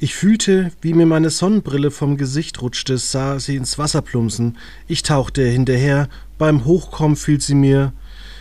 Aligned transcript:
Ich 0.00 0.14
fühlte, 0.14 0.70
wie 0.80 0.94
mir 0.94 1.06
meine 1.06 1.28
Sonnenbrille 1.28 1.90
vom 1.90 2.16
Gesicht 2.16 2.62
rutschte, 2.62 2.98
sah 2.98 3.40
sie 3.40 3.56
ins 3.56 3.78
Wasser 3.78 4.00
plumpsen. 4.00 4.56
Ich 4.86 5.02
tauchte 5.02 5.42
hinterher, 5.42 6.08
beim 6.38 6.64
Hochkommen 6.64 7.16
fiel 7.16 7.40
sie 7.40 7.56
mir 7.56 7.92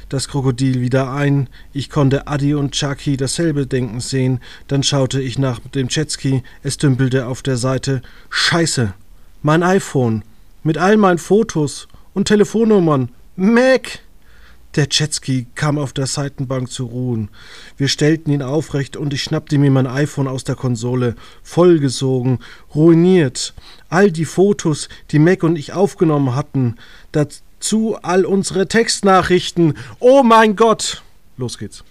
das 0.07 0.27
Krokodil 0.27 0.81
wieder 0.81 1.11
ein. 1.11 1.49
Ich 1.73 1.89
konnte 1.89 2.27
Adi 2.27 2.53
und 2.53 2.73
Chucky 2.73 3.17
dasselbe 3.17 3.65
denken 3.65 4.01
sehen. 4.01 4.39
Dann 4.67 4.83
schaute 4.83 5.19
ich 5.19 5.39
nach 5.39 5.59
dem 5.59 5.87
Jetski. 5.89 6.43
Es 6.61 6.77
dümpelte 6.77 7.25
auf 7.25 7.41
der 7.41 7.57
Seite. 7.57 8.03
Scheiße! 8.29 8.93
Mein 9.41 9.63
iPhone! 9.63 10.23
Mit 10.61 10.77
all 10.77 10.95
meinen 10.95 11.17
Fotos 11.17 11.87
und 12.13 12.27
Telefonnummern. 12.27 13.09
Mac! 13.35 13.99
Der 14.77 14.87
Jetski 14.91 15.47
kam 15.55 15.79
auf 15.79 15.91
der 15.91 16.05
Seitenbank 16.05 16.69
zu 16.69 16.85
ruhen. 16.85 17.29
Wir 17.77 17.87
stellten 17.87 18.31
ihn 18.31 18.43
aufrecht 18.43 18.95
und 18.95 19.11
ich 19.11 19.23
schnappte 19.23 19.57
mir 19.57 19.71
mein 19.71 19.87
iPhone 19.87 20.27
aus 20.27 20.43
der 20.43 20.53
Konsole. 20.53 21.15
Vollgesogen, 21.41 22.37
ruiniert. 22.75 23.55
All 23.89 24.11
die 24.11 24.25
Fotos, 24.25 24.87
die 25.09 25.17
Mac 25.17 25.41
und 25.41 25.55
ich 25.55 25.73
aufgenommen 25.73 26.35
hatten. 26.35 26.75
Dazu 27.11 27.97
all 28.03 28.23
unsere 28.23 28.67
Textnachrichten. 28.67 29.75
Oh 29.99 30.21
mein 30.21 30.55
Gott! 30.55 31.01
Los 31.37 31.57
geht's. 31.57 31.83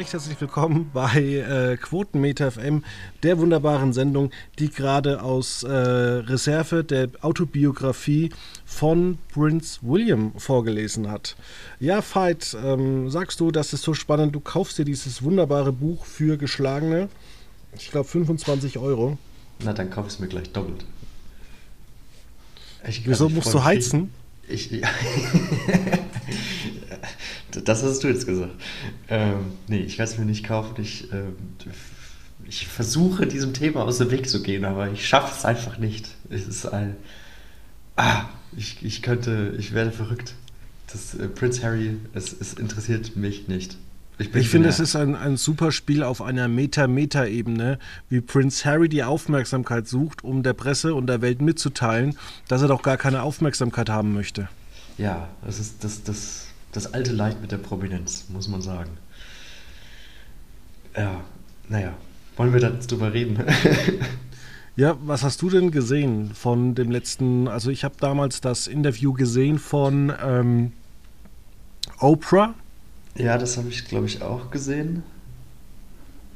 Recht 0.00 0.14
herzlich 0.14 0.40
willkommen 0.40 0.90
bei 0.94 1.20
äh, 1.20 1.76
Quotenmeter 1.76 2.52
FM, 2.52 2.84
der 3.22 3.36
wunderbaren 3.36 3.92
Sendung, 3.92 4.30
die 4.58 4.70
gerade 4.70 5.22
aus 5.22 5.62
äh, 5.62 5.68
Reserve 5.70 6.84
der 6.84 7.10
Autobiografie 7.20 8.30
von 8.64 9.18
Prince 9.30 9.78
William 9.82 10.32
vorgelesen 10.38 11.10
hat. 11.10 11.36
Ja, 11.80 12.00
Veit, 12.00 12.56
ähm, 12.64 13.10
sagst 13.10 13.40
du, 13.40 13.50
das 13.50 13.74
ist 13.74 13.82
so 13.82 13.92
spannend, 13.92 14.34
du 14.34 14.40
kaufst 14.40 14.78
dir 14.78 14.86
dieses 14.86 15.22
wunderbare 15.22 15.70
Buch 15.70 16.06
für 16.06 16.38
geschlagene, 16.38 17.10
ich 17.76 17.90
glaube 17.90 18.08
25 18.08 18.78
Euro. 18.78 19.18
Na, 19.62 19.74
dann 19.74 19.90
kauf 19.90 20.06
ich 20.06 20.14
es 20.14 20.18
mir 20.18 20.28
gleich 20.28 20.50
doppelt. 20.50 20.82
Ich, 22.88 23.06
Wieso 23.06 23.28
musst 23.28 23.52
du 23.52 23.62
heizen? 23.62 24.14
Ich, 24.48 24.70
ja. 24.70 24.88
Das 27.64 27.82
hast 27.82 28.02
du 28.02 28.08
jetzt 28.08 28.26
gesagt. 28.26 28.52
Ähm, 29.08 29.52
nee, 29.68 29.80
ich 29.80 29.98
werde 29.98 30.12
es 30.12 30.18
mir 30.18 30.24
nicht 30.24 30.44
kaufen. 30.44 30.74
Ich, 30.80 31.12
äh, 31.12 31.22
ich 32.46 32.66
versuche, 32.66 33.26
diesem 33.26 33.52
Thema 33.52 33.82
aus 33.82 33.98
dem 33.98 34.10
Weg 34.10 34.28
zu 34.28 34.42
gehen, 34.42 34.64
aber 34.64 34.90
ich 34.90 35.06
schaffe 35.06 35.34
es 35.36 35.44
einfach 35.44 35.78
nicht. 35.78 36.08
Es 36.28 36.46
ist 36.46 36.66
ein. 36.66 36.96
Ah, 37.96 38.24
ich, 38.56 38.84
ich 38.84 39.02
könnte, 39.02 39.54
ich 39.58 39.74
werde 39.74 39.92
verrückt. 39.92 40.34
Das 40.92 41.14
äh, 41.14 41.28
Prince 41.28 41.62
Harry, 41.62 41.96
es, 42.14 42.34
es 42.38 42.54
interessiert 42.54 43.16
mich 43.16 43.48
nicht. 43.48 43.76
Ich, 44.20 44.34
ich 44.34 44.50
finde, 44.50 44.68
es 44.68 44.80
ist 44.80 44.96
ein, 44.96 45.16
ein 45.16 45.38
super 45.38 45.72
Spiel 45.72 46.02
auf 46.02 46.20
einer 46.20 46.46
Meta-Meta-Ebene, 46.46 47.78
wie 48.10 48.20
Prince 48.20 48.66
Harry 48.66 48.90
die 48.90 49.02
Aufmerksamkeit 49.02 49.88
sucht, 49.88 50.24
um 50.24 50.42
der 50.42 50.52
Presse 50.52 50.94
und 50.94 51.06
der 51.06 51.22
Welt 51.22 51.40
mitzuteilen, 51.40 52.18
dass 52.46 52.60
er 52.60 52.68
doch 52.68 52.82
gar 52.82 52.98
keine 52.98 53.22
Aufmerksamkeit 53.22 53.88
haben 53.88 54.12
möchte. 54.12 54.48
Ja, 54.98 55.28
das 55.42 55.58
ist 55.58 55.82
das, 55.82 56.02
das 56.02 56.49
das 56.72 56.92
alte 56.94 57.12
Leid 57.12 57.40
mit 57.40 57.52
der 57.52 57.58
Prominenz, 57.58 58.26
muss 58.28 58.48
man 58.48 58.62
sagen. 58.62 58.90
Ja, 60.96 61.20
naja, 61.68 61.94
wollen 62.36 62.52
wir 62.52 62.60
da 62.60 62.70
jetzt 62.70 62.90
drüber 62.90 63.12
reden? 63.12 63.38
ja, 64.76 64.96
was 65.02 65.22
hast 65.22 65.42
du 65.42 65.50
denn 65.50 65.70
gesehen 65.70 66.32
von 66.34 66.74
dem 66.74 66.90
letzten, 66.90 67.48
also 67.48 67.70
ich 67.70 67.84
habe 67.84 67.94
damals 68.00 68.40
das 68.40 68.66
Interview 68.66 69.12
gesehen 69.12 69.58
von 69.58 70.12
ähm, 70.22 70.72
Oprah. 71.98 72.54
Ja, 73.16 73.38
das 73.38 73.56
habe 73.56 73.68
ich, 73.68 73.84
glaube 73.84 74.06
ich, 74.06 74.22
auch 74.22 74.50
gesehen. 74.50 75.02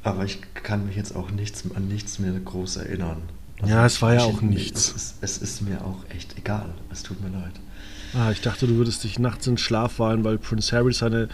Aber 0.03 0.23
ich 0.23 0.39
kann 0.53 0.85
mich 0.85 0.95
jetzt 0.95 1.15
auch 1.15 1.31
nichts, 1.31 1.63
an 1.73 1.87
nichts 1.87 2.19
mehr 2.19 2.31
groß 2.33 2.77
erinnern. 2.77 3.23
Also 3.59 3.73
ja, 3.73 3.85
es 3.85 4.01
war 4.01 4.13
ja 4.13 4.23
auch 4.23 4.41
nichts. 4.41 4.89
Es 4.89 4.95
ist, 4.95 5.15
es 5.21 5.37
ist 5.39 5.61
mir 5.61 5.83
auch 5.83 6.03
echt 6.09 6.37
egal. 6.37 6.73
Es 6.91 7.01
tut 7.03 7.21
mir 7.21 7.29
leid. 7.29 7.53
Ah, 8.17 8.31
ich 8.31 8.39
dachte, 8.39 8.65
du 8.65 8.75
würdest 8.75 9.03
dich 9.03 9.19
nachts 9.19 9.45
in 9.45 9.57
Schlaf 9.57 9.99
weinen, 9.99 10.23
weil 10.23 10.37
Prince 10.37 10.73
Harry 10.73 10.93
seine, 10.93 11.27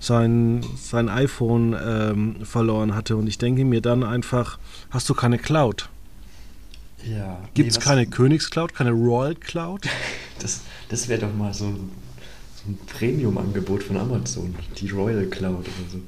sein, 0.00 0.64
sein 0.76 1.10
iPhone 1.10 1.76
ähm, 1.78 2.36
verloren 2.42 2.94
hatte. 2.94 3.16
Und 3.16 3.26
ich 3.26 3.36
denke 3.36 3.66
mir 3.66 3.82
dann 3.82 4.02
einfach, 4.02 4.58
hast 4.90 5.10
du 5.10 5.14
keine 5.14 5.38
Cloud? 5.38 5.90
Ja. 7.04 7.38
Gibt 7.52 7.70
es 7.70 7.78
nee, 7.78 7.84
keine 7.84 8.06
Königscloud, 8.06 8.74
keine 8.74 8.92
Royal 8.92 9.34
Cloud? 9.34 9.86
Das, 10.38 10.62
das 10.88 11.06
wäre 11.06 11.20
doch 11.20 11.32
mal 11.32 11.54
so 11.54 11.66
ein, 11.66 11.90
so 12.56 12.72
ein 12.72 12.78
Premium-Angebot 12.98 13.84
von 13.84 13.96
Amazon, 13.96 14.56
die 14.76 14.88
Royal 14.88 15.26
Cloud 15.26 15.60
oder 15.60 15.90
so. 15.92 16.00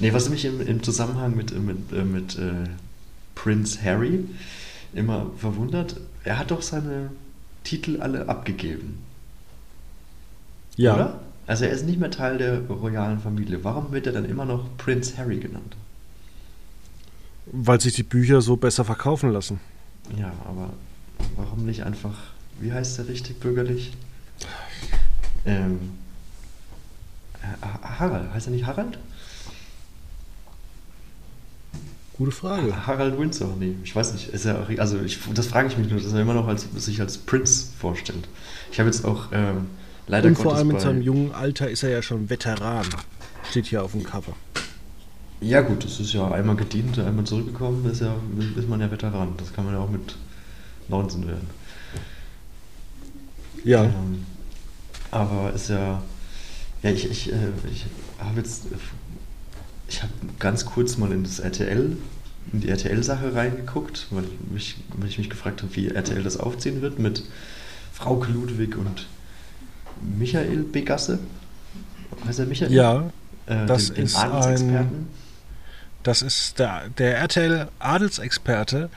Nee, 0.00 0.12
was 0.12 0.28
mich 0.28 0.44
im, 0.44 0.60
im 0.60 0.82
Zusammenhang 0.82 1.36
mit, 1.36 1.56
mit, 1.56 1.92
äh, 1.92 2.02
mit 2.02 2.36
äh, 2.36 2.64
Prince 3.36 3.80
Harry 3.84 4.24
immer 4.92 5.30
verwundert, 5.36 6.00
er 6.24 6.40
hat 6.40 6.50
doch 6.50 6.62
seine 6.62 7.12
Titel 7.62 8.00
alle 8.00 8.28
abgegeben. 8.28 9.05
Ja. 10.76 10.94
Oder? 10.94 11.20
Also 11.46 11.64
er 11.64 11.70
ist 11.70 11.86
nicht 11.86 11.98
mehr 11.98 12.10
Teil 12.10 12.38
der 12.38 12.60
royalen 12.68 13.20
Familie. 13.20 13.62
Warum 13.62 13.92
wird 13.92 14.06
er 14.06 14.12
dann 14.12 14.24
immer 14.24 14.44
noch 14.44 14.64
Prince 14.78 15.16
Harry 15.16 15.38
genannt? 15.38 15.76
Weil 17.46 17.80
sich 17.80 17.94
die 17.94 18.02
Bücher 18.02 18.40
so 18.40 18.56
besser 18.56 18.84
verkaufen 18.84 19.32
lassen. 19.32 19.60
Ja, 20.18 20.32
aber 20.44 20.70
warum 21.36 21.64
nicht 21.64 21.84
einfach, 21.84 22.16
wie 22.60 22.72
heißt 22.72 22.98
der 22.98 23.08
richtig 23.08 23.38
bürgerlich? 23.38 23.92
Ähm, 25.44 25.92
Harald, 27.82 28.32
heißt 28.34 28.48
er 28.48 28.52
nicht 28.52 28.66
Harald? 28.66 28.98
Gute 32.18 32.32
Frage. 32.32 32.86
Harald 32.86 33.18
Windsor, 33.18 33.54
nee, 33.58 33.74
ich 33.84 33.94
weiß 33.94 34.14
nicht. 34.14 34.28
Ist 34.28 34.46
er, 34.46 34.66
also 34.78 35.00
ich, 35.02 35.20
das 35.34 35.46
frage 35.46 35.68
ich 35.68 35.76
mich 35.76 35.88
nur, 35.88 36.00
dass 36.00 36.12
er 36.12 36.20
immer 36.20 36.34
noch 36.34 36.48
als, 36.48 36.66
sich 36.74 37.00
als 37.00 37.18
Prince 37.18 37.68
vorstellt. 37.78 38.26
Ich 38.72 38.80
habe 38.80 38.88
jetzt 38.88 39.04
auch 39.04 39.28
ähm, 39.32 39.66
Leider 40.08 40.28
Und 40.28 40.36
vor 40.36 40.54
allem 40.54 40.70
in 40.70 40.78
seinem 40.78 41.02
jungen 41.02 41.32
Alter 41.32 41.68
ist 41.68 41.82
er 41.82 41.90
ja 41.90 42.02
schon 42.02 42.30
Veteran. 42.30 42.86
Steht 43.50 43.66
hier 43.66 43.82
auf 43.82 43.92
dem 43.92 44.04
Cover. 44.04 44.34
Ja 45.40 45.60
gut, 45.60 45.84
das 45.84 46.00
ist 46.00 46.12
ja 46.12 46.30
einmal 46.30 46.56
gedient, 46.56 46.98
einmal 46.98 47.24
zurückgekommen, 47.24 47.84
ist, 47.90 48.00
ja, 48.00 48.14
ist 48.56 48.68
man 48.68 48.80
ja 48.80 48.90
Veteran. 48.90 49.34
Das 49.36 49.52
kann 49.52 49.64
man 49.64 49.74
ja 49.74 49.80
auch 49.80 49.90
mit 49.90 50.16
19 50.88 51.26
werden. 51.26 51.50
Ja. 53.64 53.84
Ähm, 53.84 54.24
aber 55.10 55.52
ist 55.52 55.68
ja, 55.68 56.02
ja 56.82 56.90
ich, 56.90 57.10
ich, 57.10 57.32
äh, 57.32 57.48
ich 57.70 57.86
habe 58.18 58.38
jetzt, 58.38 58.66
ich 59.88 60.02
habe 60.02 60.12
ganz 60.38 60.64
kurz 60.64 60.96
mal 60.96 61.12
in 61.12 61.24
das 61.24 61.40
RTL, 61.40 61.96
in 62.52 62.60
die 62.60 62.68
RTL-Sache 62.68 63.34
reingeguckt, 63.34 64.06
weil 64.10 64.24
ich, 64.24 64.52
mich, 64.52 64.76
weil 64.96 65.08
ich 65.08 65.18
mich 65.18 65.30
gefragt 65.30 65.62
habe, 65.62 65.74
wie 65.74 65.88
RTL 65.88 66.22
das 66.22 66.38
aufziehen 66.38 66.80
wird 66.80 66.98
mit 66.98 67.24
Frauke 67.92 68.30
Ludwig 68.30 68.76
und 68.76 69.06
Michael 70.00 70.64
Begasse. 70.64 71.18
Heißt 72.26 72.38
er 72.38 72.46
Michael? 72.46 72.72
Ja, 72.72 73.10
äh, 73.46 73.66
das 73.66 73.88
den, 73.88 73.96
den 73.96 74.04
ist 74.04 74.16
ein. 74.16 75.08
Das 76.02 76.22
ist 76.22 76.60
der, 76.60 76.88
der 76.98 77.18
RTL-Adelsexperte, 77.18 78.90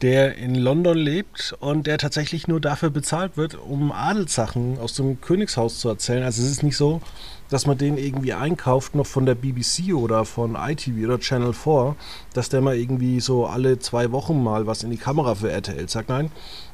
der 0.00 0.36
in 0.36 0.54
London 0.54 0.96
lebt 0.96 1.54
und 1.60 1.86
der 1.86 1.98
tatsächlich 1.98 2.48
nur 2.48 2.60
dafür 2.60 2.88
bezahlt 2.88 3.36
wird, 3.36 3.54
um 3.54 3.92
Adelssachen 3.92 4.78
aus 4.78 4.94
dem 4.94 5.20
Königshaus 5.20 5.78
zu 5.78 5.90
erzählen. 5.90 6.22
Also 6.22 6.42
es 6.42 6.50
ist 6.50 6.62
nicht 6.62 6.78
so, 6.78 7.02
dass 7.50 7.66
man 7.66 7.76
den 7.76 7.98
irgendwie 7.98 8.32
einkauft, 8.32 8.94
noch 8.94 9.06
von 9.06 9.26
der 9.26 9.34
BBC 9.34 9.94
oder 9.94 10.24
von 10.24 10.56
ITV 10.56 11.04
oder 11.04 11.18
Channel 11.20 11.52
4, 11.52 11.96
dass 12.32 12.48
der 12.48 12.62
mal 12.62 12.76
irgendwie 12.76 13.20
so 13.20 13.46
alle 13.46 13.78
zwei 13.78 14.10
Wochen 14.10 14.42
mal 14.42 14.66
was 14.66 14.82
in 14.82 14.90
die 14.90 14.96
Kamera 14.96 15.34
für 15.34 15.50
RTL 15.50 15.88
sagt. 15.88 16.08
Nein, 16.08 16.30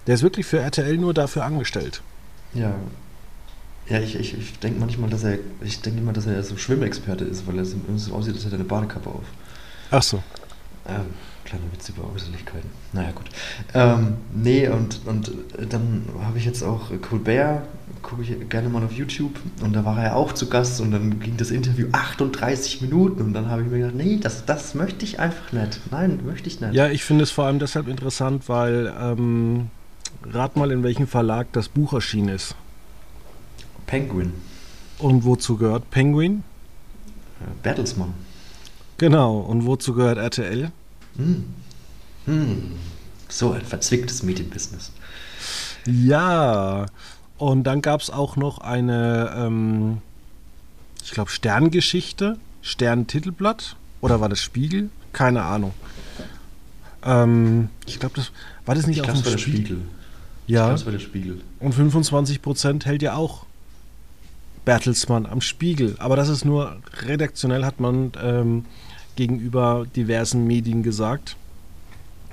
der 0.07 0.15
ist 0.15 0.23
wirklich 0.23 0.47
für 0.47 0.61
RTL 0.61 0.97
nur 0.99 1.15
dafür 1.15 1.45
angestellt. 1.45 2.03
Ja, 2.55 2.75
ja, 3.91 3.99
ich, 3.99 4.15
ich, 4.15 4.39
ich 4.39 4.59
denke 4.61 4.79
manchmal, 4.79 5.11
dass 5.11 5.25
er, 5.25 5.39
ich 5.63 5.81
denke 5.81 6.01
immer, 6.01 6.13
dass 6.13 6.27
er 6.27 6.41
so 6.45 6.57
Schwimmexperte 6.57 7.25
ist, 7.25 7.47
weil 7.49 7.59
er 7.59 7.65
so 7.65 8.15
aussieht, 8.15 8.35
als 8.35 8.45
hätte 8.45 8.55
er 8.55 8.61
eine 8.61 8.69
Badekappe 8.69 9.11
auf. 9.11 9.25
Ach 9.91 10.03
so. 10.03 10.23
Ähm, 10.87 11.07
kleiner 11.45 11.65
Witz 11.73 11.89
über 11.89 12.05
Äußerlichkeiten. 12.15 12.71
Naja, 12.93 13.11
gut. 13.11 13.27
Ähm, 13.75 14.15
nee, 14.33 14.69
und, 14.69 15.01
und 15.07 15.33
dann 15.69 16.05
habe 16.23 16.39
ich 16.39 16.45
jetzt 16.45 16.63
auch 16.63 16.93
Colbert, 17.03 17.63
gucke 18.01 18.23
ich 18.23 18.49
gerne 18.49 18.69
mal 18.69 18.85
auf 18.85 18.93
YouTube, 18.93 19.35
und 19.61 19.73
da 19.75 19.85
war 19.85 20.01
er 20.01 20.15
auch 20.15 20.33
zu 20.33 20.49
Gast 20.49 20.81
und 20.81 20.93
dann 20.93 21.19
ging 21.19 21.37
das 21.37 21.51
Interview 21.51 21.89
38 21.91 22.83
Minuten 22.83 23.21
und 23.23 23.33
dann 23.33 23.51
habe 23.51 23.63
ich 23.63 23.69
mir 23.69 23.79
gedacht, 23.79 23.97
nee, 23.97 24.19
das, 24.23 24.45
das 24.47 24.77
möchte 24.77 25.05
ich 25.05 25.19
einfach 25.19 25.51
nicht. 25.53 25.81
Nein, 25.91 26.21
möchte 26.25 26.49
ich 26.49 26.61
nicht. 26.61 26.75
Ja, 26.75 26.89
ich 26.89 27.03
finde 27.03 27.25
es 27.25 27.33
vor 27.33 27.47
allem 27.47 27.59
deshalb 27.59 27.89
interessant, 27.89 28.49
weil, 28.49 28.95
ähm, 29.01 29.69
rat 30.31 30.55
mal, 30.55 30.71
in 30.71 30.85
welchem 30.85 31.09
Verlag 31.09 31.49
das 31.53 31.69
Buch 31.69 31.93
erschienen 31.93 32.29
ist. 32.29 32.55
Penguin. 33.91 34.33
Und 34.99 35.25
wozu 35.25 35.57
gehört 35.57 35.91
Penguin? 35.91 36.45
Äh, 37.41 37.45
Bertelsmann. 37.65 38.15
Genau, 38.99 39.39
und 39.41 39.67
wozu 39.67 39.95
gehört 39.95 40.17
RTL? 40.17 40.71
Hm. 41.17 41.45
Hm. 42.27 42.73
So 43.29 43.51
ein 43.53 43.63
verzwicktes 43.63 44.23
Medienbusiness. 44.23 44.93
Ja, 45.87 46.87
und 47.39 47.65
dann 47.65 47.83
gab 47.83 48.01
es 48.01 48.11
auch 48.11 48.37
noch 48.37 48.59
eine, 48.59 49.35
ähm, 49.37 49.99
ich 51.03 51.11
glaube, 51.11 51.31
Sterngeschichte, 51.31 52.37
Stern-Titelblatt 52.63 53.75
oder 54.03 54.21
war 54.21 54.29
das 54.29 54.41
Spiegel? 54.41 54.91
Keine 55.13 55.43
Ahnung. 55.43 55.73
Ähm, 57.03 57.71
ich 57.87 57.99
glaube, 57.99 58.15
das 58.17 58.31
war 58.67 58.77
das 58.77 58.87
nicht 58.87 58.99
ich 58.99 59.03
auf 59.03 59.09
glaub, 59.09 59.23
das 59.25 59.33
der 59.33 59.39
Spiegel? 59.39 59.61
Spiegel. 59.65 59.83
Ich 60.47 60.53
Ja, 60.55 60.65
glaube, 60.67 60.75
es 60.75 60.85
war 60.85 60.93
der 60.93 60.99
Spiegel. 61.01 61.41
und 61.59 61.75
25% 61.75 62.85
hält 62.85 63.03
ja 63.03 63.15
auch 63.17 63.47
Bertelsmann 64.65 65.27
am 65.27 65.41
Spiegel. 65.41 65.97
Aber 65.99 66.17
das 66.17 66.29
ist 66.29 66.45
nur 66.45 66.77
redaktionell, 67.07 67.65
hat 67.65 67.81
man 67.81 68.13
ähm, 68.23 68.65
gegenüber 69.17 69.87
diversen 69.97 70.47
Medien 70.47 70.83
gesagt. 70.83 71.37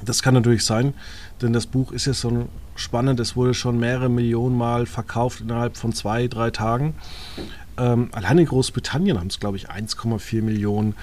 Das 0.03 0.21
kann 0.21 0.35
natürlich 0.35 0.63
sein, 0.63 0.93
denn 1.41 1.53
das 1.53 1.65
Buch 1.65 1.91
ist 1.91 2.05
ja 2.05 2.13
so 2.13 2.47
spannend. 2.75 3.19
Es 3.19 3.35
wurde 3.35 3.53
schon 3.53 3.79
mehrere 3.79 4.09
Millionen 4.09 4.55
Mal 4.55 4.85
verkauft 4.85 5.41
innerhalb 5.41 5.77
von 5.77 5.93
zwei, 5.93 6.27
drei 6.27 6.51
Tagen. 6.51 6.93
Ähm, 7.77 8.09
allein 8.11 8.39
in 8.39 8.45
Großbritannien 8.45 9.19
haben 9.19 9.27
es, 9.27 9.39
glaube 9.39 9.57
ich, 9.57 9.69
1,4 9.69 10.41
Millionen 10.41 10.95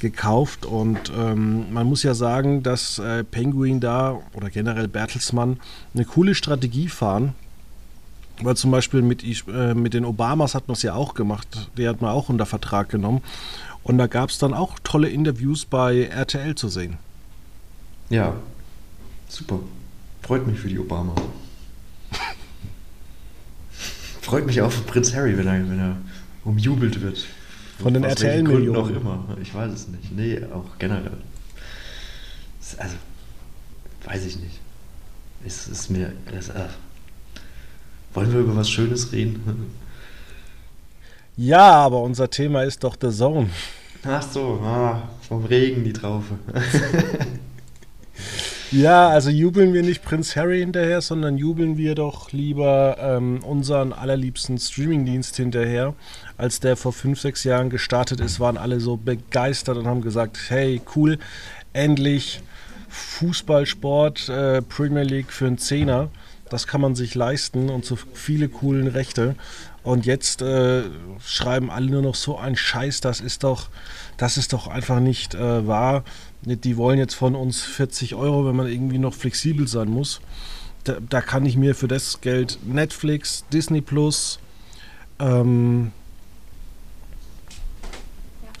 gekauft. 0.00 0.64
Und 0.64 1.12
ähm, 1.16 1.72
man 1.72 1.86
muss 1.86 2.02
ja 2.02 2.14
sagen, 2.14 2.62
dass 2.62 2.98
äh, 2.98 3.24
Penguin 3.24 3.80
da 3.80 4.20
oder 4.34 4.50
generell 4.50 4.88
Bertelsmann 4.88 5.60
eine 5.94 6.04
coole 6.04 6.34
Strategie 6.34 6.88
fahren. 6.88 7.34
Weil 8.42 8.56
zum 8.56 8.70
Beispiel 8.70 9.02
mit, 9.02 9.22
äh, 9.48 9.74
mit 9.74 9.94
den 9.94 10.04
Obamas 10.04 10.54
hat 10.54 10.68
man 10.68 10.74
es 10.74 10.82
ja 10.82 10.94
auch 10.94 11.14
gemacht. 11.14 11.70
Die 11.76 11.88
hat 11.88 12.00
man 12.00 12.10
auch 12.10 12.28
unter 12.28 12.46
Vertrag 12.46 12.88
genommen. 12.88 13.22
Und 13.84 13.98
da 13.98 14.06
gab 14.06 14.30
es 14.30 14.38
dann 14.38 14.54
auch 14.54 14.78
tolle 14.82 15.08
Interviews 15.08 15.64
bei 15.64 16.04
RTL 16.04 16.54
zu 16.54 16.68
sehen. 16.68 16.98
Ja, 18.10 18.34
super. 19.28 19.60
Freut 20.22 20.46
mich 20.46 20.58
für 20.58 20.68
die 20.68 20.78
Obama. 20.78 21.14
Freut 24.20 24.46
mich 24.46 24.60
auch 24.62 24.70
für 24.70 24.82
Prinz 24.82 25.14
Harry, 25.14 25.36
wenn 25.36 25.46
er, 25.46 25.68
wenn 25.68 25.78
er 25.78 25.96
umjubelt 26.44 27.00
wird. 27.00 27.26
Von 27.78 27.94
den 27.94 28.02
Gründen 28.02 28.06
auch 28.06 28.22
RTL-Millionen. 28.22 28.96
immer. 28.96 29.36
Ich 29.42 29.52
weiß 29.54 29.72
es 29.72 29.88
nicht. 29.88 30.12
Nee, 30.12 30.40
auch 30.54 30.78
generell. 30.78 31.18
Also, 32.78 32.94
weiß 34.04 34.24
ich 34.24 34.38
nicht. 34.38 34.60
Es 35.44 35.66
ist 35.66 35.90
mir. 35.90 36.12
Es, 36.32 36.48
äh, 36.50 36.68
wollen 38.14 38.32
wir 38.32 38.40
über 38.40 38.56
was 38.56 38.70
Schönes 38.70 39.12
reden? 39.12 39.70
Ja, 41.36 41.72
aber 41.72 42.02
unser 42.02 42.28
Thema 42.30 42.62
ist 42.62 42.84
doch 42.84 42.96
The 43.00 43.10
Zone. 43.10 43.48
Ach 44.04 44.22
so, 44.22 44.60
ah, 44.64 45.02
vom 45.26 45.44
Regen 45.44 45.84
die 45.84 45.92
Traufe. 45.92 46.34
Ja, 48.72 49.10
also 49.10 49.28
jubeln 49.28 49.74
wir 49.74 49.82
nicht 49.82 50.02
Prinz 50.02 50.34
Harry 50.34 50.60
hinterher, 50.60 51.02
sondern 51.02 51.36
jubeln 51.36 51.76
wir 51.76 51.94
doch 51.94 52.32
lieber 52.32 52.96
ähm, 52.98 53.44
unseren 53.44 53.92
allerliebsten 53.92 54.56
Streamingdienst 54.56 55.36
hinterher. 55.36 55.92
Als 56.38 56.58
der 56.58 56.78
vor 56.78 56.94
fünf, 56.94 57.20
sechs 57.20 57.44
Jahren 57.44 57.68
gestartet 57.68 58.20
ist, 58.20 58.40
waren 58.40 58.56
alle 58.56 58.80
so 58.80 58.96
begeistert 58.96 59.76
und 59.76 59.86
haben 59.86 60.00
gesagt, 60.00 60.38
hey, 60.48 60.80
cool, 60.96 61.18
endlich 61.74 62.40
Fußballsport, 62.88 64.30
äh, 64.30 64.62
Premier 64.62 65.02
League 65.02 65.32
für 65.32 65.48
einen 65.48 65.58
Zehner. 65.58 66.08
Das 66.52 66.66
kann 66.66 66.82
man 66.82 66.94
sich 66.94 67.14
leisten 67.14 67.70
und 67.70 67.86
so 67.86 67.96
viele 67.96 68.50
coolen 68.50 68.86
Rechte. 68.86 69.36
Und 69.82 70.04
jetzt 70.04 70.42
äh, 70.42 70.82
schreiben 71.24 71.70
alle 71.70 71.86
nur 71.86 72.02
noch 72.02 72.14
so 72.14 72.36
ein 72.36 72.56
Scheiß, 72.56 73.00
das 73.00 73.22
ist 73.22 73.42
doch, 73.42 73.70
das 74.18 74.36
ist 74.36 74.52
doch 74.52 74.66
einfach 74.66 75.00
nicht 75.00 75.34
äh, 75.34 75.66
wahr. 75.66 76.04
Die 76.42 76.76
wollen 76.76 76.98
jetzt 76.98 77.14
von 77.14 77.34
uns 77.34 77.62
40 77.62 78.16
Euro, 78.16 78.46
wenn 78.46 78.54
man 78.54 78.66
irgendwie 78.66 78.98
noch 78.98 79.14
flexibel 79.14 79.66
sein 79.66 79.88
muss. 79.88 80.20
Da, 80.84 80.98
da 81.08 81.22
kann 81.22 81.46
ich 81.46 81.56
mir 81.56 81.74
für 81.74 81.88
das 81.88 82.20
Geld 82.20 82.58
Netflix, 82.66 83.46
Disney 83.50 83.80
Plus, 83.80 84.38
ähm, 85.20 85.90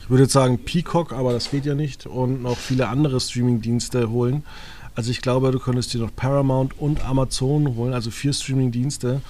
ich 0.00 0.08
würde 0.08 0.22
jetzt 0.22 0.32
sagen 0.32 0.64
Peacock, 0.64 1.12
aber 1.12 1.34
das 1.34 1.50
geht 1.50 1.66
ja 1.66 1.74
nicht, 1.74 2.06
und 2.06 2.42
noch 2.42 2.56
viele 2.56 2.88
andere 2.88 3.20
Streaming-Dienste 3.20 4.08
holen. 4.08 4.44
Also 4.94 5.10
ich 5.10 5.22
glaube, 5.22 5.50
du 5.50 5.58
könntest 5.58 5.94
dir 5.94 5.98
noch 6.00 6.14
Paramount 6.14 6.78
und 6.78 7.04
Amazon 7.04 7.76
holen, 7.76 7.94
also 7.94 8.10
vier 8.10 8.32
Streaming-Dienste. 8.32 9.22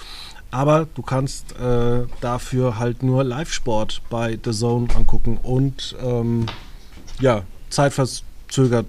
Aber 0.50 0.86
du 0.94 1.02
kannst 1.02 1.56
äh, 1.58 2.02
dafür 2.20 2.78
halt 2.78 3.02
nur 3.02 3.24
Live-Sport 3.24 4.02
bei 4.10 4.38
The 4.44 4.50
Zone 4.50 4.94
angucken 4.94 5.38
und 5.42 5.96
ähm, 6.02 6.46
ja, 7.20 7.42
zeitverzögert 7.70 8.86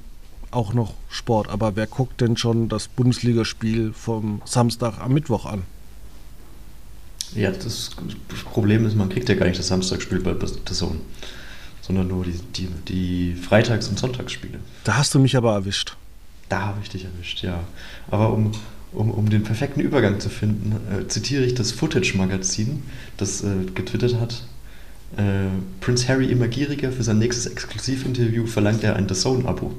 auch 0.52 0.74
noch 0.74 0.94
Sport. 1.10 1.50
Aber 1.50 1.76
wer 1.76 1.88
guckt 1.88 2.20
denn 2.22 2.36
schon 2.38 2.70
das 2.70 2.88
Bundesligaspiel 2.88 3.94
vom 3.94 4.42
Samstag 4.46 5.00
am 5.00 5.14
Mittwoch 5.14 5.46
an? 5.46 5.64
Ja, 7.34 7.50
das 7.50 7.92
Problem 8.52 8.86
ist, 8.86 8.96
man 8.96 9.10
kriegt 9.10 9.30
ja 9.30 9.36
gar 9.36 9.48
nicht 9.48 9.58
das 9.58 9.68
Samstagsspiel 9.68 10.20
bei 10.20 10.36
The 10.46 10.74
Zone, 10.74 11.00
sondern 11.82 12.08
nur 12.08 12.26
die, 12.26 12.40
die, 12.56 12.68
die 12.88 13.36
Freitags- 13.36 13.88
und 13.88 13.98
Sonntagsspiele. 13.98 14.60
Da 14.84 14.98
hast 14.98 15.16
du 15.16 15.20
mich 15.20 15.36
aber 15.36 15.54
erwischt. 15.54 15.96
Da 16.54 16.62
habe 16.62 16.82
ich 16.84 16.90
dich 16.90 17.04
erwischt, 17.04 17.42
ja. 17.42 17.64
Aber 18.12 18.32
um, 18.32 18.52
um, 18.92 19.10
um 19.10 19.28
den 19.28 19.42
perfekten 19.42 19.80
Übergang 19.80 20.20
zu 20.20 20.30
finden, 20.30 20.76
äh, 20.92 21.08
zitiere 21.08 21.44
ich 21.44 21.56
das 21.56 21.72
Footage-Magazin, 21.72 22.84
das 23.18 23.44
äh, 23.44 23.66
getwittert 23.74 24.20
hat. 24.20 24.46
Äh, 25.18 25.48
Prince 25.82 26.08
Harry 26.08 26.28
immer 26.28 26.48
gieriger, 26.48 26.92
für 26.92 27.02
sein 27.02 27.18
nächstes 27.18 27.48
Exklusivinterview 27.48 28.46
verlangt 28.46 28.84
er 28.84 28.98
ein 28.98 29.10
The 29.10 29.16
Zone-Abo. 29.16 29.74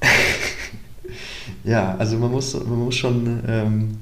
ja, 1.64 1.96
also 1.98 2.16
man 2.16 2.30
muss, 2.30 2.54
man 2.54 2.78
muss 2.78 2.96
schon 2.96 3.40
ähm, 3.46 3.98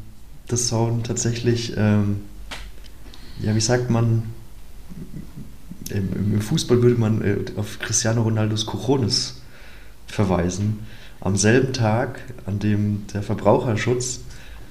The 0.51 0.57
Zone 0.57 1.03
tatsächlich, 1.03 1.73
ähm, 1.77 2.21
ja, 3.41 3.57
wie 3.57 3.61
sagt 3.61 3.91
man, 3.91 4.23
im, 5.91 6.35
im 6.35 6.41
Fußball 6.41 6.81
würde 6.81 7.01
man 7.01 7.23
äh, 7.23 7.39
auf 7.57 7.81
Cristiano 7.81 8.23
Ronaldos 8.23 8.67
Cojones 8.67 9.42
verweisen. 10.13 10.81
Am 11.21 11.37
selben 11.37 11.73
Tag, 11.73 12.21
an 12.47 12.59
dem 12.59 13.07
der 13.13 13.23
Verbraucherschutz 13.23 14.21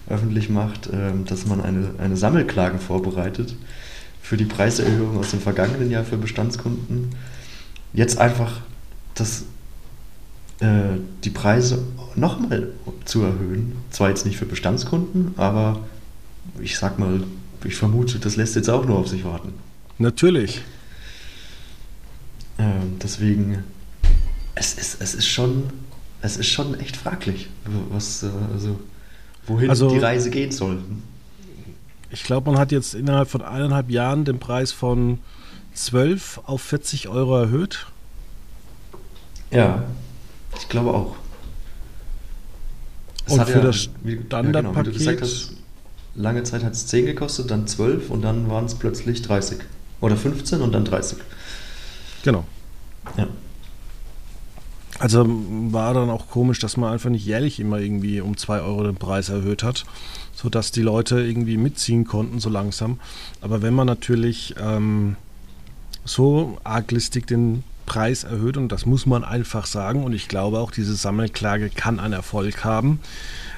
öffentlich 0.09 0.49
macht, 0.49 0.89
ähm, 0.91 1.25
dass 1.25 1.45
man 1.45 1.61
eine, 1.61 1.91
eine 1.97 2.17
Sammelklage 2.17 2.77
vorbereitet 2.77 3.55
für 4.21 4.37
die 4.37 4.45
Preiserhöhung 4.45 5.17
aus 5.17 5.31
dem 5.31 5.39
vergangenen 5.39 5.89
Jahr 5.89 6.03
für 6.03 6.17
Bestandskunden, 6.17 7.09
jetzt 7.93 8.17
einfach 8.17 8.61
das, 9.15 9.43
äh, 10.59 10.97
die 11.23 11.29
Preise 11.29 11.83
nochmal 12.15 12.69
zu 13.05 13.23
erhöhen. 13.23 13.73
Zwar 13.89 14.09
jetzt 14.09 14.25
nicht 14.25 14.37
für 14.37 14.45
Bestandskunden, 14.45 15.33
aber 15.37 15.79
ich 16.59 16.77
sag 16.77 16.99
mal, 16.99 17.23
ich 17.63 17.75
vermute, 17.75 18.19
das 18.19 18.35
lässt 18.35 18.55
jetzt 18.55 18.69
auch 18.69 18.85
nur 18.85 18.99
auf 18.99 19.07
sich 19.07 19.23
warten. 19.23 19.53
Natürlich. 19.97 20.61
Ähm, 22.57 22.97
deswegen, 23.01 23.63
es 24.55 24.73
ist, 24.73 25.01
es 25.01 25.13
ist 25.15 25.27
schon, 25.27 25.69
es 26.21 26.37
ist 26.37 26.47
schon 26.47 26.79
echt 26.79 26.97
fraglich, 26.97 27.49
was, 27.89 28.23
äh, 28.23 28.27
also, 28.53 28.79
wohin 29.47 29.69
Also- 29.69 29.89
die 29.89 29.97
Reise 29.99 30.29
gehen 30.29 30.51
soll. 30.51 30.79
Ich 32.13 32.23
glaube, 32.23 32.51
man 32.51 32.59
hat 32.59 32.71
jetzt 32.73 32.93
innerhalb 32.93 33.29
von 33.29 33.41
eineinhalb 33.41 33.89
Jahren 33.89 34.25
den 34.25 34.37
Preis 34.39 34.71
von 34.73 35.19
12 35.73 36.41
auf 36.45 36.61
40 36.61 37.07
Euro 37.07 37.37
erhöht. 37.37 37.87
Ja, 39.49 39.83
ich 40.57 40.67
glaube 40.67 40.93
auch. 40.93 41.15
Es 43.25 43.33
Und 43.33 43.45
für 43.47 43.61
das 43.61 43.89
wie, 44.03 44.13
wie 44.13 44.15
du 44.17 44.21
Standardpaket- 44.23 44.91
gesagt 44.91 45.21
hast, 45.21 45.51
lange 46.15 46.43
Zeit 46.43 46.63
hat 46.65 46.73
es 46.73 46.87
10 46.87 47.05
gekostet, 47.05 47.49
dann 47.49 47.65
12 47.67 48.09
und 48.09 48.23
dann 48.23 48.49
waren 48.49 48.65
es 48.65 48.75
plötzlich 48.75 49.21
30. 49.21 49.59
Oder 50.01 50.17
15 50.17 50.59
und 50.61 50.73
dann 50.73 50.83
30. 50.83 51.17
Genau. 52.23 52.43
Ja. 53.17 53.27
Also 55.01 55.25
war 55.27 55.95
dann 55.95 56.11
auch 56.11 56.29
komisch, 56.29 56.59
dass 56.59 56.77
man 56.77 56.93
einfach 56.93 57.09
nicht 57.09 57.25
jährlich 57.25 57.59
immer 57.59 57.79
irgendwie 57.79 58.21
um 58.21 58.37
2 58.37 58.61
Euro 58.61 58.83
den 58.83 58.97
Preis 58.97 59.29
erhöht 59.29 59.63
hat, 59.63 59.83
sodass 60.35 60.71
die 60.71 60.83
Leute 60.83 61.19
irgendwie 61.21 61.57
mitziehen 61.57 62.05
konnten 62.05 62.39
so 62.39 62.51
langsam. 62.51 62.99
Aber 63.41 63.63
wenn 63.63 63.73
man 63.73 63.87
natürlich 63.87 64.53
ähm, 64.61 65.15
so 66.05 66.59
arglistig 66.63 67.25
den 67.25 67.63
Preis 67.87 68.23
erhöht 68.23 68.57
und 68.57 68.71
das 68.71 68.85
muss 68.85 69.07
man 69.07 69.23
einfach 69.23 69.65
sagen. 69.65 70.03
Und 70.03 70.13
ich 70.13 70.27
glaube 70.27 70.59
auch, 70.59 70.69
diese 70.69 70.95
Sammelklage 70.95 71.69
kann 71.69 71.99
einen 71.99 72.13
Erfolg 72.13 72.63
haben. 72.63 72.99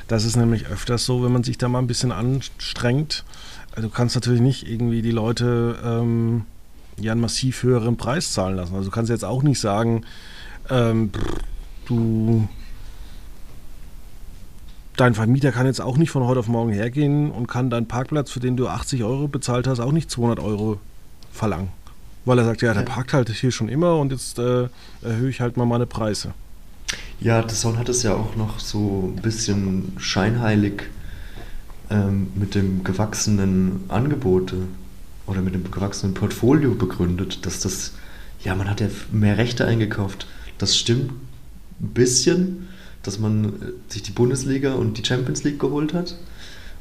Das 0.08 0.24
ist 0.24 0.38
nämlich 0.38 0.68
öfters 0.68 1.06
so, 1.06 1.24
wenn 1.24 1.32
man 1.32 1.44
sich 1.44 1.58
da 1.58 1.68
mal 1.68 1.80
ein 1.80 1.88
bisschen 1.88 2.12
anstrengt. 2.12 3.26
Also 3.72 3.90
du 3.90 3.94
kannst 3.94 4.16
natürlich 4.16 4.42
nicht 4.42 4.68
irgendwie 4.68 5.02
die 5.02 5.12
Leute 5.12 5.78
ähm, 5.84 6.46
ja 7.00 7.12
einen 7.12 7.22
massiv 7.22 7.64
höheren 7.64 7.98
Preis 7.98 8.32
zahlen 8.32 8.56
lassen. 8.56 8.76
Also 8.76 8.86
du 8.86 8.92
kannst 8.92 9.10
jetzt 9.10 9.26
auch 9.26 9.44
nicht 9.44 9.60
sagen, 9.60 10.06
ähm, 10.70 11.12
du 11.86 12.48
dein 14.98 15.16
Vermieter 15.16 15.52
kann 15.52 15.66
jetzt 15.66 15.82
auch 15.82 15.98
nicht 15.98 16.12
von 16.12 16.24
heute 16.24 16.40
auf 16.40 16.48
morgen 16.48 16.72
hergehen 16.72 17.32
und 17.32 17.48
kann 17.48 17.70
deinen 17.70 17.88
Parkplatz, 17.88 18.32
für 18.32 18.40
den 18.40 18.58
du 18.58 18.68
80 18.68 19.04
Euro 19.04 19.28
bezahlt 19.28 19.68
hast, 19.68 19.80
auch 19.80 19.92
nicht 19.92 20.10
200 20.12 20.40
Euro 20.40 20.80
verlangen. 21.32 21.70
Weil 22.26 22.38
er 22.40 22.46
sagt, 22.46 22.62
ja, 22.62 22.74
der 22.74 22.84
parkt 22.84 23.14
halt 23.14 23.30
hier 23.30 23.52
schon 23.52 23.70
immer 23.70 23.98
und 23.98 24.12
jetzt 24.12 24.40
äh, 24.40 24.68
erhöhe 25.02 25.30
ich 25.30 25.42
halt 25.42 25.58
mal 25.58 25.66
meine 25.66 25.86
Preise. 25.86 26.34
Ja, 27.20 27.48
The 27.48 27.56
Zone 27.56 27.78
hat 27.80 27.90
es 27.90 28.04
ja 28.04 28.14
auch 28.14 28.36
noch 28.36 28.60
so 28.60 29.14
ein 29.16 29.22
bisschen 29.22 29.94
scheinheilig 29.98 30.84
ähm, 31.90 32.32
mit 32.36 32.56
dem 32.56 32.84
gewachsenen 32.84 33.84
Angebote 33.90 34.58
oder 35.26 35.42
mit 35.42 35.54
dem 35.54 35.70
gewachsenen 35.70 36.14
Portfolio 36.14 36.76
begründet, 36.76 37.46
dass 37.46 37.60
das, 37.60 37.94
ja, 38.44 38.56
man 38.56 38.70
hat 38.70 38.82
ja 38.82 38.88
mehr 39.12 39.38
Rechte 39.38 39.66
eingekauft. 39.66 40.28
Das 40.58 40.78
stimmt 40.78 41.12
ein 41.82 41.90
bisschen, 41.94 42.68
dass 43.04 43.20
man 43.20 43.46
äh, 43.46 43.50
sich 43.88 44.04
die 44.04 44.12
Bundesliga 44.12 44.74
und 44.74 44.98
die 44.98 45.06
Champions 45.06 45.44
League 45.44 45.60
geholt 45.60 45.94
hat, 45.94 46.18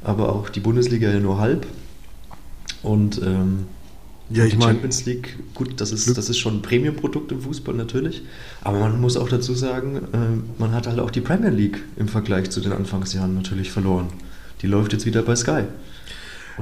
aber 0.02 0.32
auch 0.32 0.48
die 0.48 0.60
Bundesliga 0.60 1.10
ja 1.10 1.20
nur 1.20 1.38
halb. 1.38 1.66
Und 2.82 3.20
ähm, 3.22 3.66
ja, 4.30 4.44
ich 4.44 4.52
die 4.52 4.58
mein, 4.58 4.68
Champions 4.68 5.04
League, 5.04 5.36
gut, 5.54 5.80
das 5.80 5.92
ist, 5.92 6.16
das 6.16 6.30
ist 6.30 6.38
schon 6.38 6.56
ein 6.56 6.62
Premium-Produkt 6.62 7.32
im 7.32 7.42
Fußball 7.42 7.74
natürlich, 7.74 8.22
aber 8.62 8.78
man 8.80 9.00
muss 9.00 9.16
auch 9.16 9.28
dazu 9.28 9.54
sagen, 9.54 9.96
äh, 10.12 10.60
man 10.60 10.72
hat 10.72 10.86
halt 10.86 11.00
auch 11.00 11.10
die 11.10 11.20
Premier 11.20 11.50
League 11.50 11.82
im 11.96 12.08
Vergleich 12.08 12.50
zu 12.50 12.60
den 12.60 12.72
Anfangsjahren 12.72 13.34
natürlich 13.34 13.70
verloren. 13.70 14.08
Die 14.62 14.68
läuft 14.68 14.92
jetzt 14.92 15.06
wieder 15.06 15.22
bei 15.22 15.36
Sky. 15.36 15.64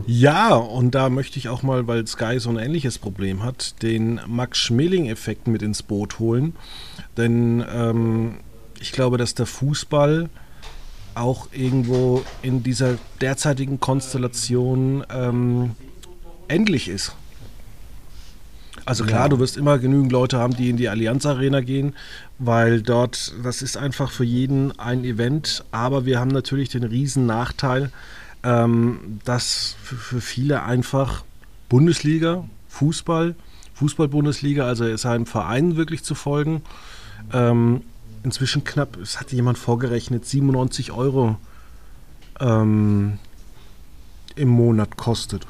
Ja, 0.06 0.54
und 0.54 0.94
da 0.94 1.08
möchte 1.08 1.38
ich 1.38 1.48
auch 1.48 1.62
mal, 1.62 1.86
weil 1.86 2.06
Sky 2.06 2.38
so 2.38 2.50
ein 2.50 2.58
ähnliches 2.58 2.98
Problem 2.98 3.42
hat, 3.42 3.82
den 3.82 4.20
Max 4.26 4.58
Schmeling-Effekt 4.58 5.46
mit 5.46 5.62
ins 5.62 5.82
Boot 5.82 6.18
holen. 6.18 6.54
Denn 7.16 7.64
ähm, 7.72 8.36
ich 8.80 8.92
glaube, 8.92 9.18
dass 9.18 9.34
der 9.34 9.46
Fußball 9.46 10.28
auch 11.14 11.48
irgendwo 11.52 12.22
in 12.42 12.62
dieser 12.62 12.98
derzeitigen 13.20 13.80
Konstellation 13.80 15.04
ähm, 15.12 15.72
endlich 16.48 16.88
ist. 16.88 17.14
Also 18.86 19.04
klar, 19.04 19.22
ja. 19.22 19.28
du 19.28 19.38
wirst 19.38 19.56
immer 19.56 19.78
genügend 19.78 20.10
Leute 20.10 20.38
haben, 20.38 20.56
die 20.56 20.70
in 20.70 20.76
die 20.76 20.88
Allianz 20.88 21.26
Arena 21.26 21.60
gehen, 21.60 21.94
weil 22.38 22.82
dort, 22.82 23.32
das 23.44 23.62
ist 23.62 23.76
einfach 23.76 24.10
für 24.10 24.24
jeden 24.24 24.76
ein 24.78 25.04
Event, 25.04 25.64
aber 25.70 26.06
wir 26.06 26.18
haben 26.18 26.30
natürlich 26.30 26.70
den 26.70 26.84
riesen 26.84 27.26
Nachteil, 27.26 27.90
ähm, 28.42 29.20
dass 29.24 29.76
für, 29.82 30.20
viele 30.20 30.62
einfach 30.62 31.24
Bundesliga, 31.68 32.44
Fußball, 32.68 33.34
Fußball-Bundesliga, 33.74 34.66
also 34.66 34.96
seinem 34.96 35.26
Verein 35.26 35.76
wirklich 35.76 36.04
zu 36.04 36.14
folgen, 36.14 36.62
ähm, 37.32 37.82
inzwischen 38.22 38.64
knapp, 38.64 38.96
es 38.98 39.20
hatte 39.20 39.36
jemand 39.36 39.58
vorgerechnet, 39.58 40.26
97 40.26 40.92
Euro 40.92 41.36
ähm, 42.40 43.18
im 44.36 44.48
Monat 44.48 44.96
kostet. 44.96 45.46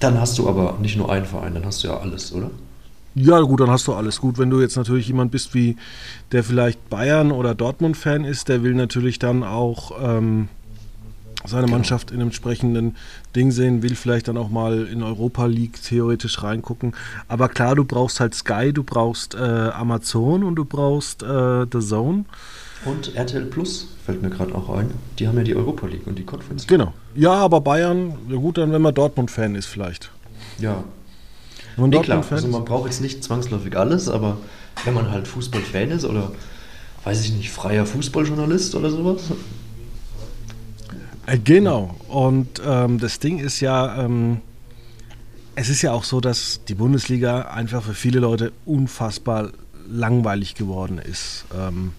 Dann 0.00 0.20
hast 0.20 0.38
du 0.38 0.48
aber 0.48 0.78
nicht 0.80 0.96
nur 0.96 1.10
einen 1.10 1.26
Verein, 1.26 1.54
dann 1.54 1.64
hast 1.64 1.82
du 1.82 1.88
ja 1.88 1.98
alles, 1.98 2.32
oder? 2.32 2.50
Ja, 3.14 3.40
gut, 3.40 3.60
dann 3.60 3.70
hast 3.70 3.86
du 3.86 3.94
alles. 3.94 4.20
Gut, 4.20 4.36
wenn 4.36 4.50
du 4.50 4.60
jetzt 4.60 4.76
natürlich 4.76 5.06
jemand 5.06 5.30
bist, 5.30 5.54
wie 5.54 5.76
der 6.32 6.44
vielleicht 6.44 6.90
Bayern- 6.90 7.32
oder 7.32 7.54
Dortmund-Fan 7.54 8.24
ist, 8.24 8.50
der 8.50 8.62
will 8.62 8.74
natürlich 8.74 9.18
dann 9.18 9.42
auch 9.42 9.92
ähm, 9.98 10.50
seine 11.46 11.66
genau. 11.66 11.76
Mannschaft 11.76 12.10
in 12.10 12.16
einem 12.16 12.28
entsprechenden 12.28 12.96
Ding 13.34 13.50
sehen, 13.50 13.82
will 13.82 13.94
vielleicht 13.94 14.28
dann 14.28 14.36
auch 14.36 14.48
mal 14.48 14.86
in 14.86 15.02
Europa 15.02 15.46
League 15.46 15.82
theoretisch 15.82 16.42
reingucken. 16.42 16.94
Aber 17.28 17.48
klar, 17.48 17.74
du 17.74 17.84
brauchst 17.84 18.20
halt 18.20 18.34
Sky, 18.34 18.72
du 18.72 18.82
brauchst 18.82 19.34
äh, 19.34 19.38
Amazon 19.38 20.44
und 20.44 20.56
du 20.56 20.64
brauchst 20.64 21.22
äh, 21.22 21.66
The 21.70 21.80
Zone. 21.80 22.24
Und 22.84 23.14
RTL 23.14 23.46
Plus 23.46 23.88
fällt 24.04 24.22
mir 24.22 24.30
gerade 24.30 24.54
auch 24.54 24.68
ein. 24.70 24.90
Die 25.18 25.26
haben 25.26 25.36
ja 25.38 25.44
die 25.44 25.56
Europa 25.56 25.86
League 25.86 26.06
und 26.06 26.18
die 26.18 26.24
Conference 26.24 26.62
League. 26.62 26.78
Genau. 26.78 26.92
Ja, 27.14 27.32
aber 27.32 27.60
Bayern, 27.60 28.14
ja 28.28 28.36
gut, 28.36 28.58
dann 28.58 28.72
wenn 28.72 28.82
man 28.82 28.94
Dortmund-Fan 28.94 29.54
ist 29.54 29.66
vielleicht. 29.66 30.10
Ja. 30.58 30.84
Nun, 31.76 31.90
nee, 31.90 32.00
klar, 32.00 32.24
also 32.30 32.48
man 32.48 32.64
braucht 32.64 32.86
jetzt 32.86 33.00
nicht 33.00 33.22
zwangsläufig 33.22 33.76
alles, 33.76 34.08
aber 34.08 34.38
wenn 34.84 34.94
man 34.94 35.10
halt 35.10 35.28
Fußball-Fan 35.28 35.90
ist 35.90 36.04
oder, 36.04 36.32
weiß 37.04 37.22
ich 37.24 37.32
nicht, 37.32 37.50
freier 37.50 37.84
Fußballjournalist 37.84 38.74
oder 38.74 38.90
sowas, 38.90 39.24
genau. 41.44 41.94
Und 42.08 42.60
ähm, 42.64 42.98
das 42.98 43.18
Ding 43.18 43.38
ist 43.38 43.60
ja, 43.60 44.04
ähm, 44.04 44.40
es 45.54 45.68
ist 45.68 45.82
ja 45.82 45.92
auch 45.92 46.04
so, 46.04 46.20
dass 46.20 46.60
die 46.68 46.74
Bundesliga 46.74 47.42
einfach 47.42 47.82
für 47.82 47.94
viele 47.94 48.20
Leute 48.20 48.52
unfassbar 48.64 49.52
langweilig 49.88 50.54
geworden 50.54 50.98
ist. 50.98 51.44
Ähm, 51.56 51.92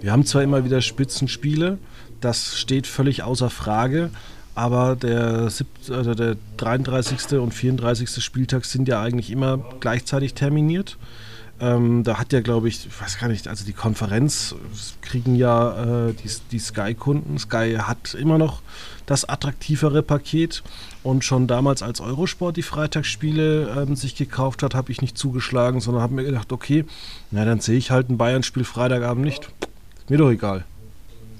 wir 0.00 0.12
haben 0.12 0.24
zwar 0.24 0.42
immer 0.42 0.64
wieder 0.64 0.80
Spitzenspiele, 0.80 1.78
das 2.20 2.56
steht 2.58 2.86
völlig 2.86 3.22
außer 3.22 3.50
Frage, 3.50 4.10
aber 4.54 4.96
der, 4.96 5.48
also 5.90 6.14
der 6.14 6.36
33. 6.56 7.38
und 7.38 7.54
34. 7.54 8.22
Spieltag 8.22 8.64
sind 8.64 8.88
ja 8.88 9.00
eigentlich 9.00 9.30
immer 9.30 9.58
gleichzeitig 9.80 10.34
terminiert. 10.34 10.98
Ähm, 11.60 12.04
da 12.04 12.18
hat 12.18 12.32
ja, 12.32 12.40
glaube 12.40 12.68
ich, 12.68 12.86
ich 12.86 13.00
weiß 13.00 13.18
gar 13.18 13.28
nicht, 13.28 13.48
also 13.48 13.64
die 13.64 13.72
Konferenz 13.72 14.54
kriegen 15.02 15.34
ja 15.34 16.08
äh, 16.08 16.12
die, 16.12 16.30
die 16.52 16.58
Sky-Kunden. 16.58 17.36
Sky 17.38 17.78
hat 17.80 18.14
immer 18.14 18.38
noch 18.38 18.62
das 19.06 19.28
attraktivere 19.28 20.02
Paket. 20.02 20.62
Und 21.02 21.24
schon 21.24 21.46
damals, 21.46 21.82
als 21.82 22.00
Eurosport 22.00 22.56
die 22.56 22.62
Freitagsspiele 22.62 23.70
ähm, 23.76 23.96
sich 23.96 24.14
gekauft 24.14 24.62
hat, 24.62 24.74
habe 24.74 24.92
ich 24.92 25.00
nicht 25.00 25.18
zugeschlagen, 25.18 25.80
sondern 25.80 26.02
habe 26.02 26.14
mir 26.14 26.24
gedacht, 26.24 26.52
okay, 26.52 26.84
na 27.30 27.44
dann 27.44 27.60
sehe 27.60 27.78
ich 27.78 27.90
halt 27.90 28.08
ein 28.08 28.18
Bayern-Spiel 28.18 28.64
Freitagabend 28.64 29.24
nicht. 29.24 29.50
Ist 29.98 30.10
mir 30.10 30.18
doch 30.18 30.30
egal. 30.30 30.64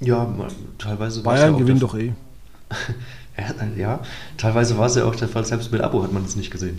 Ja, 0.00 0.32
teilweise 0.78 1.22
Bayern 1.22 1.54
ja 1.54 1.58
gewinnt 1.58 1.82
doch 1.82 1.96
eh. 1.96 2.12
ja, 3.76 4.00
teilweise 4.36 4.78
war 4.78 4.86
es 4.86 4.94
ja 4.94 5.04
auch 5.04 5.14
der 5.14 5.28
Fall, 5.28 5.44
selbst 5.44 5.70
mit 5.70 5.80
Abo 5.80 6.02
hat 6.02 6.12
man 6.12 6.24
es 6.24 6.36
nicht 6.36 6.50
gesehen. 6.50 6.78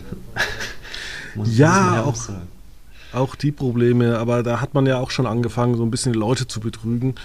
ja, 1.46 2.04
auch, 2.04 2.16
sagen 2.16 2.48
auch 3.14 3.36
die 3.36 3.52
Probleme, 3.52 4.18
aber 4.18 4.44
da 4.44 4.62
hat 4.62 4.74
man 4.74 4.86
ja 4.86 5.00
auch 5.00 5.12
schon 5.12 5.26
angefangen, 5.26 5.76
so 5.76 5.84
ein 5.84 5.92
bisschen 5.92 6.14
die 6.14 6.20
Leute 6.20 6.48
zu 6.48 6.60
betrügen. 6.60 7.16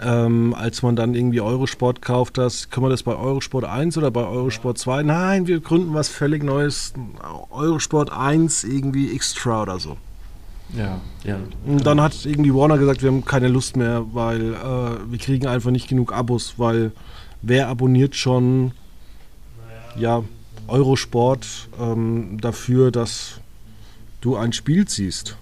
Ähm, 0.00 0.54
als 0.54 0.82
man 0.82 0.96
dann 0.96 1.14
irgendwie 1.14 1.40
Eurosport 1.40 2.02
kauft, 2.02 2.38
das, 2.38 2.70
können 2.70 2.86
wir 2.86 2.90
das 2.90 3.02
bei 3.02 3.14
Eurosport 3.14 3.64
1 3.64 3.96
oder 3.98 4.10
bei 4.10 4.24
Eurosport 4.24 4.78
2? 4.78 5.02
Nein, 5.02 5.46
wir 5.46 5.60
gründen 5.60 5.94
was 5.94 6.08
völlig 6.08 6.42
Neues. 6.42 6.92
Eurosport 7.50 8.12
1 8.12 8.64
irgendwie 8.64 9.14
Extra 9.14 9.62
oder 9.62 9.78
so. 9.78 9.96
Ja, 10.76 11.00
ja. 11.24 11.36
Und 11.66 11.84
dann 11.84 12.00
hat 12.00 12.24
irgendwie 12.24 12.54
Warner 12.54 12.78
gesagt, 12.78 13.02
wir 13.02 13.10
haben 13.10 13.24
keine 13.24 13.48
Lust 13.48 13.76
mehr, 13.76 14.04
weil 14.12 14.54
äh, 14.54 15.10
wir 15.10 15.18
kriegen 15.18 15.46
einfach 15.46 15.70
nicht 15.70 15.88
genug 15.88 16.12
Abos, 16.12 16.54
weil 16.58 16.92
wer 17.42 17.68
abonniert 17.68 18.14
schon 18.14 18.72
ja, 19.96 20.22
Eurosport 20.68 21.46
ähm, 21.80 22.38
dafür, 22.40 22.90
dass 22.92 23.40
du 24.20 24.36
ein 24.36 24.52
Spiel 24.52 24.86
ziehst. 24.86 25.36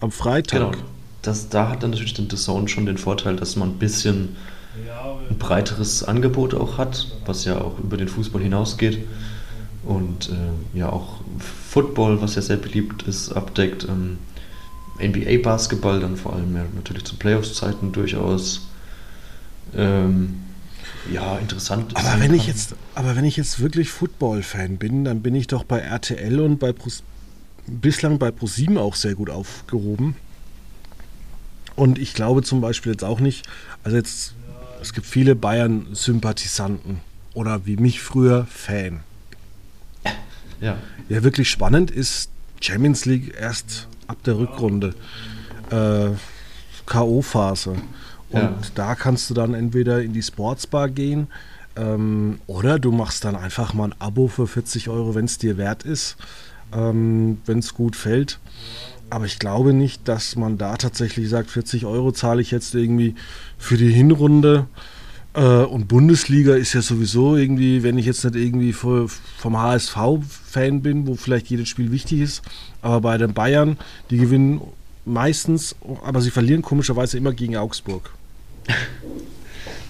Am 0.00 0.10
Freitag. 0.10 0.72
Genau. 0.72 0.84
Das, 1.22 1.48
da 1.48 1.70
hat 1.70 1.82
dann 1.82 1.90
natürlich 1.90 2.14
den 2.14 2.28
Sound 2.30 2.70
schon 2.70 2.86
den 2.86 2.98
Vorteil, 2.98 3.36
dass 3.36 3.56
man 3.56 3.70
ein 3.70 3.78
bisschen 3.78 4.36
ein 5.30 5.38
breiteres 5.38 6.02
Angebot 6.04 6.54
auch 6.54 6.78
hat, 6.78 7.06
was 7.24 7.44
ja 7.44 7.60
auch 7.60 7.78
über 7.78 7.96
den 7.96 8.08
Fußball 8.08 8.42
hinausgeht. 8.42 8.98
Und 9.84 10.30
äh, 10.30 10.78
ja 10.78 10.88
auch 10.90 11.20
Football, 11.38 12.20
was 12.20 12.34
ja 12.34 12.42
sehr 12.42 12.56
beliebt 12.56 13.02
ist, 13.02 13.32
abdeckt. 13.32 13.84
Ähm, 13.84 14.18
NBA-Basketball 14.98 16.00
dann 16.00 16.16
vor 16.16 16.34
allem 16.34 16.54
ja 16.56 16.64
natürlich 16.74 17.04
zu 17.04 17.16
Playoffs-Zeiten 17.16 17.92
durchaus. 17.92 18.68
Ähm, 19.76 20.40
ja, 21.12 21.36
interessant. 21.38 21.96
Aber 21.96 22.20
wenn, 22.20 22.32
ich 22.32 22.46
jetzt, 22.46 22.74
aber 22.94 23.16
wenn 23.16 23.24
ich 23.24 23.36
jetzt 23.36 23.60
wirklich 23.60 23.90
Football-Fan 23.90 24.78
bin, 24.78 25.04
dann 25.04 25.20
bin 25.20 25.34
ich 25.34 25.48
doch 25.48 25.64
bei 25.64 25.80
RTL 25.80 26.40
und 26.40 26.58
bei 26.58 26.72
bislang 27.66 28.18
bei 28.18 28.30
ProSieben 28.30 28.78
auch 28.78 28.94
sehr 28.94 29.14
gut 29.14 29.30
aufgehoben. 29.30 30.16
Und 31.76 31.98
ich 31.98 32.14
glaube 32.14 32.42
zum 32.42 32.60
Beispiel 32.60 32.92
jetzt 32.92 33.04
auch 33.04 33.20
nicht, 33.20 33.46
also 33.82 33.96
jetzt, 33.96 34.34
es 34.80 34.92
gibt 34.92 35.06
viele 35.06 35.34
Bayern-Sympathisanten 35.34 37.00
oder 37.34 37.66
wie 37.66 37.76
mich 37.76 38.00
früher 38.00 38.46
Fan. 38.46 39.00
Ja. 40.60 40.78
Ja, 41.08 41.22
wirklich 41.22 41.50
spannend 41.50 41.90
ist 41.90 42.30
Champions 42.60 43.04
League 43.04 43.34
erst 43.38 43.88
ab 44.06 44.18
der 44.24 44.38
Rückrunde. 44.38 44.94
Äh, 45.70 46.10
K.O.-Phase. 46.86 47.76
Und 48.30 48.40
ja. 48.40 48.58
da 48.74 48.94
kannst 48.94 49.30
du 49.30 49.34
dann 49.34 49.54
entweder 49.54 50.02
in 50.02 50.12
die 50.12 50.22
Sportsbar 50.22 50.88
gehen 50.88 51.28
ähm, 51.76 52.40
oder 52.46 52.78
du 52.78 52.92
machst 52.92 53.24
dann 53.24 53.36
einfach 53.36 53.74
mal 53.74 53.90
ein 53.90 53.94
Abo 53.98 54.28
für 54.28 54.46
40 54.46 54.88
Euro, 54.88 55.14
wenn 55.14 55.24
es 55.24 55.38
dir 55.38 55.56
wert 55.56 55.82
ist 55.82 56.16
ähm, 56.74 57.38
wenn 57.46 57.58
es 57.58 57.74
gut 57.74 57.96
fällt. 57.96 58.38
Aber 59.10 59.26
ich 59.26 59.38
glaube 59.38 59.72
nicht, 59.72 60.08
dass 60.08 60.36
man 60.36 60.58
da 60.58 60.76
tatsächlich 60.76 61.28
sagt, 61.28 61.50
40 61.50 61.86
Euro 61.86 62.12
zahle 62.12 62.42
ich 62.42 62.50
jetzt 62.50 62.74
irgendwie 62.74 63.14
für 63.58 63.76
die 63.76 63.90
Hinrunde. 63.90 64.66
Äh, 65.34 65.40
und 65.40 65.88
Bundesliga 65.88 66.54
ist 66.54 66.72
ja 66.72 66.82
sowieso 66.82 67.36
irgendwie, 67.36 67.82
wenn 67.82 67.98
ich 67.98 68.06
jetzt 68.06 68.24
nicht 68.24 68.36
irgendwie 68.36 68.72
vom 68.72 69.08
HSV-Fan 69.42 70.82
bin, 70.82 71.06
wo 71.06 71.14
vielleicht 71.14 71.48
jedes 71.48 71.68
Spiel 71.68 71.92
wichtig 71.92 72.20
ist, 72.20 72.42
aber 72.82 73.00
bei 73.00 73.18
den 73.18 73.34
Bayern, 73.34 73.76
die 74.10 74.18
gewinnen 74.18 74.60
meistens, 75.04 75.76
aber 76.02 76.20
sie 76.20 76.30
verlieren 76.30 76.62
komischerweise 76.62 77.18
immer 77.18 77.32
gegen 77.32 77.56
Augsburg. 77.56 78.10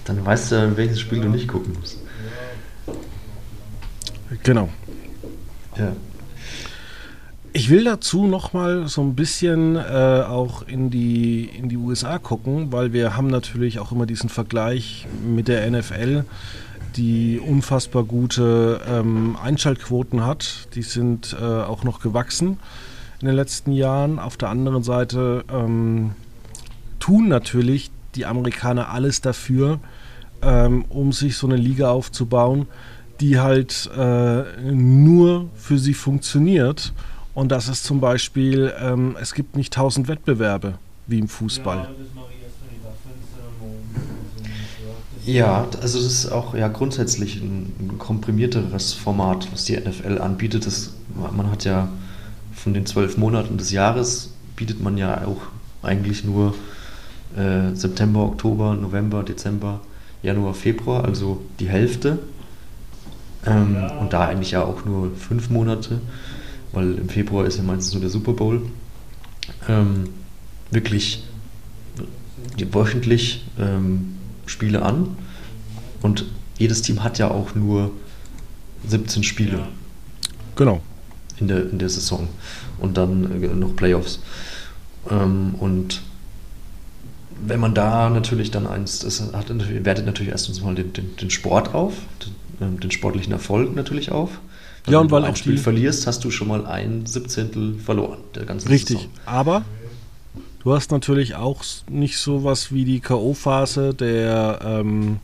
Dann 0.04 0.24
weißt 0.24 0.52
du, 0.52 0.76
welches 0.76 1.00
Spiel 1.00 1.20
du 1.20 1.28
nicht 1.28 1.48
gucken 1.48 1.74
musst. 1.80 1.98
Genau. 4.42 4.68
Ja. 5.78 5.92
Ich 7.56 7.70
will 7.70 7.84
dazu 7.84 8.26
noch 8.26 8.52
mal 8.52 8.88
so 8.88 9.00
ein 9.00 9.14
bisschen 9.14 9.76
äh, 9.76 10.24
auch 10.26 10.66
in 10.66 10.90
die, 10.90 11.44
in 11.44 11.68
die 11.68 11.76
USA 11.76 12.18
gucken, 12.18 12.72
weil 12.72 12.92
wir 12.92 13.16
haben 13.16 13.28
natürlich 13.28 13.78
auch 13.78 13.92
immer 13.92 14.06
diesen 14.06 14.28
Vergleich 14.28 15.06
mit 15.24 15.46
der 15.46 15.70
NFL, 15.70 16.24
die 16.96 17.38
unfassbar 17.38 18.02
gute 18.02 18.80
ähm, 18.88 19.36
Einschaltquoten 19.40 20.26
hat. 20.26 20.66
Die 20.74 20.82
sind 20.82 21.36
äh, 21.40 21.44
auch 21.44 21.84
noch 21.84 22.00
gewachsen 22.00 22.58
in 23.20 23.28
den 23.28 23.36
letzten 23.36 23.70
Jahren. 23.70 24.18
Auf 24.18 24.36
der 24.36 24.48
anderen 24.48 24.82
Seite 24.82 25.44
ähm, 25.48 26.10
tun 26.98 27.28
natürlich 27.28 27.92
die 28.16 28.26
Amerikaner 28.26 28.88
alles 28.88 29.20
dafür, 29.20 29.78
ähm, 30.42 30.86
um 30.88 31.12
sich 31.12 31.36
so 31.36 31.46
eine 31.46 31.56
Liga 31.56 31.92
aufzubauen, 31.92 32.66
die 33.20 33.38
halt 33.38 33.88
äh, 33.96 34.42
nur 34.72 35.50
für 35.54 35.78
sie 35.78 35.94
funktioniert 35.94 36.92
und 37.34 37.50
das 37.50 37.68
ist 37.68 37.84
zum 37.84 38.00
Beispiel, 38.00 38.72
ähm, 38.80 39.16
es 39.20 39.34
gibt 39.34 39.56
nicht 39.56 39.72
tausend 39.72 40.08
Wettbewerbe 40.08 40.74
wie 41.06 41.18
im 41.18 41.28
Fußball. 41.28 41.88
Ja, 45.26 45.66
also 45.80 45.98
das 45.98 46.06
ist 46.06 46.30
auch 46.30 46.54
ja 46.54 46.68
grundsätzlich 46.68 47.40
ein, 47.40 47.72
ein 47.80 47.98
komprimierteres 47.98 48.92
Format, 48.92 49.48
was 49.52 49.64
die 49.64 49.76
NFL 49.76 50.18
anbietet. 50.18 50.66
Das, 50.66 50.92
man 51.34 51.50
hat 51.50 51.64
ja 51.64 51.88
von 52.54 52.74
den 52.74 52.84
zwölf 52.84 53.16
Monaten 53.16 53.56
des 53.56 53.70
Jahres 53.72 54.30
bietet 54.54 54.82
man 54.82 54.98
ja 54.98 55.26
auch 55.26 55.42
eigentlich 55.82 56.24
nur 56.24 56.54
äh, 57.36 57.74
September, 57.74 58.20
Oktober, 58.20 58.74
November, 58.74 59.22
Dezember, 59.22 59.80
Januar, 60.22 60.54
Februar, 60.54 61.04
also 61.04 61.42
die 61.58 61.68
Hälfte. 61.68 62.18
Ähm, 63.46 63.76
und 64.00 64.12
da 64.12 64.26
eigentlich 64.26 64.52
ja 64.52 64.62
auch 64.62 64.84
nur 64.84 65.10
fünf 65.16 65.50
Monate 65.50 66.00
weil 66.74 66.98
im 66.98 67.08
Februar 67.08 67.46
ist 67.46 67.56
ja 67.56 67.62
meistens 67.62 67.90
so 67.90 67.98
der 67.98 68.10
Super 68.10 68.32
Bowl. 68.32 68.62
Ähm, 69.68 70.10
wirklich 70.70 71.24
wöchentlich 72.70 73.44
ähm, 73.58 74.14
Spiele 74.46 74.82
an 74.82 75.16
und 76.02 76.26
jedes 76.58 76.82
Team 76.82 77.02
hat 77.02 77.18
ja 77.18 77.30
auch 77.30 77.54
nur 77.54 77.90
17 78.86 79.22
Spiele. 79.22 79.66
Genau. 80.56 80.80
In 81.40 81.48
der, 81.48 81.68
in 81.70 81.78
der 81.78 81.88
Saison 81.88 82.28
und 82.78 82.96
dann 82.96 83.42
äh, 83.42 83.48
noch 83.48 83.74
Playoffs. 83.74 84.20
Ähm, 85.10 85.54
und 85.58 86.02
wenn 87.46 87.60
man 87.60 87.74
da 87.74 88.08
natürlich 88.08 88.50
dann 88.50 88.66
eins, 88.66 89.00
das 89.00 89.20
hat, 89.32 89.48
wertet 89.84 90.06
natürlich 90.06 90.30
erstens 90.30 90.62
mal 90.62 90.74
den, 90.74 90.92
den, 90.92 91.16
den 91.16 91.30
Sport 91.30 91.74
auf, 91.74 91.94
den, 92.24 92.66
ähm, 92.66 92.80
den 92.80 92.90
sportlichen 92.90 93.32
Erfolg 93.32 93.74
natürlich 93.74 94.12
auf. 94.12 94.40
Ja, 94.86 94.98
und 94.98 95.10
weil 95.10 95.22
du 95.22 95.28
ein 95.28 95.36
Spiel 95.36 95.56
verlierst, 95.56 96.06
hast 96.06 96.24
du 96.24 96.30
schon 96.30 96.48
mal 96.48 96.66
ein 96.66 97.06
Siebzehntel 97.06 97.78
verloren 97.78 98.18
der 98.34 98.44
ganzen 98.44 98.68
Richtig, 98.68 98.98
Saison. 98.98 99.12
aber 99.24 99.64
du 100.62 100.74
hast 100.74 100.90
natürlich 100.90 101.36
auch 101.36 101.62
nicht 101.88 102.18
so 102.18 102.44
was 102.44 102.70
wie 102.70 102.84
die 102.84 103.00
K.O.-Phase 103.00 103.94
der, 103.94 104.60
ähm, 104.62 105.20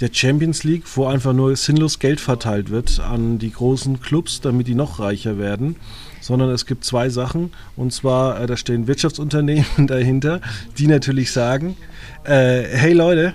der 0.00 0.10
Champions 0.12 0.64
League, 0.64 0.84
wo 0.96 1.06
einfach 1.06 1.32
nur 1.32 1.56
sinnlos 1.56 1.98
Geld 1.98 2.20
verteilt 2.20 2.68
wird 2.68 3.00
an 3.00 3.38
die 3.38 3.52
großen 3.52 4.00
Clubs, 4.00 4.42
damit 4.42 4.66
die 4.66 4.74
noch 4.74 4.98
reicher 4.98 5.38
werden. 5.38 5.76
Sondern 6.20 6.50
es 6.50 6.66
gibt 6.66 6.84
zwei 6.84 7.08
Sachen. 7.08 7.52
Und 7.74 7.92
zwar, 7.92 8.40
äh, 8.40 8.46
da 8.46 8.56
stehen 8.56 8.86
Wirtschaftsunternehmen 8.86 9.64
dahinter, 9.86 10.40
die 10.78 10.86
natürlich 10.86 11.32
sagen, 11.32 11.76
äh, 12.24 12.62
hey 12.62 12.92
Leute, 12.92 13.34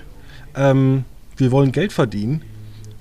ähm, 0.54 1.04
wir 1.36 1.50
wollen 1.50 1.72
Geld 1.72 1.92
verdienen 1.92 2.42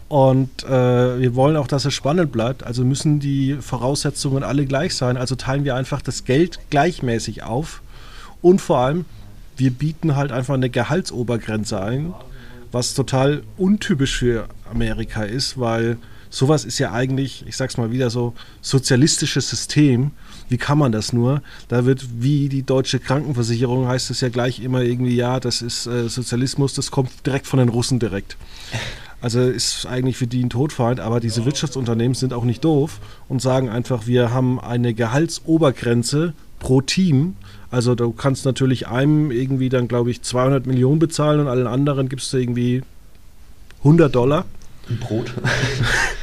und 0.09 0.63
äh, 0.63 1.19
wir 1.19 1.35
wollen 1.35 1.57
auch, 1.57 1.67
dass 1.67 1.85
es 1.85 1.93
spannend 1.93 2.31
bleibt. 2.31 2.63
Also 2.63 2.85
müssen 2.85 3.19
die 3.19 3.57
Voraussetzungen 3.59 4.43
alle 4.43 4.65
gleich 4.65 4.95
sein. 4.95 5.17
Also 5.17 5.35
teilen 5.35 5.65
wir 5.65 5.75
einfach 5.75 6.01
das 6.01 6.23
Geld 6.23 6.59
gleichmäßig 6.69 7.43
auf. 7.43 7.81
Und 8.41 8.61
vor 8.61 8.77
allem, 8.79 9.05
wir 9.57 9.71
bieten 9.71 10.15
halt 10.15 10.31
einfach 10.31 10.53
eine 10.53 10.69
Gehaltsobergrenze 10.69 11.81
ein, 11.81 12.13
was 12.71 12.93
total 12.93 13.43
untypisch 13.57 14.17
für 14.17 14.47
Amerika 14.71 15.23
ist, 15.23 15.59
weil 15.59 15.97
sowas 16.29 16.63
ist 16.63 16.79
ja 16.79 16.91
eigentlich, 16.91 17.45
ich 17.47 17.57
sag's 17.57 17.77
mal 17.77 17.91
wieder 17.91 18.09
so, 18.09 18.33
sozialistisches 18.61 19.49
System. 19.49 20.11
Wie 20.47 20.57
kann 20.57 20.77
man 20.77 20.93
das 20.93 21.11
nur? 21.11 21.41
Da 21.67 21.85
wird 21.85 22.05
wie 22.21 22.47
die 22.47 22.63
deutsche 22.63 22.99
Krankenversicherung 22.99 23.87
heißt 23.87 24.09
es 24.11 24.21
ja 24.21 24.29
gleich 24.29 24.61
immer 24.61 24.81
irgendwie, 24.81 25.15
ja, 25.15 25.41
das 25.41 25.61
ist 25.61 25.87
äh, 25.87 26.07
Sozialismus, 26.07 26.73
das 26.73 26.91
kommt 26.91 27.25
direkt 27.25 27.47
von 27.47 27.59
den 27.59 27.69
Russen 27.69 27.99
direkt. 27.99 28.37
Also 29.19 29.41
ist 29.41 29.87
eigentlich 29.87 30.17
für 30.17 30.27
die 30.27 30.43
ein 30.43 30.49
Todfeind, 30.49 30.99
aber 30.99 31.19
diese 31.19 31.43
Wirtschaftsunternehmen 31.45 32.13
sind 32.13 32.33
auch 32.33 32.43
nicht 32.43 32.63
doof 32.63 32.99
und 33.27 33.41
sagen 33.41 33.67
einfach, 33.69 34.05
wir 34.05 34.31
haben 34.31 34.59
eine 34.59 34.93
Gehaltsobergrenze 34.93 36.33
pro 36.59 36.81
Team. 36.81 37.35
Also 37.71 37.95
du 37.95 38.11
kannst 38.11 38.45
natürlich 38.45 38.87
einem 38.87 39.31
irgendwie 39.31 39.69
dann, 39.69 39.87
glaube 39.87 40.11
ich, 40.11 40.21
200 40.21 40.67
Millionen 40.67 40.99
bezahlen 40.99 41.39
und 41.39 41.47
allen 41.47 41.67
anderen 41.67 42.09
gibst 42.09 42.31
du 42.31 42.37
irgendwie 42.37 42.83
100 43.79 44.13
Dollar. 44.13 44.45
Ein 44.87 44.99
Brot. 44.99 45.33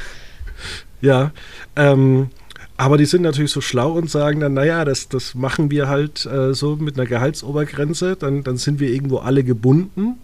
ja, 1.00 1.32
ähm, 1.74 2.28
aber 2.76 2.96
die 2.96 3.06
sind 3.06 3.22
natürlich 3.22 3.50
so 3.50 3.60
schlau 3.60 3.92
und 3.92 4.10
sagen 4.10 4.40
dann, 4.40 4.54
naja, 4.54 4.84
das, 4.84 5.08
das 5.08 5.34
machen 5.34 5.70
wir 5.70 5.88
halt 5.88 6.26
äh, 6.26 6.54
so 6.54 6.76
mit 6.76 6.98
einer 6.98 7.06
Gehaltsobergrenze, 7.06 8.16
dann, 8.16 8.44
dann 8.44 8.56
sind 8.56 8.80
wir 8.80 8.90
irgendwo 8.90 9.18
alle 9.18 9.44
gebunden 9.44 10.16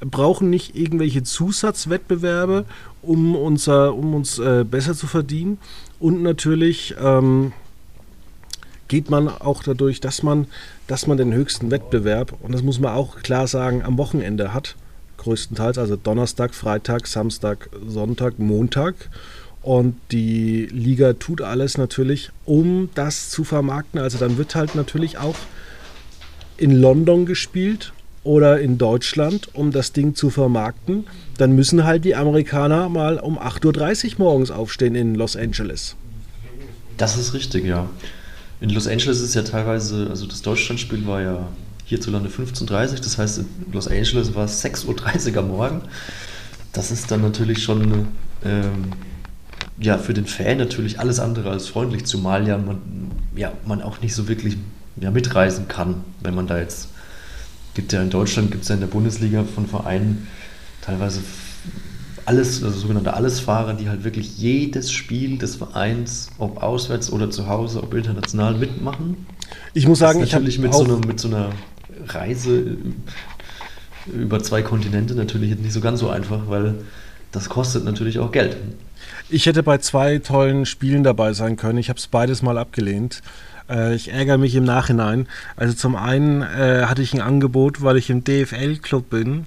brauchen 0.00 0.50
nicht 0.50 0.76
irgendwelche 0.76 1.22
Zusatzwettbewerbe, 1.22 2.64
um, 3.02 3.36
unser, 3.36 3.94
um 3.94 4.14
uns 4.14 4.38
äh, 4.38 4.64
besser 4.64 4.94
zu 4.94 5.06
verdienen. 5.06 5.58
Und 5.98 6.22
natürlich 6.22 6.94
ähm, 7.00 7.52
geht 8.86 9.10
man 9.10 9.28
auch 9.28 9.62
dadurch, 9.62 10.00
dass 10.00 10.22
man, 10.22 10.46
dass 10.86 11.06
man 11.06 11.16
den 11.16 11.32
höchsten 11.32 11.70
Wettbewerb, 11.70 12.34
und 12.42 12.52
das 12.52 12.62
muss 12.62 12.80
man 12.80 12.94
auch 12.94 13.16
klar 13.16 13.46
sagen, 13.46 13.82
am 13.82 13.98
Wochenende 13.98 14.54
hat. 14.54 14.76
Größtenteils, 15.18 15.78
also 15.78 15.96
Donnerstag, 15.96 16.54
Freitag, 16.54 17.06
Samstag, 17.06 17.68
Sonntag, 17.86 18.38
Montag. 18.38 18.94
Und 19.62 19.96
die 20.12 20.66
Liga 20.66 21.14
tut 21.14 21.42
alles 21.42 21.76
natürlich, 21.76 22.30
um 22.44 22.88
das 22.94 23.28
zu 23.30 23.42
vermarkten. 23.42 24.00
Also 24.00 24.16
dann 24.16 24.38
wird 24.38 24.54
halt 24.54 24.76
natürlich 24.76 25.18
auch 25.18 25.34
in 26.56 26.70
London 26.70 27.26
gespielt 27.26 27.92
oder 28.28 28.60
in 28.60 28.76
Deutschland, 28.76 29.48
um 29.54 29.72
das 29.72 29.92
Ding 29.92 30.14
zu 30.14 30.28
vermarkten, 30.28 31.06
dann 31.38 31.52
müssen 31.52 31.84
halt 31.84 32.04
die 32.04 32.14
Amerikaner 32.14 32.90
mal 32.90 33.18
um 33.18 33.38
8.30 33.38 34.12
Uhr 34.12 34.18
morgens 34.18 34.50
aufstehen 34.50 34.94
in 34.94 35.14
Los 35.14 35.34
Angeles. 35.34 35.96
Das 36.98 37.16
ist 37.16 37.32
richtig, 37.32 37.64
ja. 37.64 37.88
In 38.60 38.68
Los 38.68 38.86
Angeles 38.86 39.20
ist 39.20 39.34
ja 39.34 39.40
teilweise, 39.40 40.08
also 40.10 40.26
das 40.26 40.42
Deutschlandspiel 40.42 41.06
war 41.06 41.22
ja 41.22 41.48
hierzulande 41.86 42.28
15.30 42.28 42.90
Uhr, 42.90 42.96
das 42.96 43.16
heißt 43.16 43.38
in 43.38 43.46
Los 43.72 43.88
Angeles 43.88 44.34
war 44.34 44.44
es 44.44 44.62
6.30 44.62 45.32
Uhr 45.32 45.38
am 45.38 45.48
Morgen. 45.48 45.80
Das 46.74 46.90
ist 46.90 47.10
dann 47.10 47.22
natürlich 47.22 47.62
schon 47.62 48.08
ähm, 48.44 48.92
ja, 49.80 49.96
für 49.96 50.12
den 50.12 50.26
Fan 50.26 50.58
natürlich 50.58 51.00
alles 51.00 51.18
andere 51.18 51.50
als 51.50 51.68
freundlich, 51.68 52.04
zumal 52.04 52.46
ja 52.46 52.58
man, 52.58 52.82
ja, 53.34 53.54
man 53.64 53.80
auch 53.80 54.02
nicht 54.02 54.14
so 54.14 54.28
wirklich 54.28 54.58
ja, 55.00 55.10
mitreisen 55.10 55.66
kann, 55.66 56.04
wenn 56.20 56.34
man 56.34 56.46
da 56.46 56.58
jetzt 56.58 56.90
gibt 57.78 57.92
ja 57.92 58.02
in 58.02 58.10
Deutschland, 58.10 58.50
gibt 58.50 58.64
es 58.64 58.70
ja 58.70 58.74
in 58.74 58.80
der 58.80 58.88
Bundesliga 58.88 59.44
von 59.44 59.68
Vereinen 59.68 60.26
teilweise 60.82 61.20
alles, 62.24 62.64
also 62.64 62.76
sogenannte 62.76 63.14
Allesfahrer, 63.14 63.74
die 63.74 63.88
halt 63.88 64.02
wirklich 64.02 64.36
jedes 64.36 64.90
Spiel 64.90 65.38
des 65.38 65.54
Vereins, 65.54 66.28
ob 66.38 66.60
auswärts 66.60 67.12
oder 67.12 67.30
zu 67.30 67.46
Hause, 67.46 67.80
ob 67.80 67.94
international 67.94 68.54
mitmachen. 68.54 69.28
Ich 69.74 69.86
muss 69.86 70.00
sagen, 70.00 70.20
ich 70.24 70.32
natürlich 70.32 70.58
mit 70.58 70.74
so, 70.74 70.82
einer, 70.82 70.98
mit 71.06 71.20
so 71.20 71.28
einer 71.28 71.50
Reise 72.08 72.78
über 74.12 74.42
zwei 74.42 74.62
Kontinente 74.62 75.14
natürlich 75.14 75.56
nicht 75.56 75.72
so 75.72 75.80
ganz 75.80 76.00
so 76.00 76.10
einfach, 76.10 76.48
weil 76.48 76.74
das 77.30 77.48
kostet 77.48 77.84
natürlich 77.84 78.18
auch 78.18 78.32
Geld. 78.32 78.56
Ich 79.28 79.46
hätte 79.46 79.62
bei 79.62 79.78
zwei 79.78 80.18
tollen 80.18 80.66
Spielen 80.66 81.04
dabei 81.04 81.32
sein 81.32 81.54
können. 81.54 81.78
Ich 81.78 81.90
habe 81.90 82.00
es 82.00 82.08
beides 82.08 82.42
mal 82.42 82.58
abgelehnt. 82.58 83.22
Äh, 83.68 83.94
ich 83.94 84.08
ärgere 84.12 84.38
mich 84.38 84.54
im 84.54 84.64
Nachhinein. 84.64 85.26
Also 85.56 85.74
zum 85.74 85.96
einen 85.96 86.42
äh, 86.42 86.84
hatte 86.86 87.02
ich 87.02 87.14
ein 87.14 87.20
Angebot, 87.20 87.82
weil 87.82 87.96
ich 87.96 88.10
im 88.10 88.24
DFL-Club 88.24 89.10
bin 89.10 89.46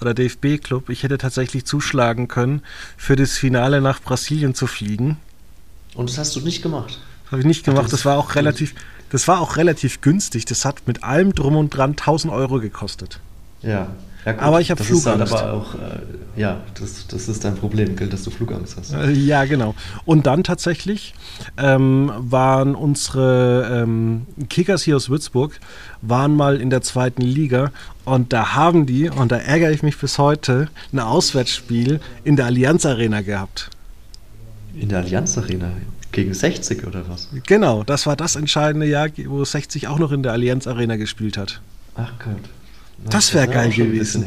oder 0.00 0.14
DFB-Club. 0.14 0.90
Ich 0.90 1.02
hätte 1.02 1.18
tatsächlich 1.18 1.64
zuschlagen 1.64 2.28
können, 2.28 2.62
für 2.96 3.16
das 3.16 3.38
Finale 3.38 3.80
nach 3.80 4.02
Brasilien 4.02 4.54
zu 4.54 4.66
fliegen. 4.66 5.18
Und 5.94 6.10
das 6.10 6.18
hast 6.18 6.36
du 6.36 6.40
nicht 6.40 6.62
gemacht? 6.62 7.00
Das 7.24 7.32
habe 7.32 7.40
ich 7.40 7.46
nicht 7.46 7.64
gemacht. 7.64 7.92
Das 7.92 8.04
war 8.04 8.18
auch 8.18 8.34
relativ, 8.34 8.74
Das 9.10 9.28
war 9.28 9.40
auch 9.40 9.56
relativ 9.56 10.00
günstig. 10.00 10.44
Das 10.44 10.64
hat 10.64 10.86
mit 10.86 11.04
allem 11.04 11.34
drum 11.34 11.56
und 11.56 11.70
dran 11.70 11.90
1000 11.90 12.32
Euro 12.32 12.60
gekostet. 12.60 13.20
Ja. 13.62 13.94
Ja 14.24 14.38
aber 14.38 14.60
ich 14.60 14.70
habe 14.70 14.82
Flugangst. 14.82 15.32
Halt 15.32 15.42
aber 15.42 15.52
auch, 15.52 15.74
äh, 15.74 16.40
ja, 16.40 16.60
das, 16.80 17.06
das 17.08 17.28
ist 17.28 17.44
dein 17.44 17.56
Problem, 17.56 17.96
gell, 17.96 18.08
dass 18.08 18.22
du 18.22 18.30
Flugangst 18.30 18.76
hast. 18.76 18.92
Äh, 18.92 19.10
ja, 19.10 19.44
genau. 19.44 19.74
Und 20.04 20.26
dann 20.26 20.44
tatsächlich 20.44 21.14
ähm, 21.58 22.10
waren 22.16 22.74
unsere 22.74 23.82
ähm, 23.82 24.26
Kickers 24.48 24.82
hier 24.82 24.96
aus 24.96 25.10
Würzburg, 25.10 25.60
waren 26.00 26.34
mal 26.34 26.60
in 26.60 26.70
der 26.70 26.82
zweiten 26.82 27.22
Liga 27.22 27.70
und 28.04 28.32
da 28.32 28.54
haben 28.54 28.86
die, 28.86 29.10
und 29.10 29.30
da 29.30 29.36
ärgere 29.36 29.70
ich 29.70 29.82
mich 29.82 29.98
bis 29.98 30.18
heute, 30.18 30.68
ein 30.92 31.00
Auswärtsspiel 31.00 32.00
in 32.24 32.36
der 32.36 32.46
Allianz 32.46 32.86
Arena 32.86 33.20
gehabt. 33.20 33.70
In 34.74 34.88
der 34.88 35.00
Allianz 35.00 35.36
Arena? 35.36 35.70
Gegen 36.12 36.34
60 36.34 36.86
oder 36.86 37.08
was? 37.08 37.28
Genau, 37.46 37.84
das 37.84 38.06
war 38.06 38.16
das 38.16 38.36
entscheidende 38.36 38.86
Jahr, 38.86 39.08
wo 39.26 39.44
60 39.44 39.88
auch 39.88 39.98
noch 39.98 40.12
in 40.12 40.22
der 40.22 40.32
Allianz 40.32 40.66
Arena 40.66 40.96
gespielt 40.96 41.38
hat. 41.38 41.60
Ach 41.94 42.12
Gott. 42.18 42.50
Das 43.10 43.34
wäre 43.34 43.48
geil 43.48 43.70
gewesen. 43.70 44.24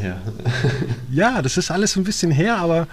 ja, 1.11 1.41
das 1.41 1.57
ist 1.57 1.71
alles 1.71 1.95
ein 1.95 2.03
bisschen 2.03 2.31
her, 2.31 2.57
aber 2.57 2.87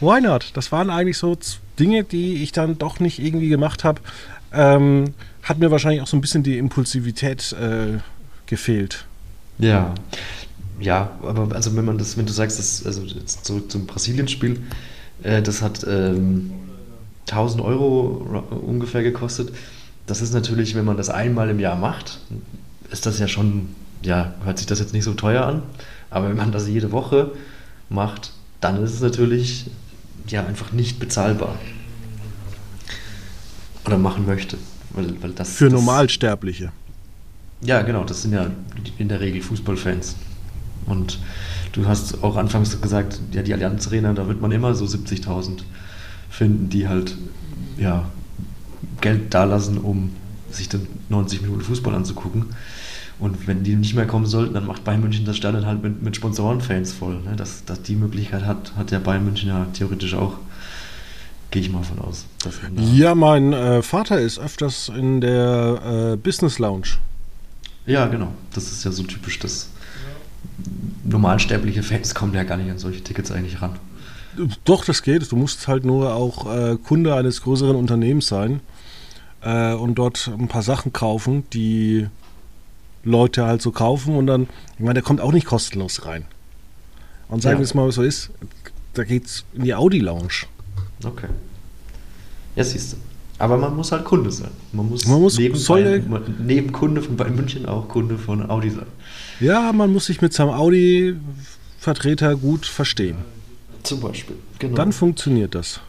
why 0.00 0.20
not? 0.20 0.50
Das 0.54 0.72
waren 0.72 0.90
eigentlich 0.90 1.18
so 1.18 1.36
Dinge, 1.78 2.04
die 2.04 2.42
ich 2.42 2.52
dann 2.52 2.78
doch 2.78 3.00
nicht 3.00 3.18
irgendwie 3.18 3.48
gemacht 3.48 3.84
habe. 3.84 4.00
Ähm, 4.52 5.14
hat 5.42 5.58
mir 5.58 5.70
wahrscheinlich 5.70 6.02
auch 6.02 6.06
so 6.06 6.16
ein 6.16 6.20
bisschen 6.20 6.42
die 6.42 6.58
Impulsivität 6.58 7.52
äh, 7.52 7.98
gefehlt. 8.46 9.06
Ja. 9.58 9.94
Ja, 10.80 11.12
aber 11.22 11.54
also 11.54 11.76
wenn 11.76 11.84
man 11.84 11.98
das, 11.98 12.16
wenn 12.16 12.26
du 12.26 12.32
sagst, 12.32 12.58
das, 12.58 12.84
also 12.84 13.02
jetzt 13.02 13.44
zurück 13.44 13.70
zum 13.70 13.86
Brasilien-Spiel, 13.86 14.60
äh, 15.22 15.40
das 15.42 15.62
hat 15.62 15.84
ähm, 15.88 16.52
1000 17.28 17.62
Euro 17.62 18.46
ungefähr 18.50 19.02
gekostet. 19.02 19.52
Das 20.06 20.20
ist 20.20 20.34
natürlich, 20.34 20.74
wenn 20.74 20.84
man 20.84 20.96
das 20.96 21.08
einmal 21.08 21.50
im 21.50 21.60
Jahr 21.60 21.76
macht, 21.76 22.18
ist 22.90 23.06
das 23.06 23.18
ja 23.18 23.28
schon, 23.28 23.68
ja, 24.02 24.34
hört 24.44 24.58
sich 24.58 24.66
das 24.66 24.78
jetzt 24.78 24.92
nicht 24.92 25.04
so 25.04 25.14
teuer 25.14 25.46
an. 25.46 25.62
Aber 26.10 26.28
wenn 26.28 26.36
man 26.36 26.52
das 26.52 26.68
jede 26.68 26.92
Woche 26.92 27.32
macht, 27.88 28.32
dann 28.60 28.82
ist 28.82 28.94
es 28.94 29.00
natürlich 29.00 29.66
ja 30.28 30.44
einfach 30.46 30.72
nicht 30.72 30.98
bezahlbar. 30.98 31.56
Oder 33.84 33.98
machen 33.98 34.26
möchte. 34.26 34.58
Weil, 34.90 35.20
weil 35.22 35.30
das, 35.30 35.54
Für 35.54 35.64
das, 35.64 35.72
Normalsterbliche. 35.72 36.70
Ja, 37.62 37.82
genau, 37.82 38.04
das 38.04 38.22
sind 38.22 38.32
ja 38.32 38.50
in 38.98 39.08
der 39.08 39.20
Regel 39.20 39.40
Fußballfans. 39.40 40.16
Und 40.86 41.18
du 41.72 41.86
hast 41.86 42.22
auch 42.22 42.36
anfangs 42.36 42.80
gesagt, 42.80 43.20
ja, 43.32 43.42
die 43.42 43.52
Allianz 43.52 43.86
Arena, 43.86 44.12
da 44.12 44.26
wird 44.28 44.40
man 44.40 44.52
immer 44.52 44.74
so 44.74 44.84
70.000 44.84 45.60
finden, 46.28 46.68
die 46.68 46.88
halt 46.88 47.16
ja, 47.78 48.08
Geld 49.00 49.32
dalassen, 49.32 49.78
um 49.78 50.10
sich 50.50 50.68
dann 50.68 50.86
90 51.08 51.42
Minuten 51.42 51.62
Fußball 51.62 51.94
anzugucken. 51.94 52.46
Und 53.18 53.46
wenn 53.46 53.62
die 53.62 53.76
nicht 53.76 53.94
mehr 53.94 54.06
kommen 54.06 54.26
sollten, 54.26 54.54
dann 54.54 54.66
macht 54.66 54.84
Bayern 54.84 55.00
München 55.00 55.24
das 55.24 55.36
Stadion 55.36 55.66
halt 55.66 55.82
mit, 55.82 56.02
mit 56.02 56.16
Sponsorenfans 56.16 56.92
voll. 56.92 57.20
Ne? 57.20 57.36
Dass, 57.36 57.64
dass 57.64 57.82
die 57.82 57.94
Möglichkeit 57.94 58.44
hat, 58.44 58.72
hat 58.76 58.90
der 58.90 58.98
Bayern 58.98 59.24
München 59.24 59.48
ja 59.48 59.66
theoretisch 59.72 60.14
auch. 60.14 60.34
Gehe 61.50 61.62
ich 61.62 61.70
mal 61.70 61.82
von 61.82 61.98
aus. 61.98 62.24
ja, 62.94 63.14
mein 63.14 63.52
äh, 63.52 63.82
Vater 63.82 64.18
ist 64.18 64.38
öfters 64.38 64.88
in 64.88 65.20
der 65.20 66.14
äh, 66.14 66.16
Business 66.16 66.58
Lounge. 66.58 66.96
Ja, 67.84 68.06
genau. 68.06 68.28
Das 68.54 68.72
ist 68.72 68.84
ja 68.84 68.90
so 68.90 69.02
typisch, 69.02 69.38
dass 69.38 69.68
normalsterbliche 71.04 71.82
Fans 71.82 72.14
kommen 72.14 72.34
ja 72.34 72.44
gar 72.44 72.56
nicht 72.56 72.70
an 72.70 72.78
solche 72.78 73.02
Tickets 73.02 73.30
eigentlich 73.30 73.60
ran. 73.60 73.78
Doch, 74.64 74.84
das 74.84 75.02
geht. 75.02 75.30
Du 75.30 75.36
musst 75.36 75.68
halt 75.68 75.84
nur 75.84 76.14
auch 76.14 76.52
äh, 76.52 76.76
Kunde 76.76 77.14
eines 77.14 77.42
größeren 77.42 77.76
Unternehmens 77.76 78.28
sein 78.28 78.60
äh, 79.42 79.74
und 79.74 79.96
dort 79.96 80.30
ein 80.38 80.48
paar 80.48 80.62
Sachen 80.62 80.92
kaufen, 80.92 81.44
die 81.52 82.08
Leute 83.04 83.44
halt 83.46 83.62
so 83.62 83.72
kaufen 83.72 84.16
und 84.16 84.26
dann, 84.26 84.48
ich 84.74 84.80
meine, 84.80 84.94
der 84.94 85.02
kommt 85.02 85.20
auch 85.20 85.32
nicht 85.32 85.46
kostenlos 85.46 86.06
rein. 86.06 86.24
Und 87.28 87.42
sagen 87.42 87.58
wir 87.58 87.64
es 87.64 87.74
mal, 87.74 87.88
was 87.88 87.94
so 87.96 88.02
ist, 88.02 88.30
da 88.94 89.04
geht's 89.04 89.44
in 89.54 89.64
die 89.64 89.74
Audi 89.74 90.00
Lounge. 90.00 90.46
Okay. 91.04 91.28
Ja, 92.54 92.64
siehst 92.64 92.92
du. 92.92 92.96
Aber 93.38 93.56
man 93.56 93.74
muss 93.74 93.90
halt 93.90 94.04
Kunde 94.04 94.30
sein. 94.30 94.50
Man 94.72 94.88
muss, 94.88 95.06
man 95.06 95.20
muss 95.20 95.36
neben, 95.38 95.58
Bayern, 95.64 96.36
neben 96.46 96.70
Kunde 96.70 97.02
von 97.02 97.16
Bayern 97.16 97.34
München 97.34 97.66
auch 97.66 97.88
Kunde 97.88 98.18
von 98.18 98.48
Audi 98.48 98.70
sein. 98.70 98.86
Ja, 99.40 99.72
man 99.72 99.92
muss 99.92 100.06
sich 100.06 100.20
mit 100.20 100.32
seinem 100.32 100.50
Audi-Vertreter 100.50 102.36
gut 102.36 102.66
verstehen. 102.66 103.16
Zum 103.82 104.00
Beispiel, 104.00 104.36
genau. 104.60 104.76
Dann 104.76 104.92
funktioniert 104.92 105.56
das. 105.56 105.80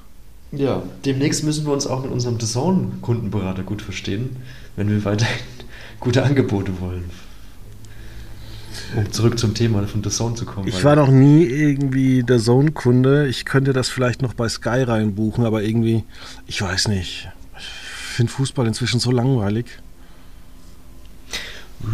Ja, 0.51 0.81
demnächst 1.05 1.43
müssen 1.43 1.65
wir 1.65 1.73
uns 1.73 1.85
auch 1.85 2.01
mit 2.03 2.11
unserem 2.11 2.37
Design-Kundenberater 2.37 3.63
gut 3.63 3.81
verstehen, 3.81 4.37
wenn 4.75 4.89
wir 4.89 5.03
weiterhin 5.05 5.35
gute 6.03 6.21
Angebote 6.21 6.81
wollen. 6.81 7.09
Um 8.95 9.11
zurück 9.11 9.39
zum 9.39 9.53
Thema 9.53 9.87
von 9.87 10.03
The 10.03 10.09
Zone 10.09 10.35
zu 10.35 10.45
kommen. 10.45 10.67
Ich 10.67 10.83
war 10.83 10.95
noch 10.95 11.09
nie 11.09 11.45
irgendwie 11.45 12.23
der 12.23 12.39
Zone-Kunde. 12.39 13.27
Ich 13.27 13.45
könnte 13.45 13.71
das 13.71 13.89
vielleicht 13.89 14.21
noch 14.21 14.33
bei 14.33 14.49
Sky 14.49 14.83
reinbuchen, 14.83 15.45
aber 15.45 15.63
irgendwie, 15.63 16.03
ich 16.45 16.61
weiß 16.61 16.89
nicht. 16.89 17.29
Ich 17.57 18.17
finde 18.17 18.31
Fußball 18.31 18.67
inzwischen 18.67 18.99
so 18.99 19.11
langweilig. 19.11 19.65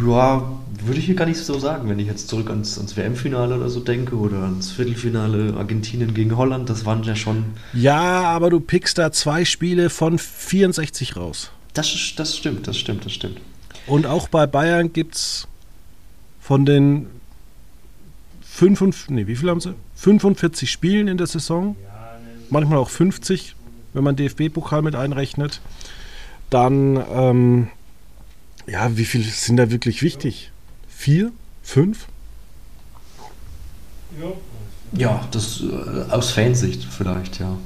Ja, 0.06 0.60
würde 0.84 1.00
ich 1.00 1.06
hier 1.06 1.16
gar 1.16 1.26
nicht 1.26 1.38
so 1.38 1.60
sagen, 1.60 1.90
wenn 1.90 2.00
ich 2.00 2.08
jetzt 2.08 2.30
zurück 2.30 2.50
ans, 2.50 2.78
ans 2.78 2.98
WM-Finale 2.98 3.56
oder 3.56 3.70
so 3.70 3.80
denke 3.80 4.16
oder 4.16 4.40
ans 4.40 4.72
Viertelfinale 4.72 5.56
Argentinien 5.56 6.14
gegen 6.14 6.36
Holland, 6.36 6.70
das 6.70 6.86
waren 6.86 7.04
ja 7.04 7.16
schon. 7.16 7.46
Ja, 7.74 8.24
aber 8.24 8.50
du 8.50 8.60
pickst 8.60 8.98
da 8.98 9.12
zwei 9.12 9.46
Spiele 9.46 9.90
von 9.90 10.18
64 10.18 11.16
raus. 11.16 11.52
Das, 11.74 11.92
das 12.16 12.36
stimmt, 12.36 12.68
das 12.68 12.78
stimmt, 12.78 13.06
das 13.06 13.14
stimmt. 13.14 13.40
Und 13.90 14.06
auch 14.06 14.28
bei 14.28 14.46
Bayern 14.46 14.94
gibt 14.94 15.16
es 15.16 15.48
von 16.40 16.66
den 16.66 17.08
5, 18.42 19.10
nee, 19.10 19.28
wie 19.28 19.36
viel 19.36 19.50
haben 19.50 19.62
sie? 19.62 19.74
45 19.96 20.70
Spielen 20.70 21.08
in 21.08 21.18
der 21.18 21.28
Saison, 21.28 21.76
manchmal 22.50 22.78
auch 22.78 22.90
50, 22.90 23.56
wenn 23.94 24.04
man 24.04 24.16
DFB-Pokal 24.16 24.82
mit 24.82 24.96
einrechnet. 24.96 25.60
Dann 26.50 27.04
ähm, 27.12 27.68
ja, 28.68 28.96
wie 28.96 29.06
viele 29.06 29.24
sind 29.24 29.58
da 29.58 29.72
wirklich 29.72 30.02
wichtig? 30.04 30.52
Vier? 30.88 31.32
Fünf? 31.64 32.08
Ja, 34.92 35.28
das 35.32 35.62
äh, 35.62 36.12
aus 36.12 36.32
Fansicht 36.32 36.84
vielleicht, 36.84 37.40
ja. 37.40 37.58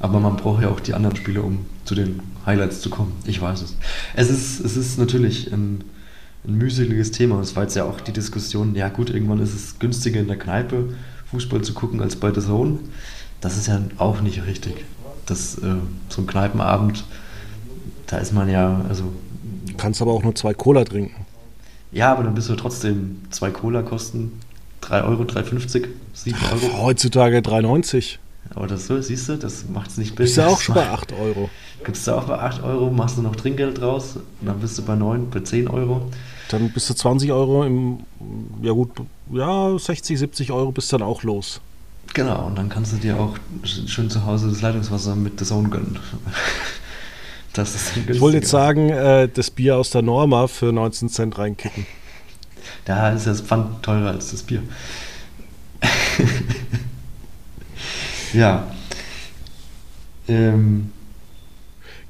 Aber 0.00 0.20
man 0.20 0.36
braucht 0.36 0.62
ja 0.62 0.68
auch 0.68 0.80
die 0.80 0.94
anderen 0.94 1.16
Spiele, 1.16 1.42
um 1.42 1.66
zu 1.88 1.94
den 1.94 2.20
Highlights 2.44 2.82
zu 2.82 2.90
kommen. 2.90 3.14
Ich 3.24 3.40
weiß 3.40 3.62
es. 3.62 3.74
Es 4.14 4.28
ist, 4.28 4.60
es 4.60 4.76
ist 4.76 4.98
natürlich 4.98 5.50
ein, 5.50 5.82
ein 6.46 6.54
mühseliges 6.54 7.12
Thema. 7.12 7.40
Es 7.40 7.56
war 7.56 7.62
jetzt 7.62 7.76
ja 7.76 7.84
auch 7.84 8.02
die 8.02 8.12
Diskussion, 8.12 8.74
ja 8.74 8.90
gut, 8.90 9.08
irgendwann 9.08 9.40
ist 9.40 9.54
es 9.54 9.78
günstiger 9.78 10.20
in 10.20 10.28
der 10.28 10.38
Kneipe 10.38 10.94
Fußball 11.30 11.62
zu 11.62 11.72
gucken 11.72 12.02
als 12.02 12.16
bei 12.16 12.32
The 12.32 12.42
Zone. 12.42 12.78
Das 13.40 13.56
ist 13.56 13.68
ja 13.68 13.80
auch 13.96 14.20
nicht 14.20 14.46
richtig. 14.46 14.84
Das, 15.24 15.56
äh, 15.58 15.76
so 16.10 16.20
ein 16.20 16.26
Kneipenabend, 16.26 17.04
da 18.06 18.18
ist 18.18 18.34
man 18.34 18.50
ja, 18.50 18.84
also 18.86 19.04
kannst 19.78 20.02
aber 20.02 20.12
auch 20.12 20.22
nur 20.22 20.34
zwei 20.34 20.52
Cola 20.52 20.84
trinken. 20.84 21.24
Ja, 21.90 22.12
aber 22.12 22.22
dann 22.22 22.34
bist 22.34 22.50
du 22.50 22.54
trotzdem 22.54 23.22
zwei 23.30 23.50
Cola 23.50 23.80
kosten 23.80 24.32
3 24.82 25.04
Euro, 25.04 25.22
3,50, 25.22 25.86
7 26.12 26.36
Euro. 26.52 26.82
Heutzutage 26.82 27.38
3,90. 27.38 28.18
Aber 28.54 28.66
das 28.66 28.86
so, 28.86 29.00
siehst 29.00 29.28
du, 29.28 29.36
das 29.36 29.68
macht 29.68 29.90
es 29.90 29.98
nicht 29.98 30.14
besser. 30.16 30.24
Bist 30.24 30.38
du 30.38 30.52
auch 30.52 30.60
schon 30.60 30.74
bei 30.74 30.88
8 30.88 31.12
Euro. 31.12 31.50
Gibst 31.84 32.06
du 32.06 32.12
auch 32.12 32.24
bei 32.24 32.38
8 32.38 32.62
Euro, 32.62 32.90
machst 32.90 33.18
du 33.18 33.22
noch 33.22 33.36
Trinkgeld 33.36 33.80
draus, 33.80 34.18
dann 34.40 34.58
bist 34.58 34.78
du 34.78 34.82
bei 34.82 34.94
9, 34.94 35.30
bei 35.30 35.40
10 35.40 35.68
Euro. 35.68 36.10
Dann 36.48 36.70
bist 36.72 36.88
du 36.88 36.94
20 36.94 37.30
Euro 37.30 37.64
im, 37.64 38.00
ja 38.62 38.72
gut, 38.72 38.90
ja, 39.32 39.78
60, 39.78 40.18
70 40.18 40.50
Euro 40.50 40.72
bist 40.72 40.92
dann 40.92 41.02
auch 41.02 41.22
los. 41.22 41.60
Genau, 42.14 42.46
und 42.46 42.56
dann 42.56 42.68
kannst 42.68 42.94
du 42.94 42.96
dir 42.96 43.18
auch 43.20 43.36
schön 43.64 44.08
zu 44.08 44.24
Hause 44.24 44.48
das 44.48 44.62
Leitungswasser 44.62 45.14
mit 45.14 45.38
der 45.40 45.46
Zone 45.46 45.68
gönnen. 45.68 45.98
Das 47.54 47.74
ist 47.74 47.96
ich 47.96 48.20
wollte 48.20 48.36
jetzt 48.36 48.50
sagen, 48.50 48.90
äh, 48.90 49.26
das 49.26 49.50
Bier 49.50 49.78
aus 49.78 49.90
der 49.90 50.02
Norma 50.02 50.46
für 50.46 50.72
19 50.72 51.08
Cent 51.08 51.38
reinkicken. 51.38 51.86
Da 52.84 53.10
ist 53.10 53.26
das 53.26 53.40
Pfand 53.40 53.82
teurer 53.82 54.10
als 54.10 54.30
das 54.30 54.44
Bier. 54.44 54.62
ja. 58.32 58.70
Ähm. 60.28 60.90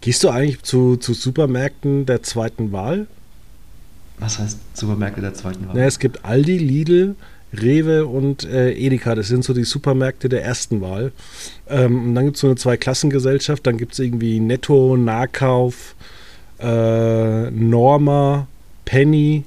Gehst 0.01 0.23
du 0.23 0.29
eigentlich 0.29 0.63
zu, 0.63 0.97
zu 0.97 1.13
Supermärkten 1.13 2.07
der 2.07 2.23
zweiten 2.23 2.71
Wahl? 2.73 3.07
Was 4.19 4.39
heißt 4.39 4.59
Supermärkte 4.75 5.21
der 5.21 5.35
zweiten 5.35 5.67
Wahl? 5.67 5.75
Na, 5.77 5.85
es 5.85 5.99
gibt 5.99 6.25
Aldi, 6.25 6.59
Lidl, 6.59 7.17
Rewe 7.53 8.07
und 8.07 8.45
äh, 8.45 8.73
Edeka, 8.73 9.15
das 9.15 9.29
sind 9.29 9.45
so 9.45 9.55
die 9.55 9.65
Supermärkte 9.65 10.29
der 10.29 10.45
ersten 10.45 10.81
Wahl. 10.81 11.13
Ähm, 11.69 12.09
und 12.09 12.15
dann 12.15 12.27
gibt 12.27 12.37
es 12.37 12.43
so 12.43 12.47
eine 12.47 12.57
Zweiklassengesellschaft, 12.57 13.67
dann 13.67 13.79
gibt 13.79 13.93
es 13.93 13.99
irgendwie 13.99 14.39
Netto, 14.39 14.97
Nahkauf, 14.97 15.95
äh, 16.61 17.51
Norma, 17.51 18.47
Penny, 18.85 19.45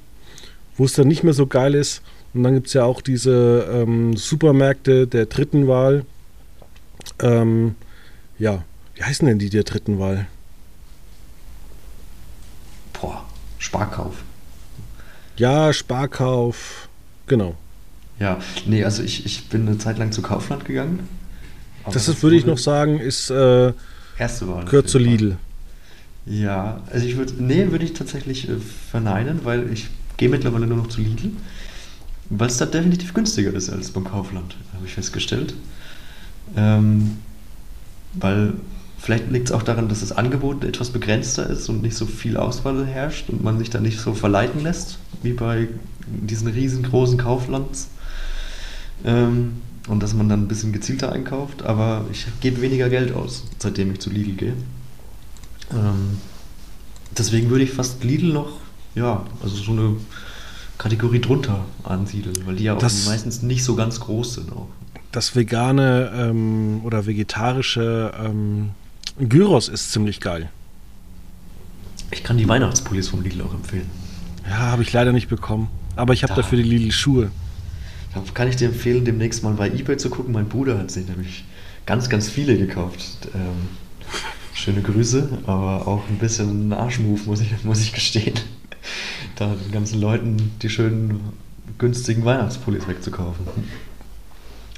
wo 0.77 0.85
es 0.85 0.93
dann 0.93 1.07
nicht 1.07 1.23
mehr 1.23 1.33
so 1.33 1.47
geil 1.47 1.75
ist. 1.75 2.01
Und 2.33 2.43
dann 2.43 2.53
gibt 2.53 2.67
es 2.67 2.73
ja 2.73 2.85
auch 2.85 3.01
diese 3.01 3.67
ähm, 3.71 4.15
Supermärkte 4.15 5.05
der 5.05 5.25
dritten 5.25 5.67
Wahl. 5.67 6.05
Ähm, 7.21 7.75
ja, 8.39 8.63
wie 8.95 9.03
heißen 9.03 9.27
denn 9.27 9.39
die 9.39 9.49
der 9.49 9.63
dritten 9.63 9.99
Wahl? 9.99 10.27
Boah, 12.93 13.25
Sparkauf. 13.57 14.15
Ja, 15.37 15.73
Sparkauf, 15.73 16.89
genau. 17.27 17.55
Ja, 18.19 18.39
nee, 18.65 18.83
also 18.83 19.01
ich, 19.01 19.25
ich 19.25 19.49
bin 19.49 19.67
eine 19.67 19.77
Zeit 19.77 19.97
lang 19.97 20.11
zu 20.11 20.21
Kaufland 20.21 20.65
gegangen. 20.65 21.07
das 21.91 22.07
ist, 22.07 22.21
würde 22.21 22.35
ich 22.35 22.45
noch 22.45 22.57
sagen, 22.59 22.99
ist 22.99 23.29
äh, 23.31 23.73
erste 24.17 24.47
Wahl. 24.47 24.65
gehört 24.65 24.89
zu 24.89 24.99
Lidl. 24.99 25.37
Ja, 26.25 26.81
also 26.91 27.05
ich 27.07 27.17
würde, 27.17 27.33
nee, 27.39 27.71
würde 27.71 27.85
ich 27.85 27.93
tatsächlich 27.93 28.47
äh, 28.47 28.57
verneinen, 28.91 29.43
weil 29.43 29.71
ich 29.73 29.87
gehe 30.17 30.29
mittlerweile 30.29 30.67
nur 30.67 30.77
noch 30.77 30.87
zu 30.87 31.01
Lidl, 31.01 31.31
weil 32.29 32.47
es 32.47 32.57
da 32.57 32.67
definitiv 32.67 33.13
günstiger 33.13 33.53
ist 33.53 33.69
als 33.71 33.89
beim 33.89 34.03
Kaufland, 34.03 34.55
habe 34.75 34.85
ich 34.85 34.93
festgestellt. 34.93 35.55
Ähm, 36.55 37.17
weil 38.13 38.53
vielleicht 38.99 39.31
liegt 39.31 39.47
es 39.47 39.51
auch 39.51 39.63
daran, 39.63 39.87
dass 39.89 40.01
das 40.01 40.11
Angebot 40.11 40.63
etwas 40.63 40.89
begrenzter 40.89 41.49
ist 41.49 41.69
und 41.69 41.81
nicht 41.81 41.95
so 41.95 42.05
viel 42.05 42.37
Auswahl 42.37 42.85
herrscht 42.85 43.29
und 43.29 43.43
man 43.43 43.57
sich 43.57 43.69
da 43.69 43.79
nicht 43.79 43.99
so 43.99 44.13
verleiten 44.13 44.61
lässt, 44.63 44.99
wie 45.23 45.33
bei 45.33 45.67
diesen 46.07 46.47
riesengroßen 46.47 47.17
Kauflands. 47.17 47.87
Ähm, 49.05 49.53
und 49.87 50.03
dass 50.03 50.13
man 50.13 50.29
dann 50.29 50.43
ein 50.43 50.47
bisschen 50.47 50.73
gezielter 50.73 51.11
einkauft, 51.11 51.63
aber 51.63 52.05
ich 52.11 52.27
gebe 52.41 52.61
weniger 52.61 52.87
Geld 52.89 53.15
aus, 53.15 53.45
seitdem 53.57 53.91
ich 53.91 53.99
zu 53.99 54.11
Lidl 54.11 54.33
gehe. 54.33 54.53
Ähm, 55.71 56.17
deswegen 57.17 57.49
würde 57.49 57.63
ich 57.63 57.71
fast 57.71 58.03
Lidl 58.03 58.31
noch, 58.31 58.57
ja, 58.93 59.25
also 59.41 59.55
so 59.55 59.71
eine 59.71 59.95
Kategorie 60.77 61.19
drunter 61.19 61.65
ansiedeln, 61.83 62.35
weil 62.45 62.57
die 62.57 62.65
ja 62.65 62.75
auch 62.75 62.79
Das- 62.79 63.07
meistens 63.07 63.41
nicht 63.41 63.63
so 63.63 63.75
ganz 63.75 63.99
groß 63.99 64.35
sind 64.35 64.51
auch. 64.51 64.67
Das 65.11 65.35
vegane 65.35 66.11
ähm, 66.15 66.81
oder 66.83 67.05
vegetarische 67.05 68.13
ähm, 68.23 68.69
Gyros 69.19 69.67
ist 69.67 69.91
ziemlich 69.91 70.21
geil. 70.21 70.49
Ich 72.11 72.23
kann 72.23 72.37
die 72.37 72.47
Weihnachtspullis 72.47 73.09
vom 73.09 73.21
Lidl 73.21 73.41
auch 73.41 73.53
empfehlen. 73.53 73.89
Ja, 74.49 74.57
habe 74.57 74.83
ich 74.83 74.91
leider 74.93 75.11
nicht 75.11 75.27
bekommen. 75.29 75.69
Aber 75.95 76.13
ich 76.13 76.23
habe 76.23 76.33
Da. 76.33 76.41
dafür 76.41 76.57
die 76.57 76.63
Lidl-Schuhe. 76.63 77.29
Da 78.13 78.21
kann 78.33 78.47
ich 78.47 78.55
dir 78.55 78.69
empfehlen, 78.69 79.05
demnächst 79.05 79.43
mal 79.43 79.53
bei 79.53 79.69
Ebay 79.69 79.97
zu 79.97 80.09
gucken. 80.09 80.33
Mein 80.33 80.47
Bruder 80.47 80.77
hat 80.77 80.91
sich 80.91 81.07
nämlich 81.07 81.43
ganz, 81.85 82.09
ganz 82.09 82.29
viele 82.29 82.57
gekauft. 82.57 83.27
Ähm, 83.33 83.69
schöne 84.53 84.81
Grüße, 84.81 85.29
aber 85.45 85.87
auch 85.87 86.03
ein 86.09 86.17
bisschen 86.17 86.69
ein 86.69 86.73
Arschmove, 86.73 87.25
muss 87.25 87.41
ich, 87.41 87.63
muss 87.63 87.81
ich 87.81 87.93
gestehen. 87.93 88.33
Da 89.35 89.53
den 89.53 89.71
ganzen 89.71 89.99
Leuten 90.01 90.51
die 90.61 90.69
schönen, 90.69 91.19
günstigen 91.77 92.25
Weihnachtspullis 92.25 92.87
wegzukaufen. 92.87 93.45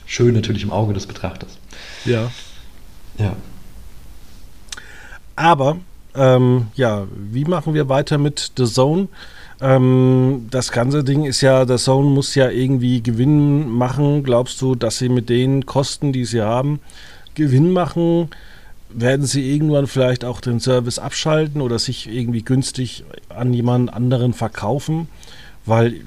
Schön 0.06 0.34
natürlich 0.34 0.64
im 0.64 0.72
Auge 0.72 0.94
des 0.94 1.08
Betrachters. 1.08 1.58
Ja. 2.06 2.32
Ja. 3.18 3.36
Aber, 5.36 5.78
ähm, 6.16 6.68
ja, 6.76 7.08
wie 7.16 7.46
machen 7.46 7.74
wir 7.74 7.90
weiter 7.90 8.18
mit 8.18 8.52
The 8.58 8.66
Zone? 8.66 9.08
Ähm, 9.62 10.48
das 10.52 10.72
ganze 10.72 11.04
Ding 11.04 11.26
ist 11.26 11.42
ja, 11.42 11.66
The 11.66 11.78
Zone 11.78 12.10
muss 12.10 12.36
ja 12.36 12.50
irgendwie 12.50 13.02
Gewinn 13.02 13.70
machen. 13.70 14.24
Glaubst 14.24 14.62
du, 14.62 14.76
dass 14.76 14.98
sie 14.98 15.10
mit 15.10 15.30
den 15.30 15.66
Kosten, 15.66 16.12
die 16.12 16.26
sie 16.26 16.42
haben, 16.42 16.80
Gewinn 17.36 17.72
machen? 17.72 18.30
Werden 18.90 19.26
sie 19.26 19.52
irgendwann 19.52 19.88
vielleicht 19.88 20.24
auch 20.24 20.40
den 20.40 20.60
Service 20.60 21.00
abschalten 21.00 21.62
oder 21.62 21.80
sich 21.80 22.08
irgendwie 22.08 22.44
günstig 22.44 23.06
an 23.30 23.54
jemand 23.54 23.92
anderen 23.92 24.34
verkaufen? 24.34 25.08
Weil 25.66 26.02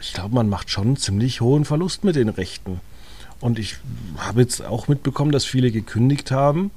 ich 0.00 0.12
glaube, 0.12 0.34
man 0.34 0.48
macht 0.48 0.70
schon 0.70 0.88
einen 0.88 0.96
ziemlich 0.96 1.40
hohen 1.40 1.64
Verlust 1.64 2.04
mit 2.04 2.16
den 2.16 2.28
Rechten. 2.28 2.80
Und 3.40 3.58
ich 3.58 3.76
habe 4.16 4.40
jetzt 4.40 4.64
auch 4.64 4.88
mitbekommen, 4.88 5.32
dass 5.32 5.44
viele 5.44 5.70
gekündigt 5.70 6.30
haben. 6.30 6.70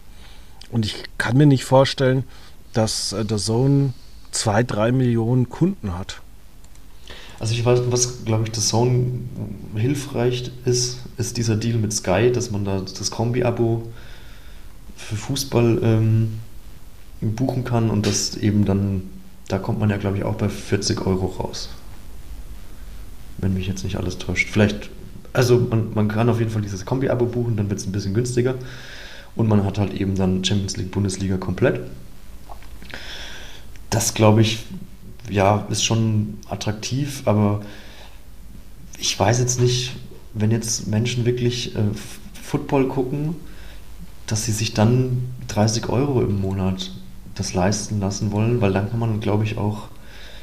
Und 0.72 0.86
ich 0.86 1.04
kann 1.18 1.38
mir 1.38 1.46
nicht 1.46 1.64
vorstellen, 1.64 2.24
dass 2.74 3.14
äh, 3.14 3.26
der 3.26 3.38
Zone 3.38 3.94
zwei, 4.32 4.64
drei 4.64 4.92
Millionen 4.92 5.50
Kunden 5.50 5.98
hat. 5.98 6.22
Also 7.40 7.54
ich 7.54 7.64
weiß, 7.64 7.82
was 7.90 8.26
glaube 8.26 8.44
ich 8.44 8.52
das 8.52 8.68
Zone 8.68 9.06
hilfreich 9.76 10.52
ist, 10.66 11.00
ist 11.18 11.38
dieser 11.38 11.56
Deal 11.56 11.78
mit 11.78 11.94
Sky, 11.94 12.32
dass 12.32 12.52
man 12.52 12.66
da 12.66 12.82
das 12.82 13.12
Kombi-Abo 13.12 13.88
für 14.98 15.16
Fußball 15.16 15.80
ähm, 15.82 16.40
buchen 17.22 17.64
kann 17.64 17.90
und 17.90 18.06
das 18.06 18.36
eben 18.36 18.66
dann, 18.66 19.04
da 19.48 19.58
kommt 19.58 19.80
man 19.80 19.90
ja 19.90 19.96
glaube 19.96 20.18
ich 20.18 20.26
auch 20.26 20.36
bei 20.36 20.50
40 20.50 21.06
Euro 21.08 21.28
raus. 21.28 21.70
Wenn 23.38 23.54
mich 23.54 23.68
jetzt 23.68 23.86
nicht 23.86 23.96
alles 23.96 24.18
täuscht. 24.18 24.50
Vielleicht, 24.50 24.90
also 25.34 25.60
man, 25.60 25.94
man 25.94 26.08
kann 26.08 26.30
auf 26.30 26.40
jeden 26.40 26.52
Fall 26.52 26.62
dieses 26.62 26.86
Kombi-Abo 26.86 27.26
buchen, 27.26 27.56
dann 27.56 27.70
wird 27.70 27.80
es 27.80 27.86
ein 27.86 27.92
bisschen 27.92 28.14
günstiger 28.14 28.56
und 29.36 29.48
man 29.48 29.64
hat 29.64 29.78
halt 29.78 29.94
eben 29.94 30.16
dann 30.16 30.44
Champions 30.44 30.78
League, 30.78 30.92
Bundesliga 30.92 31.38
komplett. 31.38 31.82
Das 33.90 34.14
glaube 34.14 34.42
ich, 34.42 34.66
ja, 35.30 35.66
ist 35.70 35.84
schon 35.84 36.38
attraktiv, 36.50 37.24
aber 37.26 37.62
ich 38.98 39.18
weiß 39.18 39.40
jetzt 39.40 39.60
nicht, 39.60 39.96
wenn 40.34 40.52
jetzt 40.52 40.88
Menschen 40.88 41.26
wirklich 41.26 41.76
äh, 41.76 41.82
Football 42.42 42.88
gucken, 42.88 43.36
dass 44.28 44.46
sie 44.46 44.52
sich 44.52 44.74
dann 44.74 45.30
30 45.48 45.90
Euro 45.90 46.22
im 46.22 46.42
Monat 46.42 46.92
das 47.36 47.54
leisten 47.54 48.00
lassen 48.00 48.32
wollen, 48.32 48.62
weil 48.62 48.74
dann 48.74 48.90
kann 48.90 49.00
man, 49.00 49.20
glaube 49.20 49.44
ich, 49.44 49.58
auch 49.58 49.88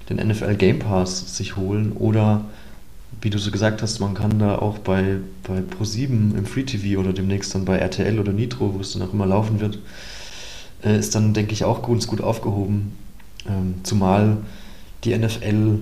den 0.09 0.16
NFL 0.27 0.57
Game 0.57 0.79
Pass 0.79 1.37
sich 1.37 1.57
holen 1.57 1.92
oder 1.92 2.44
wie 3.21 3.31
du 3.31 3.39
so 3.39 3.51
gesagt 3.51 3.83
hast, 3.83 3.99
man 4.01 4.15
kann 4.15 4.39
da 4.39 4.59
auch 4.59 4.79
bei, 4.79 5.19
bei 5.43 5.59
Pro7 5.59 6.37
im 6.37 6.47
Free 6.47 6.65
TV 6.65 7.01
oder 7.01 7.13
demnächst 7.13 7.55
dann 7.55 7.65
bei 7.65 7.79
RTL 7.79 8.19
oder 8.19 8.33
Nitro, 8.33 8.75
wo 8.75 8.81
es 8.81 8.93
dann 8.93 9.03
auch 9.03 9.13
immer 9.13 9.27
laufen 9.27 9.61
wird, 9.61 9.79
äh, 10.85 10.99
ist 10.99 11.15
dann, 11.15 11.35
denke 11.35 11.53
ich, 11.53 11.65
auch 11.65 11.87
ganz 11.87 12.07
gut 12.07 12.21
aufgehoben. 12.21 12.93
Ähm, 13.49 13.77
zumal 13.83 14.39
die 15.05 15.17
NFL 15.17 15.79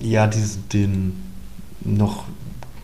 ja 0.00 0.26
diesen, 0.26 0.68
den 0.68 1.12
noch 1.82 2.24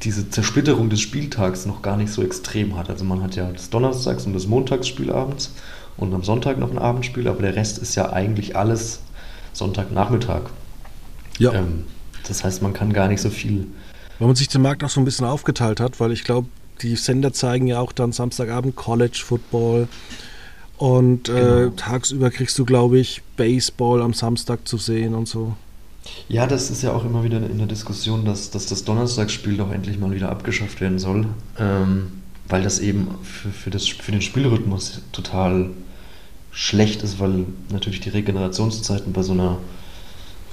diese 0.03 0.29
Zersplitterung 0.29 0.91
des 0.91 1.01
Spieltags 1.01 1.67
noch 1.67 1.83
gar 1.83 1.97
nicht 1.97 2.13
so 2.13 2.23
extrem 2.23 2.77
hat. 2.77 2.91
Also 2.91 3.05
man 3.05 3.23
hat 3.23 3.35
ja 3.37 3.51
das 3.51 3.71
Donnerstags 3.71 4.27
und 4.27 4.35
das 4.35 4.47
Montagsspiel 4.47 5.11
abends 5.11 5.53
und 5.97 6.15
am 6.15 6.23
Sonntag 6.23 6.59
noch 6.59 6.71
ein 6.71 6.79
Abendspiel, 6.79 7.27
aber 7.27 7.43
der 7.43 7.57
Rest 7.57 7.79
ist 7.79 7.95
ja 7.95 8.13
eigentlich 8.13 8.57
alles 8.57 9.01
Sonntagnachmittag. 9.53 10.43
Ähm, 11.55 11.85
das 12.29 12.45
heißt, 12.45 12.63
man 12.63 12.73
kann 12.73 12.93
gar 12.93 13.09
nicht 13.09 13.21
so 13.21 13.31
viel. 13.31 13.67
Weil 14.19 14.29
man 14.29 14.37
sich 14.37 14.49
den 14.49 14.63
Markt 14.63 14.83
auch 14.85 14.89
so 14.91 15.01
ein 15.01 15.05
bisschen 15.05 15.27
aufgeteilt 15.27 15.81
hat, 15.81 16.01
weil 16.01 16.13
ich 16.13 16.25
glaube, 16.25 16.49
die 16.83 16.97
Sender 16.97 17.33
zeigen 17.33 17.67
ja 17.67 17.81
auch 17.81 17.93
dann 17.93 18.13
Samstagabend 18.13 18.77
College 18.77 19.23
Football 19.25 19.89
und 20.77 21.29
äh, 21.29 21.33
Genau. 21.33 21.73
tagsüber 21.77 22.31
kriegst 22.31 22.59
du, 22.59 22.65
glaube 22.65 22.99
ich, 22.99 23.23
Baseball 23.37 24.03
am 24.03 24.13
Samstag 24.13 24.67
zu 24.69 24.77
sehen 24.77 25.15
und 25.15 25.27
so. 25.29 25.55
Ja, 26.29 26.47
das 26.47 26.71
ist 26.71 26.83
ja 26.83 26.93
auch 26.93 27.05
immer 27.05 27.25
wieder 27.25 27.39
in 27.39 27.59
der 27.59 27.67
Diskussion, 27.67 28.25
dass, 28.25 28.51
dass 28.51 28.67
das 28.67 28.85
Donnerstagsspiel 28.85 29.57
doch 29.57 29.73
endlich 29.73 29.99
mal 29.99 30.13
wieder 30.13 30.31
abgeschafft 30.31 30.81
werden 30.81 30.99
soll, 30.99 31.27
ähm, 31.59 32.13
weil 32.49 32.63
das 32.63 32.79
eben 32.79 33.09
für, 33.23 33.49
für, 33.49 33.71
das, 33.71 33.89
für 33.89 34.13
den 34.13 34.23
Spielrhythmus 34.23 35.01
total 35.13 35.71
schlecht 36.53 37.03
ist, 37.03 37.19
weil 37.19 37.45
natürlich 37.71 38.01
die 38.01 38.11
Regenerationszeiten 38.11 39.13
bei 39.13 39.23
so 39.23 39.33
einer, 39.33 39.59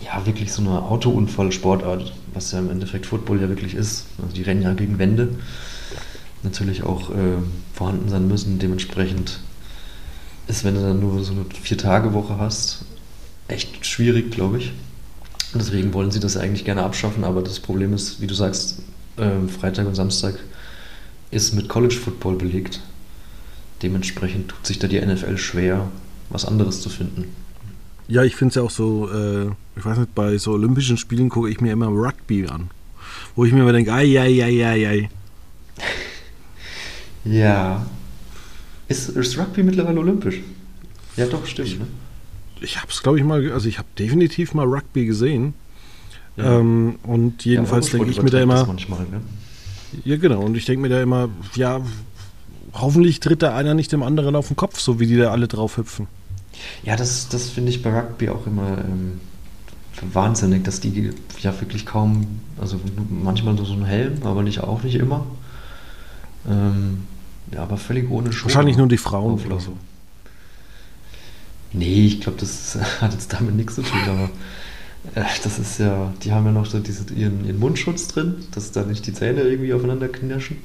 ja, 0.02 0.26
wirklich 0.26 0.52
so 0.52 0.62
einer 0.62 0.84
Autounfallsportart, 0.84 2.14
was 2.34 2.52
ja 2.52 2.60
im 2.60 2.70
Endeffekt 2.70 3.06
Football 3.06 3.42
ja 3.42 3.50
wirklich 3.50 3.76
ist, 3.76 4.06
also 4.22 4.34
die 4.34 4.44
rennen 4.44 4.62
ja 4.62 4.74
gegen 4.74 5.00
Wände, 5.00 5.30
natürlich 6.44 6.84
auch 6.84 7.10
äh, 7.12 7.38
vorhanden 7.74 8.10
sein 8.10 8.28
müssen. 8.28 8.60
Dementsprechend 8.60 9.40
ist, 10.48 10.64
wenn 10.64 10.76
du 10.76 10.82
dann 10.82 11.00
nur 11.00 11.24
so 11.24 11.34
eine 11.34 11.46
Vier-Tage-Woche 11.46 12.38
hast, 12.38 12.86
echt 13.48 13.86
schwierig, 13.86 14.32
glaube 14.32 14.58
ich. 14.58 14.74
Deswegen 15.54 15.94
wollen 15.94 16.12
sie 16.12 16.20
das 16.20 16.36
eigentlich 16.36 16.66
gerne 16.66 16.84
abschaffen, 16.84 17.24
aber 17.24 17.42
das 17.42 17.60
Problem 17.60 17.94
ist, 17.94 18.20
wie 18.22 18.28
du 18.28 18.34
sagst, 18.34 18.82
ähm, 19.18 19.48
Freitag 19.48 19.88
und 19.88 19.96
Samstag 19.96 20.40
ist 21.32 21.54
mit 21.54 21.70
College 21.70 21.96
Football 21.96 22.36
belegt. 22.36 22.82
Dementsprechend 23.82 24.50
tut 24.50 24.66
sich 24.66 24.80
da 24.80 24.88
die 24.88 25.00
NFL 25.00 25.38
schwer, 25.38 25.90
was 26.30 26.46
anderes 26.46 26.82
zu 26.82 26.90
finden. 26.90 27.26
Ja, 28.08 28.24
ich 28.24 28.36
finde 28.36 28.50
es 28.50 28.56
ja 28.56 28.62
auch 28.62 28.70
so, 28.70 29.10
äh, 29.12 29.46
ich 29.76 29.86
weiß 29.86 29.98
nicht, 29.98 30.14
bei 30.14 30.38
so 30.38 30.52
Olympischen 30.52 30.98
Spielen 30.98 31.30
gucke 31.30 31.50
ich 31.50 31.62
mir 31.62 31.72
immer 31.74 31.88
Rugby 31.88 32.48
an. 32.48 32.70
Wo 33.36 33.46
ich 33.46 33.54
mir 33.54 33.62
immer 33.62 33.74
denke, 33.74 33.94
ei, 33.94 34.20
ei, 34.20 34.44
ei, 34.44 34.66
ei, 34.66 34.88
ei. 34.88 35.10
Ja. 37.26 37.86
Ist, 38.90 39.10
ist 39.10 39.38
Rugby 39.38 39.64
mittlerweile 39.64 40.00
olympisch? 40.00 40.42
Ja, 41.16 41.26
doch, 41.26 41.46
stimmt. 41.46 41.80
Ne? 41.80 41.88
Ich 42.60 42.78
habe 42.78 42.92
es, 42.92 43.02
glaube 43.02 43.18
ich, 43.18 43.24
mal, 43.24 43.52
also 43.52 43.68
ich 43.70 43.78
habe 43.78 43.88
definitiv 43.98 44.54
mal 44.54 44.66
Rugby 44.66 45.06
gesehen. 45.06 45.54
Ja. 46.36 46.60
Ähm, 46.60 46.96
und 47.04 47.46
jedenfalls 47.46 47.92
Ja, 47.92 48.00
denke 48.00 48.12
ich 48.12 48.22
mir 48.22 48.30
da 48.30 48.42
immer, 48.42 48.66
Manchmal, 48.66 49.02
ne? 49.02 49.22
ja 50.04 50.18
genau, 50.18 50.42
und 50.42 50.58
ich 50.58 50.66
denke 50.66 50.82
mir 50.82 50.90
da 50.90 51.02
immer, 51.02 51.30
ja, 51.56 51.82
hoffentlich 52.74 53.20
tritt 53.20 53.42
da 53.44 53.56
einer 53.56 53.74
nicht 53.76 53.92
dem 53.92 54.02
anderen 54.02 54.36
auf 54.36 54.48
den 54.48 54.56
Kopf, 54.56 54.80
so 54.80 55.00
wie 55.00 55.06
die 55.06 55.18
da 55.18 55.32
alle 55.32 55.48
drauf 55.48 55.78
hüpfen. 55.78 56.08
Ja, 56.84 56.96
das, 56.96 57.30
das 57.30 57.50
finde 57.50 57.72
ich 57.72 57.82
bei 57.82 57.90
Rugby 57.98 58.30
auch 58.30 58.46
immer 58.48 58.78
ähm, 58.80 59.20
wahnsinnig, 60.14 60.64
dass 60.64 60.80
die 60.80 61.12
ja 61.42 61.60
wirklich 61.62 61.86
kaum, 61.86 62.42
also 62.60 62.80
manchmal 63.10 63.58
so 63.58 63.74
einen 63.74 63.86
Helm, 63.86 64.24
aber 64.24 64.44
nicht 64.44 64.62
auch 64.62 64.84
nicht 64.84 64.96
immer. 64.96 65.26
Ähm, 66.48 67.06
ja, 67.52 67.64
aber 67.64 67.78
völlig 67.78 68.10
ohne 68.10 68.32
Schuhe. 68.34 68.46
Wahrscheinlich 68.46 68.78
nur 68.78 68.88
die 68.88 68.98
Frauen 68.98 69.40
oder 69.46 69.60
so. 69.60 69.78
Nee, 71.72 72.06
ich 72.06 72.22
glaube, 72.22 72.38
das 72.40 72.78
hat 73.02 73.14
jetzt 73.14 73.34
damit 73.34 73.56
nichts 73.56 73.76
zu 73.76 73.82
tun, 73.84 74.00
aber 74.08 74.30
Äh, 75.16 75.24
Das 75.44 75.60
ist 75.60 75.80
ja, 75.80 76.14
die 76.24 76.34
haben 76.34 76.46
ja 76.48 76.52
noch 76.54 76.66
so 76.68 76.80
diese, 76.80 77.14
ihren, 77.14 77.46
ihren 77.46 77.60
Mundschutz 77.60 78.08
drin, 78.10 78.36
dass 78.52 78.72
da 78.74 78.84
nicht 78.84 79.08
die 79.08 79.14
Zähne 79.14 79.42
irgendwie 79.44 79.74
aufeinander 79.74 80.10
knirschen 80.10 80.58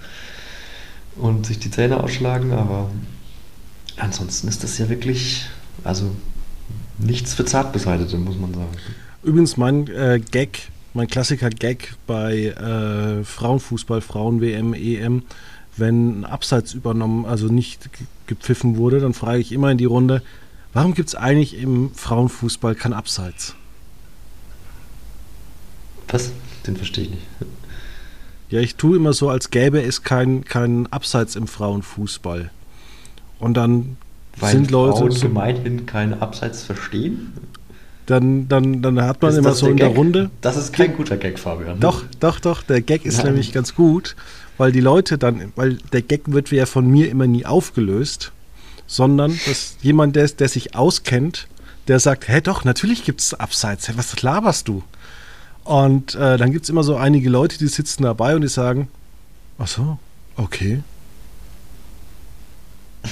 und 1.17 1.47
sich 1.47 1.59
die 1.59 1.71
Zähne 1.71 2.03
ausschlagen, 2.03 2.53
aber 2.53 2.91
ansonsten 3.97 4.49
ist 4.49 4.65
das 4.65 4.79
ja 4.79 4.89
wirklich, 4.89 5.47
also 5.85 6.11
nichts 6.99 7.35
für 7.35 7.45
Zartbeseitete, 7.45 8.17
muss 8.19 8.37
man 8.39 8.53
sagen. 8.55 8.71
Übrigens 9.23 9.57
mein 9.57 9.87
äh, 9.89 10.21
Gag, 10.31 10.69
mein 10.95 11.07
Klassiker-Gag 11.09 11.95
bei 12.07 12.47
äh, 12.47 13.25
Frauenfußball, 13.25 14.01
Frauen-WM, 14.01 14.75
EM, 14.75 15.23
wenn 15.77 16.21
ein 16.21 16.25
Abseits 16.25 16.75
übernommen, 16.75 17.25
also 17.25 17.47
nicht 17.47 17.93
ge- 17.93 18.07
gepfiffen 18.27 18.77
wurde, 18.77 19.01
dann 19.01 19.15
frage 19.15 19.39
ich 19.39 19.53
immer 19.53 19.71
in 19.71 19.79
die 19.79 19.85
Runde, 19.85 20.23
warum 20.73 20.95
gibt 20.95 21.09
es 21.09 21.15
eigentlich 21.15 21.57
im 21.57 21.93
Frauenfußball 21.95 22.75
kein 22.75 22.93
Abseits? 22.93 23.55
Was? 26.09 26.33
Den 26.67 26.77
verstehe 26.77 27.05
ich 27.05 27.11
nicht. 27.11 27.23
Ja, 28.51 28.61
ich 28.61 28.77
tue 28.77 28.97
immer 28.97 29.13
so, 29.13 29.29
als 29.29 29.51
gäbe 29.51 29.83
es 29.83 30.03
kein, 30.03 30.45
kein 30.45 30.87
Abseits 30.91 31.37
im 31.37 31.47
Frauenfußball. 31.47 32.51
Und 33.39 33.55
dann 33.55 33.99
Weil 34.41 34.53
sind 34.53 34.71
Leute, 34.71 34.99
Frauen 34.99 35.21
gemeinhin 35.21 35.87
keinen 35.87 36.21
Abseits 36.21 36.63
verstehen? 36.63 37.33
dann, 38.09 38.49
dann, 38.49 38.81
dann 38.81 39.03
hat 39.03 39.21
man 39.21 39.33
Ist 39.33 39.39
immer 39.39 39.53
so 39.53 39.67
der 39.67 39.71
in 39.73 39.77
der 39.77 39.89
Gag? 39.89 39.97
Runde. 39.99 40.31
Das 40.41 40.57
ist 40.57 40.73
kein 40.73 40.97
guter 40.97 41.17
Gag, 41.17 41.39
Fabian. 41.39 41.79
Doch, 41.79 42.05
doch, 42.21 42.41
doch, 42.41 42.63
der 42.63 42.81
Gag 42.81 43.05
ist 43.05 43.19
Nein. 43.19 43.27
nämlich 43.27 43.53
ganz 43.53 43.75
gut, 43.75 44.17
weil 44.57 44.73
die 44.73 44.81
Leute 44.81 45.19
dann, 45.19 45.53
weil 45.57 45.75
der 45.93 46.03
Gag 46.03 46.23
wird 46.27 46.51
ja 46.51 46.65
von 46.65 46.89
mir 46.89 47.11
immer 47.11 47.27
nie 47.27 47.45
aufgelöst, 47.45 48.33
sondern 48.87 49.39
dass 49.47 49.77
jemand, 49.83 50.17
der, 50.17 50.27
der 50.27 50.49
sich 50.49 50.75
auskennt, 50.75 51.49
der 51.87 52.01
sagt, 52.01 52.29
hä 52.29 52.41
doch, 52.41 52.65
natürlich 52.65 53.05
gibt 53.05 53.21
es 53.21 53.35
Abseits, 53.35 53.89
hä, 53.89 53.93
was 53.97 54.21
laberst 54.23 54.69
du? 54.69 54.83
Und 55.65 56.15
äh, 56.15 56.39
dann 56.39 56.51
gibt 56.51 56.65
es 56.65 56.71
immer 56.71 56.83
so 56.83 56.97
einige 56.97 57.29
Leute, 57.29 57.59
die 57.59 57.69
sitzen 57.69 58.05
dabei 58.05 58.35
und 58.35 58.41
die 58.41 58.49
sagen, 58.49 58.89
ach 59.59 59.69
so, 59.69 59.99
okay. 60.37 60.83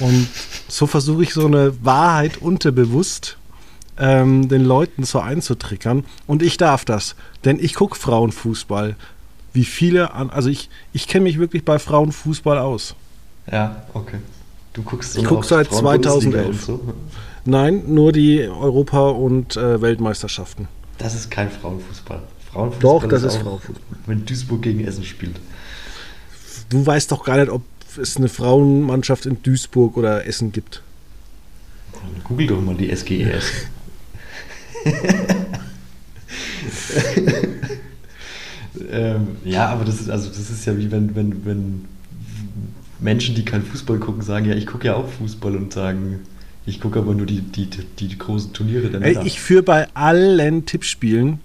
Und 0.01 0.29
so 0.69 0.87
versuche 0.87 1.23
ich 1.23 1.33
so 1.33 1.47
eine 1.47 1.73
Wahrheit 1.85 2.39
unterbewusst 2.39 3.39
ähm, 3.99 4.49
den 4.49 4.65
Leuten 4.65 5.05
so 5.05 5.21
einzutrickern. 5.21 6.05
Und 6.27 6.43
ich 6.43 6.57
darf 6.57 6.85
das, 6.85 7.17
denn 7.45 7.59
ich 7.59 7.75
gucke 7.75 7.97
Frauenfußball. 7.97 8.97
Wie 9.53 9.65
viele 9.65 10.13
an, 10.13 10.31
also 10.31 10.51
ich, 10.51 10.69
ich 10.93 11.09
kenne 11.09 11.25
mich 11.25 11.39
wirklich 11.39 11.65
bei 11.65 11.79
Frauenfußball 11.79 12.59
aus. 12.59 12.95
Ja, 13.51 13.85
okay. 13.95 14.19
Du 14.75 14.83
guckst 14.83 15.17
Ich 15.17 15.23
nur 15.23 15.31
guck 15.31 15.39
auf 15.39 15.47
seit 15.47 15.69
Frauen-Bundesliga 15.69 16.43
2011. 16.43 16.47
und 16.49 16.63
so. 16.63 16.95
Nein, 17.47 17.85
nur 17.87 18.13
die 18.13 18.43
Europa- 18.43 19.11
und 19.11 19.57
äh, 19.57 19.81
Weltmeisterschaften. 19.81 20.69
Das 20.99 21.15
ist 21.15 21.31
kein 21.31 21.51
Frauenfußball. 21.51 22.23
Frauenfußball 22.53 22.81
Doch, 23.01 23.09
das 23.09 23.23
ist 23.23 23.37
auch, 23.37 23.43
Frauenfußball. 23.43 23.99
Wenn 24.07 24.27
Duisburg 24.27 24.63
gegen 24.63 24.85
Essen 24.85 25.05
spielt. 25.05 25.37
Du 26.69 26.85
weißt 26.85 27.11
doch 27.13 27.25
gar 27.25 27.39
nicht, 27.39 27.49
ob 27.49 27.63
es 27.99 28.17
eine 28.17 28.29
Frauenmannschaft 28.29 29.27
in 29.27 29.43
Duisburg 29.43 29.97
oder 29.97 30.27
Essen 30.27 30.53
gibt. 30.53 30.83
Google 32.25 32.47
doch 32.47 32.61
mal 32.61 32.75
die 32.75 32.95
SGES. 32.95 33.53
ähm, 38.91 39.29
ja, 39.45 39.69
aber 39.69 39.85
das 39.85 40.01
ist 40.01 40.11
also 40.11 40.29
das 40.29 40.51
ist 40.51 40.65
ja 40.67 40.77
wie 40.77 40.91
wenn, 40.91 41.15
wenn, 41.15 41.45
wenn 41.45 41.85
Menschen, 42.99 43.35
die 43.35 43.45
keinen 43.45 43.65
Fußball 43.65 43.99
gucken, 43.99 44.23
sagen, 44.23 44.47
ja, 44.47 44.55
ich 44.55 44.67
gucke 44.67 44.87
ja 44.87 44.95
auch 44.95 45.09
Fußball 45.09 45.57
und 45.57 45.73
sagen, 45.73 46.21
ich 46.65 46.81
gucke 46.81 46.99
aber 46.99 47.15
nur 47.15 47.27
die, 47.27 47.41
die, 47.41 47.67
die, 47.67 48.09
die 48.09 48.19
großen 48.19 48.53
Turniere 48.53 48.89
der 48.91 49.01
Männer. 49.01 49.25
ich 49.25 49.41
führe 49.41 49.63
bei 49.63 49.89
allen 49.95 50.67
Tippspielen 50.67 51.41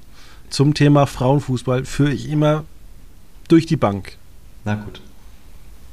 zum 0.50 0.74
Thema 0.74 1.06
Frauenfußball, 1.06 1.86
führe 1.86 2.12
ich 2.12 2.30
immer 2.30 2.64
durch 3.48 3.66
die 3.66 3.78
Bank. 3.78 4.18
Na 4.66 4.76
gut. 4.76 5.02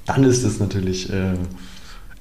Dann 0.08 0.24
ist 0.24 0.42
es 0.42 0.58
natürlich. 0.58 1.10
Äh, 1.12 1.34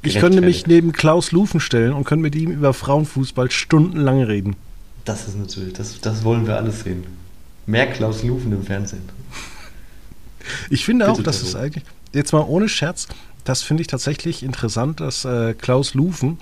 Ich 0.03 0.19
könnte 0.19 0.41
mich 0.41 0.67
neben 0.67 0.91
Klaus 0.91 1.31
Lufen 1.31 1.59
stellen 1.59 1.93
und 1.93 2.03
könnte 2.03 2.21
mit 2.21 2.35
ihm 2.35 2.51
über 2.51 2.73
Frauenfußball 2.73 3.49
stundenlang 3.49 4.21
reden. 4.21 4.55
Das 5.05 5.27
ist 5.27 5.37
natürlich, 5.37 5.73
das, 5.73 5.99
das 6.01 6.23
wollen 6.23 6.45
wir 6.45 6.57
alles 6.57 6.81
sehen. 6.81 7.05
Mehr 7.65 7.87
Klaus 7.87 8.23
Lufen 8.23 8.51
im 8.51 8.63
Fernsehen. 8.63 9.01
Ich 10.69 10.85
finde 10.85 11.05
Bitte 11.05 11.19
auch, 11.19 11.23
dass 11.23 11.37
darum. 11.37 11.49
es 11.49 11.55
eigentlich, 11.55 11.83
jetzt 12.13 12.31
mal 12.33 12.41
ohne 12.47 12.69
Scherz, 12.69 13.07
das 13.43 13.63
finde 13.63 13.81
ich 13.81 13.87
tatsächlich 13.87 14.43
interessant, 14.43 14.99
dass 14.99 15.25
äh, 15.25 15.53
Klaus 15.53 15.93
Lufen 15.93 16.37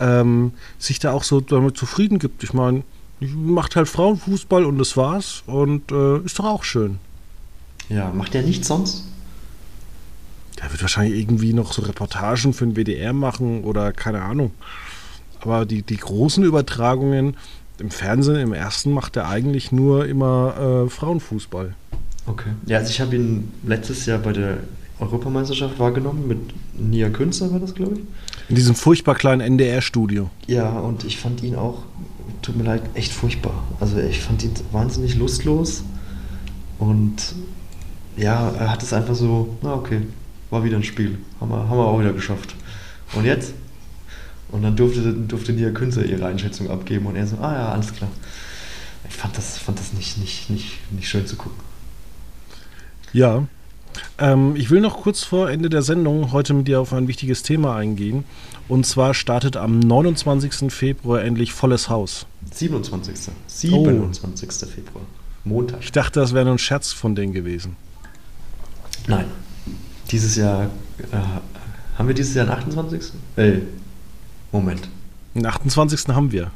ähm, 0.00 0.52
sich 0.78 0.98
da 1.00 1.12
auch 1.12 1.24
so 1.24 1.40
damit 1.40 1.76
zufrieden 1.76 2.18
gibt. 2.18 2.42
Ich 2.44 2.52
meine, 2.52 2.82
macht 3.20 3.76
halt 3.76 3.88
Frauenfußball 3.88 4.64
und 4.64 4.78
das 4.78 4.96
war's 4.96 5.42
und 5.46 5.90
äh, 5.92 6.18
ist 6.20 6.38
doch 6.38 6.44
auch 6.46 6.64
schön. 6.64 6.98
Ja, 7.88 8.10
macht 8.10 8.34
er 8.34 8.42
nichts 8.42 8.68
sonst? 8.68 9.04
Der 10.64 10.72
wird 10.72 10.80
wahrscheinlich 10.80 11.20
irgendwie 11.20 11.52
noch 11.52 11.74
so 11.74 11.82
Reportagen 11.82 12.54
für 12.54 12.66
den 12.66 12.74
WDR 12.74 13.12
machen 13.12 13.64
oder 13.64 13.92
keine 13.92 14.22
Ahnung. 14.22 14.52
Aber 15.40 15.66
die, 15.66 15.82
die 15.82 15.98
großen 15.98 16.42
Übertragungen 16.42 17.36
im 17.78 17.90
Fernsehen, 17.90 18.36
im 18.36 18.54
ersten, 18.54 18.90
macht 18.90 19.16
er 19.16 19.28
eigentlich 19.28 19.72
nur 19.72 20.06
immer 20.06 20.86
äh, 20.86 20.88
Frauenfußball. 20.88 21.74
Okay. 22.26 22.48
Ja, 22.64 22.78
also 22.78 22.88
ich 22.88 23.02
habe 23.02 23.14
ihn 23.14 23.52
letztes 23.62 24.06
Jahr 24.06 24.18
bei 24.18 24.32
der 24.32 24.60
Europameisterschaft 25.00 25.78
wahrgenommen, 25.78 26.26
mit 26.26 26.38
Nia 26.78 27.10
Künzer 27.10 27.52
war 27.52 27.58
das, 27.58 27.74
glaube 27.74 27.96
ich. 27.96 28.00
In 28.48 28.54
diesem 28.54 28.74
furchtbar 28.74 29.16
kleinen 29.16 29.42
NDR-Studio. 29.42 30.30
Ja, 30.46 30.70
und 30.70 31.04
ich 31.04 31.18
fand 31.18 31.42
ihn 31.42 31.56
auch, 31.56 31.82
tut 32.40 32.56
mir 32.56 32.64
leid, 32.64 32.80
echt 32.94 33.12
furchtbar. 33.12 33.64
Also 33.80 33.98
ich 33.98 34.20
fand 34.20 34.42
ihn 34.42 34.54
wahnsinnig 34.72 35.16
lustlos 35.16 35.84
und 36.78 37.34
ja, 38.16 38.50
er 38.58 38.70
hat 38.70 38.82
es 38.82 38.94
einfach 38.94 39.14
so, 39.14 39.58
na 39.60 39.74
okay, 39.74 40.02
war 40.54 40.64
wieder 40.64 40.76
ein 40.76 40.84
Spiel, 40.84 41.18
haben 41.40 41.50
wir, 41.50 41.68
haben 41.68 41.76
wir 41.76 41.84
auch 41.84 42.00
wieder 42.00 42.12
geschafft. 42.12 42.54
Und 43.12 43.26
jetzt? 43.26 43.52
Und 44.50 44.62
dann 44.62 44.76
durfte, 44.76 45.12
durfte 45.12 45.52
Nia 45.52 45.70
Künzer 45.70 46.04
ihre 46.04 46.26
Einschätzung 46.26 46.70
abgeben 46.70 47.06
und 47.06 47.16
er 47.16 47.26
so, 47.26 47.36
ah 47.38 47.52
ja, 47.52 47.68
alles 47.72 47.92
klar. 47.92 48.10
Ich 49.08 49.14
fand 49.14 49.36
das, 49.36 49.58
fand 49.58 49.78
das 49.78 49.92
nicht, 49.92 50.16
nicht, 50.18 50.48
nicht, 50.48 50.92
nicht 50.92 51.08
schön 51.08 51.26
zu 51.26 51.36
gucken. 51.36 51.58
Ja. 53.12 53.46
Ähm, 54.18 54.56
ich 54.56 54.70
will 54.70 54.80
noch 54.80 55.02
kurz 55.02 55.22
vor 55.22 55.50
Ende 55.50 55.68
der 55.68 55.82
Sendung 55.82 56.32
heute 56.32 56.54
mit 56.54 56.68
dir 56.68 56.80
auf 56.80 56.92
ein 56.92 57.08
wichtiges 57.08 57.42
Thema 57.42 57.76
eingehen. 57.76 58.24
Und 58.68 58.86
zwar 58.86 59.12
startet 59.12 59.56
am 59.56 59.78
29. 59.78 60.72
Februar 60.72 61.22
endlich 61.22 61.52
Volles 61.52 61.88
Haus. 61.88 62.26
27. 62.52 63.32
27. 63.46 64.50
Februar. 64.68 65.04
Montag. 65.44 65.80
Ich 65.82 65.92
dachte, 65.92 66.20
das 66.20 66.32
wäre 66.32 66.44
nur 66.44 66.54
ein 66.54 66.58
Scherz 66.58 66.92
von 66.92 67.14
denen 67.14 67.32
gewesen. 67.32 67.76
Nein. 69.06 69.26
Dieses 70.10 70.36
Jahr, 70.36 70.64
äh, 71.12 71.16
haben 71.98 72.08
wir 72.08 72.14
dieses 72.14 72.34
Jahr 72.34 72.46
den 72.46 72.52
28.? 72.52 73.12
Äh, 73.36 73.52
Moment. 74.52 74.88
Den 75.34 75.46
28. 75.46 76.08
haben 76.08 76.30
wir. 76.32 76.50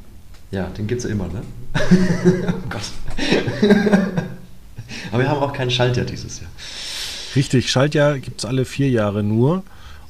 Ja, 0.50 0.64
den 0.66 0.86
gibt 0.86 1.00
es 1.00 1.04
ja 1.04 1.10
immer, 1.10 1.28
ne? 1.28 1.42
oh 2.48 2.68
Gott. 2.68 2.92
Aber 5.12 5.22
wir 5.22 5.28
haben 5.28 5.40
auch 5.40 5.52
keinen 5.52 5.70
Schaltjahr 5.70 6.06
dieses 6.06 6.40
Jahr. 6.40 6.50
Richtig, 7.36 7.70
Schaltjahr 7.70 8.18
gibt 8.18 8.40
es 8.40 8.44
alle 8.44 8.64
vier 8.64 8.88
Jahre 8.88 9.22
nur. 9.22 9.62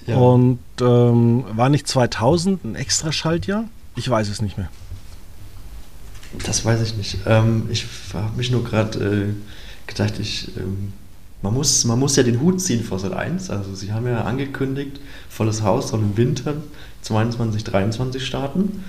Ja. 0.07 0.17
Und 0.17 0.61
ähm, 0.81 1.45
war 1.53 1.69
nicht 1.69 1.87
2000 1.87 2.65
ein 2.65 2.75
extra 2.77 3.13
Schaltjahr? 3.13 3.65
Ich 3.97 4.09
weiß 4.09 4.29
es 4.29 4.41
nicht 4.41 4.57
mehr. 4.57 4.71
Das 6.45 6.65
weiß 6.65 6.83
ich 6.83 6.97
nicht. 6.97 7.19
Ähm, 7.27 7.69
ich 7.71 7.87
habe 8.15 8.37
mich 8.37 8.51
nur 8.51 8.65
gerade 8.65 8.99
äh, 8.99 9.35
gedacht, 9.87 10.19
ich, 10.19 10.57
ähm, 10.57 10.93
man, 11.43 11.55
muss, 11.55 11.85
man 11.85 11.99
muss 11.99 12.17
ja 12.17 12.23
den 12.23 12.41
Hut 12.41 12.61
ziehen 12.61 12.83
vor 12.83 12.99
Sat 12.99 13.13
1. 13.13 13.51
Also 13.51 13.75
sie 13.75 13.93
haben 13.93 14.07
ja 14.07 14.23
angekündigt, 14.23 15.01
volles 15.29 15.63
Haus 15.63 15.89
soll 15.89 16.01
im 16.01 16.17
Winter 16.17 16.55
22, 17.03 17.65
23 17.65 18.25
starten. 18.25 18.85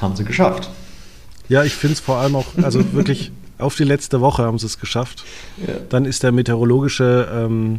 Haben 0.00 0.16
sie 0.16 0.24
geschafft. 0.24 0.68
Ja, 1.48 1.64
ich 1.64 1.74
finde 1.74 1.94
es 1.94 2.00
vor 2.00 2.18
allem 2.18 2.36
auch, 2.36 2.46
also 2.62 2.84
wirklich 2.92 3.32
auf 3.58 3.76
die 3.76 3.84
letzte 3.84 4.20
Woche 4.20 4.42
haben 4.42 4.58
sie 4.58 4.66
es 4.66 4.78
geschafft. 4.78 5.24
Ja. 5.66 5.74
Dann 5.88 6.04
ist 6.04 6.22
der 6.22 6.32
meteorologische 6.32 7.28
ähm, 7.32 7.78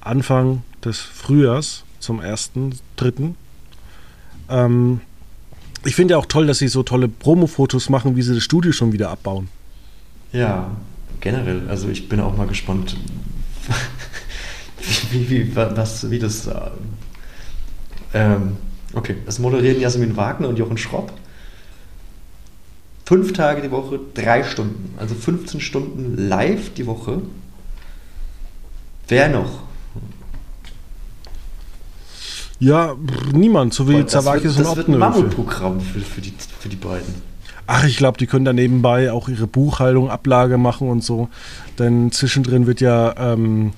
Anfang 0.00 0.62
des 0.84 0.98
Frühjahrs 0.98 1.84
zum 2.00 2.20
1.3. 2.20 3.34
Ähm, 4.48 5.00
ich 5.84 5.94
finde 5.94 6.12
ja 6.12 6.18
auch 6.18 6.26
toll, 6.26 6.46
dass 6.46 6.58
sie 6.58 6.68
so 6.68 6.82
tolle 6.82 7.08
Promo-Fotos 7.08 7.88
machen, 7.88 8.16
wie 8.16 8.22
sie 8.22 8.34
das 8.34 8.42
Studio 8.42 8.72
schon 8.72 8.92
wieder 8.92 9.10
abbauen. 9.10 9.48
Ja, 10.32 10.70
generell. 11.24 11.68
Also 11.68 11.88
ich 11.88 12.08
bin 12.08 12.20
auch 12.20 12.36
mal 12.36 12.46
gespannt, 12.46 12.96
wie, 15.10 15.28
wie, 15.30 15.56
wa- 15.56 15.72
was, 15.74 16.08
wie 16.10 16.20
das. 16.20 16.46
äh, 16.46 16.54
Ähm, 18.12 18.56
okay, 18.92 19.16
es 19.26 19.40
moderieren 19.40 19.80
Jasmin 19.80 20.16
Wagner 20.16 20.48
und 20.48 20.56
Jochen 20.58 20.78
Schropp. 20.78 21.12
Fünf 23.06 23.32
Tage 23.32 23.60
die 23.62 23.70
Woche, 23.70 23.98
drei 24.14 24.44
Stunden. 24.44 24.94
Also 24.98 25.14
15 25.16 25.60
Stunden 25.60 26.16
live 26.28 26.72
die 26.74 26.86
Woche. 26.86 27.20
Wer 29.08 29.28
noch? 29.28 29.64
Ja, 32.60 32.94
niemand, 33.32 33.74
so 33.74 33.88
wie 33.88 34.06
Zawakis 34.06 34.56
und 34.56 34.64
das 34.64 34.76
wird 34.76 34.88
ein. 34.88 34.98
Mammutprogramm 34.98 35.80
für, 35.80 36.00
für, 36.00 36.20
die, 36.22 36.32
für 36.60 36.68
die 36.68 36.76
beiden. 36.76 37.14
Ach, 37.66 37.84
ich 37.84 37.96
glaube, 37.96 38.18
die 38.18 38.26
können 38.26 38.44
da 38.44 38.52
nebenbei 38.52 39.10
auch 39.10 39.28
ihre 39.28 39.46
Buchhaltung, 39.46 40.10
Ablage 40.10 40.58
machen 40.58 40.88
und 40.88 41.02
so. 41.02 41.28
Denn 41.78 42.12
zwischendrin 42.12 42.66
wird 42.66 42.80
ja 42.80 43.14
ähm, 43.16 43.72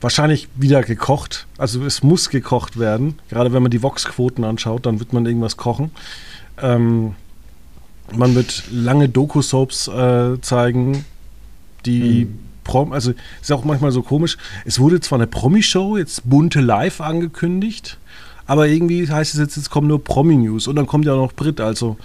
wahrscheinlich 0.00 0.48
wieder 0.56 0.82
gekocht. 0.82 1.46
Also 1.56 1.84
es 1.84 2.02
muss 2.02 2.28
gekocht 2.28 2.78
werden. 2.78 3.18
Gerade 3.28 3.52
wenn 3.52 3.62
man 3.62 3.70
die 3.70 3.82
Vox-Quoten 3.82 4.44
anschaut, 4.44 4.86
dann 4.86 4.98
wird 4.98 5.12
man 5.12 5.26
irgendwas 5.26 5.56
kochen. 5.56 5.92
Ähm, 6.60 7.14
man 8.12 8.34
wird 8.34 8.64
lange 8.70 9.08
Doku-Soaps 9.08 9.88
äh, 9.88 10.40
zeigen, 10.40 11.04
die 11.86 12.26
mhm. 12.26 12.38
Prom, 12.64 12.92
also 12.92 13.12
ist 13.40 13.52
auch 13.52 13.64
manchmal 13.64 13.92
so 13.92 14.02
komisch. 14.02 14.36
Es 14.64 14.80
wurde 14.80 15.00
zwar 15.00 15.18
eine 15.18 15.26
Promi-Show, 15.26 15.98
jetzt 15.98 16.28
bunte 16.28 16.60
Live 16.60 17.00
angekündigt, 17.00 17.98
aber 18.46 18.68
irgendwie 18.68 19.08
heißt 19.08 19.34
es 19.34 19.40
jetzt, 19.40 19.56
es 19.56 19.70
kommen 19.70 19.88
nur 19.88 20.02
Promi-News 20.02 20.66
und 20.66 20.76
dann 20.76 20.86
kommt 20.86 21.06
ja 21.06 21.14
auch 21.14 21.22
noch 21.22 21.32
Brit. 21.32 21.60
Also 21.60 21.96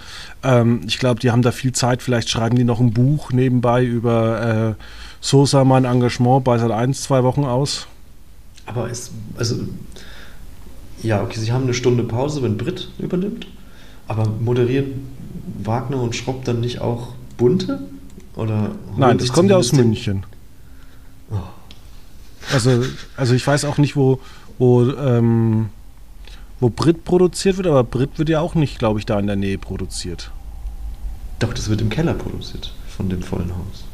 ähm, 0.42 0.80
ich 0.86 0.98
glaube, 0.98 1.20
die 1.20 1.30
haben 1.30 1.42
da 1.42 1.52
viel 1.52 1.72
Zeit. 1.72 2.02
Vielleicht 2.02 2.30
schreiben 2.30 2.56
die 2.56 2.64
noch 2.64 2.80
ein 2.80 2.92
Buch 2.92 3.32
nebenbei 3.32 3.84
über 3.84 4.76
äh, 4.78 4.82
Sosa, 5.20 5.64
mein 5.64 5.84
Engagement 5.84 6.44
bei 6.44 6.58
seit 6.58 6.70
ein, 6.70 6.94
zwei 6.94 7.22
Wochen 7.24 7.44
aus. 7.44 7.86
Aber 8.64 8.90
es, 8.90 9.10
also, 9.36 9.56
ja, 11.02 11.22
okay, 11.22 11.38
sie 11.38 11.52
haben 11.52 11.64
eine 11.64 11.74
Stunde 11.74 12.04
Pause, 12.04 12.42
wenn 12.42 12.56
Brit 12.56 12.88
übernimmt, 12.98 13.46
aber 14.06 14.26
moderieren 14.26 15.08
Wagner 15.62 16.00
und 16.00 16.16
Schropp 16.16 16.44
dann 16.44 16.60
nicht 16.60 16.80
auch 16.80 17.14
bunte? 17.36 17.80
Oder 18.36 18.70
Nein, 18.96 19.18
das 19.18 19.32
kommt 19.32 19.50
ja 19.50 19.56
aus 19.56 19.72
München. 19.72 20.24
Oh. 21.30 21.36
Also, 22.52 22.82
also 23.16 23.34
ich 23.34 23.46
weiß 23.46 23.64
auch 23.64 23.76
nicht, 23.76 23.96
wo, 23.96 24.20
wo, 24.58 24.84
ähm, 24.84 25.68
wo 26.60 26.68
Brit 26.68 27.04
produziert 27.04 27.56
wird, 27.56 27.66
aber 27.66 27.82
Brit 27.82 28.18
wird 28.18 28.28
ja 28.28 28.40
auch 28.40 28.54
nicht, 28.54 28.78
glaube 28.78 28.98
ich, 28.98 29.06
da 29.06 29.18
in 29.18 29.26
der 29.26 29.36
Nähe 29.36 29.58
produziert. 29.58 30.30
Doch, 31.38 31.54
das 31.54 31.68
wird 31.70 31.80
im 31.80 31.88
Keller 31.88 32.14
produziert, 32.14 32.72
von 32.88 33.08
dem 33.08 33.22
vollen 33.22 33.50
Haus. 33.50 33.84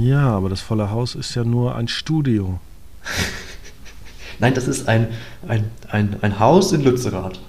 Ja, 0.00 0.30
aber 0.30 0.48
das 0.48 0.60
volle 0.60 0.90
Haus 0.90 1.16
ist 1.16 1.34
ja 1.34 1.42
nur 1.42 1.74
ein 1.74 1.88
Studio. 1.88 2.60
Nein, 4.38 4.54
das 4.54 4.68
ist 4.68 4.88
ein, 4.88 5.08
ein, 5.46 5.70
ein, 5.90 6.16
ein 6.22 6.38
Haus 6.38 6.72
in 6.72 6.82
Lützerath. 6.82 7.40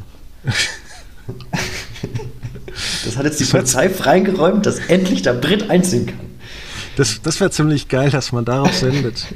Das 3.06 3.18
hat 3.18 3.26
jetzt 3.26 3.40
die 3.40 3.46
Polizei 3.46 3.90
freigeräumt, 3.90 4.66
dass 4.66 4.80
endlich 4.80 5.22
da 5.22 5.34
Brit 5.34 5.70
einziehen 5.70 6.08
kann. 6.08 6.20
Das, 6.96 7.22
das 7.22 7.40
wäre 7.40 7.52
ziemlich 7.52 7.88
geil, 7.88 8.10
dass 8.10 8.32
man 8.32 8.46
darauf 8.46 8.74
sendet. 8.74 9.28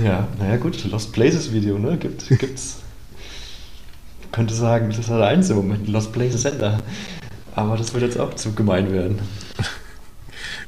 Ja, 0.00 0.28
naja 0.38 0.56
gut, 0.56 0.84
Lost 0.84 1.12
Places 1.12 1.52
Video, 1.52 1.76
ne? 1.76 1.98
Gibt, 1.98 2.28
gibt's. 2.38 2.79
Könnte 4.32 4.54
sagen, 4.54 4.92
das 4.96 5.08
hat 5.08 5.22
eins 5.22 5.50
im 5.50 5.56
Moment, 5.56 5.88
Lost 5.88 6.12
Places 6.12 6.42
Sender. 6.42 6.78
Aber 7.54 7.76
das 7.76 7.92
wird 7.92 8.04
jetzt 8.04 8.18
auch 8.18 8.34
zu 8.34 8.52
gemein 8.52 8.92
werden. 8.92 9.18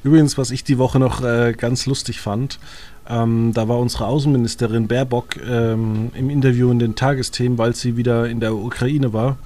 Übrigens, 0.04 0.36
was 0.36 0.50
ich 0.50 0.64
die 0.64 0.78
Woche 0.78 0.98
noch 0.98 1.22
äh, 1.22 1.54
ganz 1.56 1.86
lustig 1.86 2.20
fand, 2.20 2.58
ähm, 3.08 3.52
da 3.54 3.68
war 3.68 3.78
unsere 3.78 4.06
Außenministerin 4.06 4.88
Baerbock 4.88 5.36
ähm, 5.44 6.10
im 6.14 6.28
Interview 6.28 6.70
in 6.70 6.78
den 6.78 6.94
Tagesthemen, 6.94 7.58
weil 7.58 7.74
sie 7.74 7.96
wieder 7.96 8.28
in 8.28 8.40
der 8.40 8.54
Ukraine 8.54 9.12
war. 9.12 9.38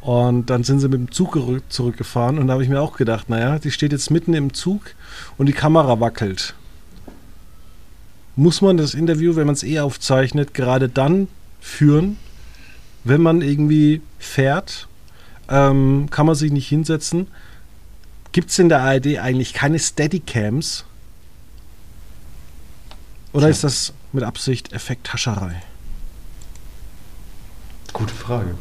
Und 0.00 0.48
dann 0.48 0.64
sind 0.64 0.80
sie 0.80 0.88
mit 0.88 0.98
dem 0.98 1.12
Zug 1.12 1.38
zurückgefahren 1.68 2.38
und 2.38 2.46
da 2.46 2.54
habe 2.54 2.62
ich 2.62 2.70
mir 2.70 2.80
auch 2.80 2.96
gedacht, 2.96 3.28
naja, 3.28 3.58
die 3.58 3.70
steht 3.70 3.92
jetzt 3.92 4.10
mitten 4.10 4.32
im 4.32 4.54
Zug 4.54 4.94
und 5.36 5.46
die 5.46 5.52
Kamera 5.52 6.00
wackelt. 6.00 6.54
Muss 8.34 8.62
man 8.62 8.78
das 8.78 8.94
Interview, 8.94 9.36
wenn 9.36 9.44
man 9.44 9.54
es 9.54 9.62
eh 9.62 9.80
aufzeichnet, 9.80 10.54
gerade 10.54 10.88
dann 10.88 11.28
führen, 11.60 12.16
wenn 13.04 13.20
man 13.20 13.42
irgendwie 13.42 14.02
fährt? 14.18 14.88
Ähm, 15.48 16.08
kann 16.10 16.26
man 16.26 16.34
sich 16.34 16.52
nicht 16.52 16.68
hinsetzen? 16.68 17.26
Gibt 18.32 18.50
es 18.50 18.58
in 18.58 18.68
der 18.68 18.80
ARD 18.80 19.18
eigentlich 19.18 19.52
keine 19.52 19.78
Steadycams? 19.78 20.84
Oder 23.32 23.46
Tja. 23.46 23.50
ist 23.50 23.64
das 23.64 23.92
mit 24.12 24.24
Absicht 24.24 24.72
Effekthascherei? 24.72 25.62
Gute 27.92 28.14
Frage. 28.14 28.54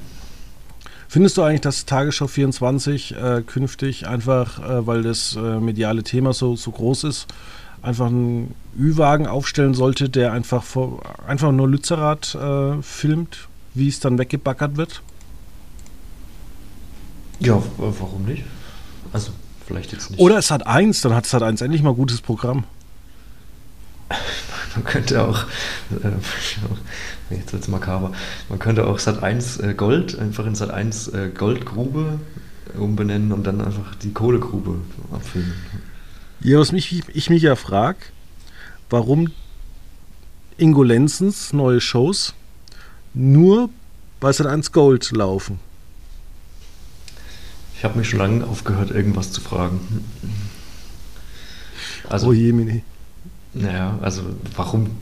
Findest 1.08 1.38
du 1.38 1.44
eigentlich, 1.44 1.62
dass 1.62 1.86
Tagesschau 1.86 2.28
24 2.28 3.16
äh, 3.16 3.42
künftig 3.42 4.08
einfach, 4.08 4.60
äh, 4.60 4.86
weil 4.86 5.02
das 5.02 5.36
äh, 5.36 5.60
mediale 5.60 6.04
Thema 6.04 6.34
so, 6.34 6.56
so 6.56 6.72
groß 6.72 7.06
ist, 7.06 7.28
einfach 7.82 8.08
einen 8.08 8.54
Ü-Wagen 8.78 9.26
aufstellen 9.26 9.74
sollte, 9.74 10.10
der 10.10 10.34
einfach, 10.34 10.64
vor, 10.64 11.02
einfach 11.28 11.52
nur 11.52 11.68
Lützerath 11.68 12.36
äh, 12.36 12.82
filmt, 12.84 13.49
wie 13.74 13.88
es 13.88 13.99
dann 13.99 14.17
weggebackert 14.17 14.78
wird? 14.78 15.01
Ja, 17.39 17.61
warum 17.78 18.26
nicht? 18.26 18.43
Also, 19.13 19.32
vielleicht 19.65 19.91
jetzt 19.91 20.11
nicht. 20.11 20.20
Oder 20.20 20.38
es 20.38 20.51
hat 20.51 20.67
eins, 20.67 21.01
dann 21.01 21.13
hat 21.13 21.26
es 21.26 21.34
halt 21.34 21.43
eins 21.43 21.61
endlich 21.61 21.82
mal 21.82 21.93
gutes 21.93 22.22
Programm. 22.22 22.65
Man 24.76 24.84
könnte 24.84 25.24
auch, 25.24 25.43
äh, 25.91 26.11
jetzt 27.36 27.53
wird 27.53 27.63
es 27.63 27.67
makaber, 27.67 28.11
man 28.49 28.59
könnte 28.59 28.86
auch 28.86 28.99
Sat 28.99 29.24
1 29.24 29.57
äh, 29.57 29.74
Gold 29.74 30.17
einfach 30.20 30.45
in 30.45 30.53
Sat 30.53 30.70
1 30.70 31.07
äh, 31.07 31.30
Goldgrube 31.36 32.20
umbenennen 32.78 33.32
und 33.32 33.45
dann 33.45 33.61
einfach 33.61 33.95
die 33.95 34.13
Kohlegrube 34.13 34.80
abfilmen. 35.11 35.53
Ja, 36.41 36.59
was 36.59 36.72
mich, 36.72 37.03
ich 37.07 37.30
mich 37.32 37.41
ja 37.41 37.55
frage, 37.55 37.97
warum 38.91 39.32
Ingo 40.57 40.84
Lenzens 40.84 41.51
neue 41.51 41.82
Shows 41.82 42.36
nur 43.20 43.70
bei 44.20 44.32
Sat 44.32 44.47
1 44.47 44.72
Gold 44.72 45.11
laufen. 45.11 45.59
Ich 47.76 47.84
habe 47.84 47.97
mich 47.97 48.09
schon 48.09 48.20
lange 48.20 48.45
aufgehört, 48.45 48.91
irgendwas 48.91 49.32
zu 49.32 49.41
fragen. 49.41 50.05
Also, 52.09 52.28
oh 52.28 52.34
je, 52.34 52.51
Mini. 52.51 52.84
Naja, 53.53 53.97
also 54.01 54.24
warum? 54.55 54.97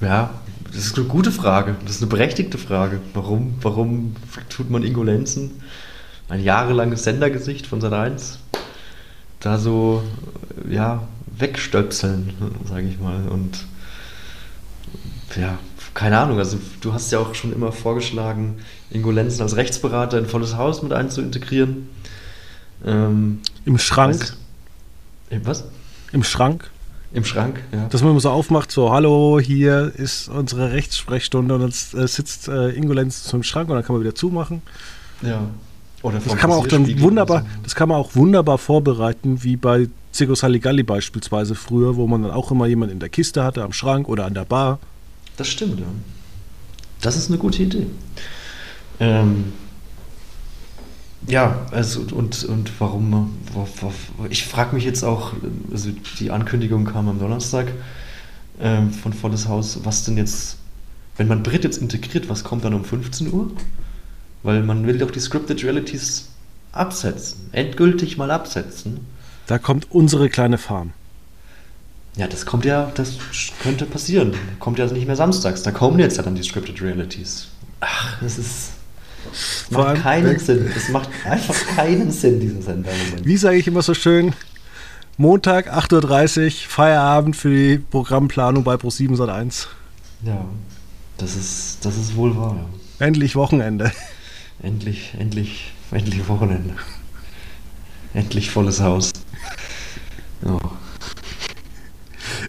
Ja, 0.00 0.30
das 0.64 0.86
ist 0.86 0.96
eine 0.96 1.06
gute 1.06 1.30
Frage. 1.30 1.76
Das 1.84 1.96
ist 1.96 2.02
eine 2.02 2.10
berechtigte 2.10 2.58
Frage. 2.58 3.00
Warum, 3.14 3.54
warum 3.60 4.16
tut 4.48 4.70
man 4.70 4.82
Ingo 4.82 5.02
Lenzen, 5.02 5.62
ein 6.28 6.42
jahrelanges 6.42 7.04
Sendergesicht 7.04 7.66
von 7.66 7.80
Sat 7.80 7.92
1, 7.92 8.38
da 9.40 9.58
so, 9.58 10.02
ja, 10.68 11.06
wegstöpseln, 11.38 12.34
sage 12.66 12.88
ich 12.88 12.98
mal. 12.98 13.28
Und 13.28 13.66
ja, 15.36 15.58
keine 15.98 16.16
Ahnung, 16.16 16.38
also 16.38 16.58
du 16.80 16.92
hast 16.92 17.10
ja 17.10 17.18
auch 17.18 17.34
schon 17.34 17.52
immer 17.52 17.72
vorgeschlagen, 17.72 18.58
Ingo 18.88 19.10
Lenzen 19.10 19.42
als 19.42 19.56
Rechtsberater 19.56 20.16
in 20.16 20.26
volles 20.26 20.56
Haus 20.56 20.80
mit 20.80 20.92
einzuintegrieren. 20.92 21.88
Ähm, 22.86 23.40
Im 23.64 23.78
Schrank. 23.78 24.36
Was? 25.28 25.44
was? 25.44 25.64
Im 26.12 26.22
Schrank. 26.22 26.70
Im 27.12 27.24
Schrank, 27.24 27.58
ja. 27.72 27.88
Dass 27.88 28.04
man 28.04 28.16
so 28.20 28.30
aufmacht, 28.30 28.70
so, 28.70 28.92
hallo, 28.92 29.40
hier 29.40 29.92
ist 29.96 30.28
unsere 30.28 30.70
Rechtssprechstunde 30.70 31.56
und 31.56 31.62
dann 31.62 32.00
äh, 32.00 32.06
sitzt 32.06 32.46
äh, 32.46 32.68
Ingo 32.76 32.92
Lenz 32.92 33.24
zum 33.24 33.42
Schrank 33.42 33.68
und 33.68 33.74
dann 33.74 33.84
kann 33.84 33.96
man 33.96 34.02
wieder 34.04 34.14
zumachen. 34.14 34.62
Ja. 35.22 35.40
Oder 36.02 36.20
das 36.20 36.36
kann 36.36 36.48
man 36.48 36.60
auch 36.60 36.68
dann 36.68 37.00
wunderbar, 37.00 37.40
so. 37.40 37.46
das 37.64 37.74
kann 37.74 37.88
man 37.88 37.98
auch 37.98 38.14
wunderbar 38.14 38.58
vorbereiten, 38.58 39.42
wie 39.42 39.56
bei 39.56 39.88
Circus 40.14 40.44
Halligalli 40.44 40.84
beispielsweise 40.84 41.56
früher, 41.56 41.96
wo 41.96 42.06
man 42.06 42.22
dann 42.22 42.30
auch 42.30 42.52
immer 42.52 42.66
jemanden 42.68 42.92
in 42.92 43.00
der 43.00 43.08
Kiste 43.08 43.42
hatte, 43.42 43.64
am 43.64 43.72
Schrank 43.72 44.08
oder 44.08 44.26
an 44.26 44.34
der 44.34 44.44
Bar. 44.44 44.78
Das 45.38 45.48
stimmt, 45.48 45.80
ja. 45.80 45.86
Das 47.00 47.16
ist 47.16 47.28
eine 47.28 47.38
gute 47.38 47.62
Idee. 47.62 47.86
Ähm, 48.98 49.52
ja, 51.28 51.66
also 51.70 52.00
und, 52.00 52.44
und 52.44 52.72
warum, 52.80 53.38
ich 54.30 54.44
frage 54.44 54.74
mich 54.74 54.84
jetzt 54.84 55.04
auch, 55.04 55.32
also 55.70 55.90
die 56.18 56.30
Ankündigung 56.32 56.84
kam 56.84 57.08
am 57.08 57.20
Donnerstag 57.20 57.68
ähm, 58.60 58.92
von 58.92 59.12
Volles 59.12 59.46
Haus, 59.46 59.78
was 59.84 60.04
denn 60.04 60.16
jetzt, 60.16 60.58
wenn 61.16 61.28
man 61.28 61.44
Brit 61.44 61.62
jetzt 61.62 61.78
integriert, 61.78 62.28
was 62.28 62.42
kommt 62.42 62.64
dann 62.64 62.74
um 62.74 62.84
15 62.84 63.32
Uhr? 63.32 63.50
Weil 64.42 64.62
man 64.64 64.86
will 64.86 64.98
doch 64.98 65.12
die 65.12 65.20
Scripted 65.20 65.62
Realities 65.62 66.30
absetzen, 66.72 67.48
endgültig 67.52 68.16
mal 68.16 68.32
absetzen. 68.32 69.06
Da 69.46 69.58
kommt 69.58 69.90
unsere 69.90 70.28
kleine 70.28 70.58
Farm. 70.58 70.92
Ja, 72.18 72.26
das 72.26 72.44
kommt 72.44 72.64
ja, 72.64 72.90
das 72.96 73.16
könnte 73.62 73.86
passieren. 73.86 74.34
Kommt 74.58 74.80
ja 74.80 74.86
nicht 74.86 75.06
mehr 75.06 75.14
samstags, 75.14 75.62
da 75.62 75.70
kommen 75.70 76.00
jetzt 76.00 76.16
ja 76.16 76.24
dann 76.24 76.34
die 76.34 76.42
Scripted 76.42 76.82
Realities. 76.82 77.46
Ach, 77.80 78.20
das 78.20 78.38
ist 78.38 78.70
das 79.30 79.70
macht 79.70 79.86
allem, 79.86 80.02
keinen 80.02 80.38
Sinn. 80.38 80.70
Das 80.74 80.88
macht 80.88 81.08
einfach 81.24 81.54
keinen 81.76 82.10
Sinn, 82.10 82.40
dieser 82.40 82.60
Sender. 82.60 82.90
Wie 83.22 83.36
sage 83.36 83.58
ich 83.58 83.68
immer 83.68 83.82
so 83.82 83.94
schön? 83.94 84.34
Montag, 85.16 85.72
8.30 85.72 86.44
Uhr, 86.44 86.50
Feierabend 86.68 87.36
für 87.36 87.50
die 87.50 87.78
Programmplanung 87.78 88.64
bei 88.64 88.74
Pro7 88.74 89.16
Sat1. 89.16 89.66
Ja, 90.24 90.44
das 91.18 91.36
ist, 91.36 91.84
das 91.84 91.96
ist 91.96 92.16
wohl 92.16 92.36
wahr. 92.36 92.56
Ja. 92.98 93.06
Endlich 93.06 93.36
Wochenende. 93.36 93.92
Endlich, 94.60 95.14
endlich, 95.16 95.72
endlich 95.92 96.26
Wochenende. 96.28 96.74
Endlich 98.12 98.50
volles 98.50 98.80
Haus. 98.80 99.12
Oh. 100.44 100.58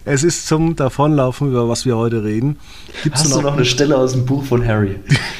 Es 0.04 0.24
ist 0.24 0.46
zum 0.46 0.76
Davonlaufen, 0.76 1.50
über 1.50 1.68
was 1.68 1.84
wir 1.84 1.96
heute 1.96 2.24
reden. 2.24 2.58
Gibt's 3.02 3.20
Hast 3.20 3.30
noch 3.30 3.38
du 3.38 3.42
noch 3.42 3.52
eine 3.54 3.64
Stelle 3.64 3.96
aus 3.98 4.12
dem 4.12 4.24
Buch 4.24 4.44
von 4.44 4.66
Harry? 4.66 4.98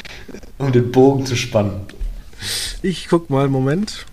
um 0.58 0.70
den 0.72 0.92
Bogen 0.92 1.24
zu 1.24 1.36
spannen. 1.36 1.80
Ich 2.82 3.08
guck 3.08 3.30
mal 3.30 3.44
einen 3.44 3.52
Moment. 3.52 4.06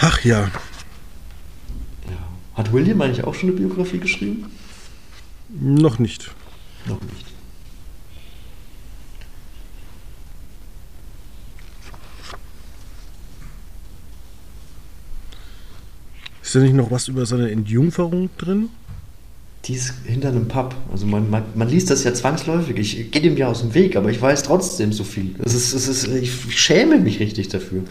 Ach 0.00 0.24
ja. 0.24 0.40
ja. 0.40 0.50
Hat 2.54 2.72
William 2.72 3.00
eigentlich 3.00 3.24
auch 3.24 3.34
schon 3.34 3.50
eine 3.50 3.58
Biografie 3.58 3.98
geschrieben? 3.98 4.50
Noch 5.48 5.98
nicht. 5.98 6.30
Noch 6.86 7.00
nicht. 7.00 7.37
Ist 16.48 16.54
da 16.54 16.60
nicht 16.60 16.74
noch 16.74 16.90
was 16.90 17.08
über 17.08 17.26
seine 17.26 17.50
Entjungferung 17.50 18.30
drin? 18.38 18.70
Die 19.66 19.74
ist 19.74 19.92
hinter 20.06 20.30
einem 20.30 20.48
Pub. 20.48 20.74
Also 20.90 21.04
man, 21.04 21.28
man, 21.28 21.42
man 21.54 21.68
liest 21.68 21.90
das 21.90 22.04
ja 22.04 22.14
zwangsläufig. 22.14 22.78
Ich 22.78 23.10
gehe 23.10 23.20
dem 23.20 23.36
ja 23.36 23.48
aus 23.48 23.60
dem 23.60 23.74
Weg, 23.74 23.96
aber 23.96 24.08
ich 24.08 24.22
weiß 24.22 24.44
trotzdem 24.44 24.90
so 24.94 25.04
viel. 25.04 25.34
Es 25.44 25.52
ist, 25.52 25.74
es 25.74 25.88
ist, 25.88 26.06
ich 26.06 26.58
schäme 26.58 26.98
mich 27.00 27.20
richtig 27.20 27.48
dafür. 27.48 27.82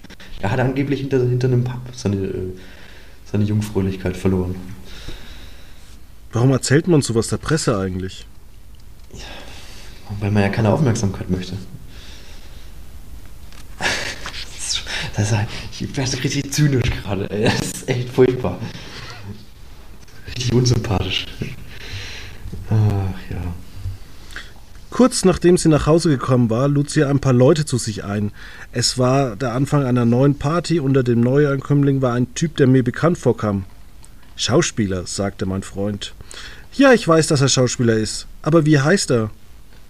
Er 0.42 0.50
hat 0.50 0.60
angeblich 0.60 1.02
hinter, 1.02 1.20
hinter 1.20 1.50
einem 1.50 1.66
Pub 1.66 1.82
seine, 1.94 2.16
äh, 2.16 2.54
seine 3.32 3.44
Jungfräulichkeit 3.44 4.18
verloren. 4.18 4.56
Warum 6.34 6.50
erzählt 6.50 6.88
man 6.88 7.04
sowas 7.04 7.28
der 7.28 7.38
Presse 7.38 7.78
eigentlich? 7.78 8.26
Weil 10.20 10.32
man 10.32 10.42
ja 10.42 10.50
keine 10.50 10.74
Aufmerksamkeit 10.74 11.30
möchte. 11.30 11.54
Das 15.18 15.32
ist, 15.32 15.40
ich 15.80 15.98
werde 15.98 16.24
richtig 16.24 16.54
zynisch 16.54 16.92
gerade. 17.02 17.28
Das 17.28 17.60
ist 17.60 17.90
echt 17.90 18.10
furchtbar. 18.10 18.60
Richtig 20.28 20.54
unsympathisch. 20.54 21.26
Ach 22.70 23.32
ja. 23.32 23.42
Kurz 24.92 25.26
nachdem 25.26 25.58
sie 25.58 25.70
nach 25.70 25.88
Hause 25.88 26.10
gekommen 26.10 26.52
war, 26.52 26.68
lud 26.68 26.92
sie 26.92 27.04
ein 27.04 27.20
paar 27.20 27.34
Leute 27.34 27.66
zu 27.66 27.80
sich 27.80 28.04
ein. 28.04 28.32
Es 28.72 29.00
war 29.00 29.36
der 29.36 29.54
Anfang 29.54 29.86
einer 29.86 30.06
neuen 30.06 30.38
Party. 30.38 30.80
Unter 30.80 31.02
dem 31.02 31.22
Neuankömmling 31.22 32.04
war 32.04 32.14
ein 32.14 32.34
Typ, 32.36 32.56
der 32.58 32.68
mir 32.68 32.84
bekannt 32.84 33.18
vorkam. 33.18 33.66
Schauspieler, 34.36 35.08
sagte 35.08 35.48
mein 35.48 35.64
Freund. 35.64 36.14
Ja, 36.74 36.94
ich 36.94 37.08
weiß, 37.08 37.26
dass 37.26 37.42
er 37.42 37.50
Schauspieler 37.50 37.96
ist. 37.96 38.28
Aber 38.44 38.68
wie 38.68 38.80
heißt 38.80 39.10
er? 39.10 39.32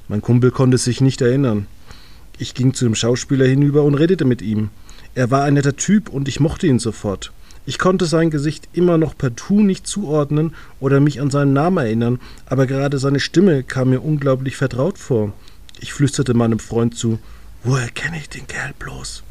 Mein 0.07 0.21
Kumpel 0.21 0.51
konnte 0.51 0.77
sich 0.77 1.01
nicht 1.01 1.19
erinnern. 1.19 1.67
Ich 2.37 2.53
ging 2.53 2.73
zu 2.73 2.85
dem 2.85 2.95
Schauspieler 2.95 3.45
hinüber 3.45 3.83
und 3.83 3.95
redete 3.95 4.23
mit 4.23 4.41
ihm. 4.41 4.69
Er 5.17 5.31
war 5.31 5.45
ein 5.45 5.55
netter 5.55 5.75
Typ 5.75 6.09
und 6.09 6.27
ich 6.27 6.39
mochte 6.39 6.67
ihn 6.67 6.77
sofort. 6.77 7.31
Ich 7.65 7.79
konnte 7.79 8.05
sein 8.05 8.29
Gesicht 8.29 8.69
immer 8.73 8.99
noch 8.99 9.17
partout 9.17 9.63
nicht 9.63 9.87
zuordnen 9.87 10.53
oder 10.79 10.99
mich 10.99 11.19
an 11.19 11.31
seinen 11.31 11.53
Namen 11.53 11.79
erinnern, 11.79 12.19
aber 12.45 12.67
gerade 12.67 12.99
seine 12.99 13.19
Stimme 13.19 13.63
kam 13.63 13.89
mir 13.89 14.01
unglaublich 14.01 14.57
vertraut 14.57 14.99
vor. 14.99 15.33
Ich 15.79 15.91
flüsterte 15.91 16.35
meinem 16.35 16.59
Freund 16.59 16.95
zu, 16.95 17.17
woher 17.63 17.89
kenne 17.89 18.19
ich 18.19 18.29
den 18.29 18.45
Kerl 18.45 18.75
bloß? 18.77 19.23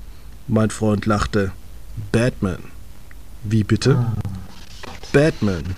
Mein 0.48 0.70
Freund 0.70 1.06
lachte. 1.06 1.52
Batman. 2.10 2.64
Wie 3.44 3.62
bitte? 3.62 4.06
Batman. 5.12 5.76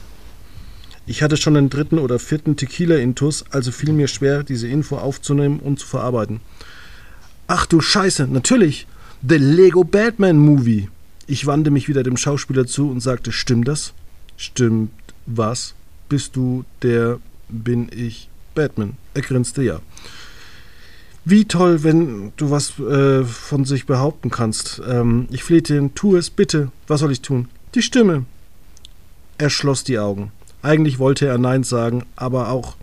Ich 1.04 1.22
hatte 1.22 1.36
schon 1.36 1.52
den 1.52 1.68
dritten 1.68 1.98
oder 1.98 2.18
vierten 2.18 2.56
Tequila-Intus, 2.56 3.44
also 3.50 3.72
fiel 3.72 3.92
mir 3.92 4.08
schwer, 4.08 4.42
diese 4.42 4.68
Info 4.68 4.96
aufzunehmen 4.96 5.60
und 5.60 5.78
zu 5.78 5.86
verarbeiten. 5.86 6.40
Ach 7.46 7.66
du 7.66 7.82
Scheiße, 7.82 8.26
natürlich. 8.26 8.86
The 9.26 9.36
Lego 9.36 9.82
Batman 9.82 10.38
Movie. 10.38 10.88
Ich 11.26 11.44
wandte 11.44 11.72
mich 11.72 11.88
wieder 11.88 12.04
dem 12.04 12.16
Schauspieler 12.16 12.66
zu 12.66 12.88
und 12.88 13.00
sagte, 13.00 13.32
stimmt 13.32 13.66
das? 13.66 13.92
Stimmt 14.36 14.92
was? 15.26 15.74
Bist 16.08 16.36
du 16.36 16.64
der, 16.82 17.18
bin 17.48 17.88
ich 17.90 18.28
Batman? 18.54 18.96
Er 19.14 19.22
grinste 19.22 19.62
ja. 19.62 19.80
Wie 21.24 21.46
toll, 21.46 21.82
wenn 21.82 22.32
du 22.36 22.50
was 22.52 22.78
äh, 22.78 23.24
von 23.24 23.64
sich 23.64 23.86
behaupten 23.86 24.30
kannst. 24.30 24.80
Ähm, 24.88 25.26
ich 25.30 25.42
flehte 25.42 25.76
ihn, 25.76 25.94
tu 25.96 26.14
es, 26.14 26.30
bitte. 26.30 26.70
Was 26.86 27.00
soll 27.00 27.10
ich 27.10 27.20
tun? 27.20 27.48
Die 27.74 27.82
Stimme. 27.82 28.24
Er 29.36 29.50
schloss 29.50 29.82
die 29.82 29.98
Augen. 29.98 30.30
Eigentlich 30.62 31.00
wollte 31.00 31.26
er 31.26 31.38
Nein 31.38 31.64
sagen, 31.64 32.04
aber 32.14 32.50
auch 32.50 32.76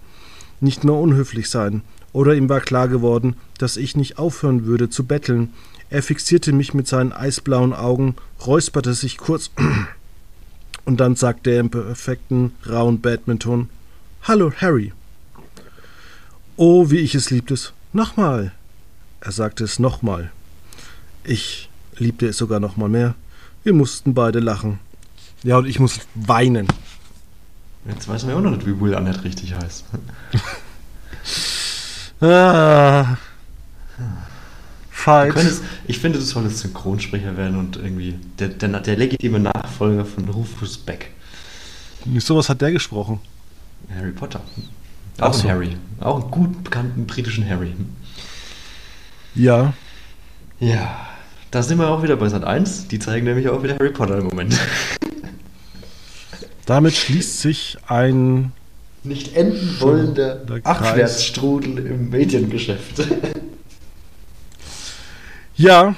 nicht 0.59 0.83
mehr 0.83 0.95
unhöflich 0.95 1.49
sein. 1.49 1.81
Oder 2.11 2.35
ihm 2.35 2.49
war 2.49 2.59
klar 2.59 2.89
geworden, 2.89 3.35
dass 3.57 3.77
ich 3.77 3.95
nicht 3.95 4.17
aufhören 4.17 4.65
würde 4.65 4.89
zu 4.89 5.05
betteln. 5.05 5.53
Er 5.89 6.03
fixierte 6.03 6.51
mich 6.51 6.73
mit 6.73 6.87
seinen 6.87 7.13
eisblauen 7.13 7.73
Augen, 7.73 8.15
räusperte 8.45 8.93
sich 8.93 9.17
kurz 9.17 9.51
und 10.85 10.99
dann 10.99 11.15
sagte 11.15 11.51
er 11.51 11.59
im 11.59 11.69
perfekten, 11.69 12.53
rauen 12.67 13.01
Badminton: 13.01 13.69
Hallo, 14.23 14.51
Harry. 14.59 14.93
Oh, 16.57 16.89
wie 16.89 16.99
ich 16.99 17.15
es 17.15 17.29
liebte 17.29 17.53
es. 17.53 17.73
Nochmal. 17.93 18.51
Er 19.21 19.31
sagte 19.31 19.63
es 19.63 19.79
nochmal. 19.79 20.31
Ich 21.23 21.69
liebte 21.97 22.27
es 22.27 22.37
sogar 22.37 22.59
nochmal 22.59 22.89
mehr. 22.89 23.15
Wir 23.63 23.73
mussten 23.73 24.13
beide 24.13 24.39
lachen. 24.39 24.79
Ja, 25.43 25.57
und 25.57 25.65
ich 25.65 25.79
muss 25.79 25.99
weinen. 26.13 26.67
Jetzt 27.87 28.07
weiß 28.07 28.23
man 28.23 28.31
ja 28.31 28.37
auch 28.37 28.41
noch 28.41 28.51
nicht, 28.51 28.65
wie 28.65 28.79
Will 28.79 28.95
Arnett 28.95 29.23
richtig 29.23 29.53
heißt. 29.55 29.85
Ah. 32.21 33.17
Fight. 35.05 35.35
könntest, 35.35 35.61
ich 35.85 35.99
finde, 35.99 36.17
du 36.17 36.25
solltest 36.25 36.57
Synchronsprecher 36.59 37.37
werden 37.37 37.59
und 37.59 37.77
irgendwie 37.77 38.15
der, 38.39 38.47
der, 38.47 38.79
der 38.79 38.97
legitime 38.97 39.39
Nachfolger 39.39 40.03
von 40.03 40.27
Rufus 40.27 40.79
Beck. 40.79 41.11
Sowas 42.17 42.49
hat 42.49 42.61
der 42.61 42.71
gesprochen. 42.71 43.19
Harry 43.95 44.11
Potter. 44.11 44.41
Auch 45.19 45.27
ein 45.27 45.33
so. 45.33 45.47
Harry. 45.47 45.77
Auch 45.99 46.21
einen 46.21 46.31
gut 46.31 46.63
bekannten 46.63 47.05
britischen 47.05 47.47
Harry. 47.47 47.73
Ja. 49.35 49.73
Ja, 50.59 51.07
da 51.51 51.61
sind 51.61 51.77
wir 51.77 51.87
auch 51.87 52.01
wieder 52.01 52.15
bei 52.15 52.27
Sat 52.27 52.43
1. 52.43 52.87
Die 52.87 52.97
zeigen 52.97 53.27
nämlich 53.27 53.47
auch 53.49 53.61
wieder 53.61 53.75
Harry 53.75 53.91
Potter 53.91 54.17
im 54.17 54.25
Moment. 54.25 54.59
Damit 56.65 56.95
schließt 56.95 57.41
sich 57.41 57.77
ein. 57.87 58.53
Nicht 59.03 59.35
enden 59.35 59.79
wollender. 59.79 60.41
Abwärtsstrudel 60.63 61.85
im 61.85 62.09
Mediengeschäft. 62.09 63.03
Ja. 65.57 65.95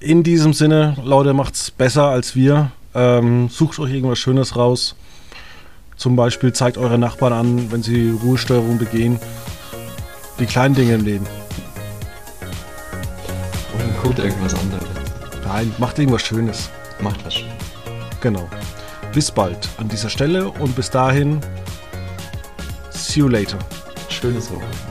In 0.00 0.22
diesem 0.22 0.52
Sinne, 0.52 0.96
Leute, 1.02 1.32
macht's 1.32 1.70
besser 1.70 2.06
als 2.06 2.36
wir. 2.36 2.70
Ähm, 2.94 3.48
sucht 3.48 3.78
euch 3.78 3.92
irgendwas 3.92 4.18
Schönes 4.18 4.56
raus. 4.56 4.94
Zum 5.96 6.16
Beispiel 6.16 6.52
zeigt 6.52 6.78
eure 6.78 6.98
Nachbarn 6.98 7.32
an, 7.32 7.72
wenn 7.72 7.82
sie 7.82 8.10
Ruhestörungen 8.22 8.78
begehen. 8.78 9.18
Die 10.38 10.46
kleinen 10.46 10.74
Dinge 10.74 10.94
im 10.94 11.04
Leben. 11.04 11.26
Und 13.72 14.02
guckt 14.02 14.18
irgendwas 14.18 14.54
anderes. 14.54 14.88
Nein, 15.44 15.74
macht 15.78 15.98
irgendwas 15.98 16.22
Schönes. 16.22 16.70
Macht 17.00 17.24
was 17.24 17.34
schön. 17.34 17.48
Genau. 18.20 18.48
Bis 19.12 19.30
bald 19.30 19.68
an 19.78 19.88
dieser 19.88 20.08
Stelle 20.08 20.48
und 20.50 20.76
bis 20.76 20.90
dahin. 20.90 21.40
See 22.90 23.20
you 23.20 23.28
later. 23.28 23.58
Schönes 24.08 24.50
Wochenende. 24.50 24.89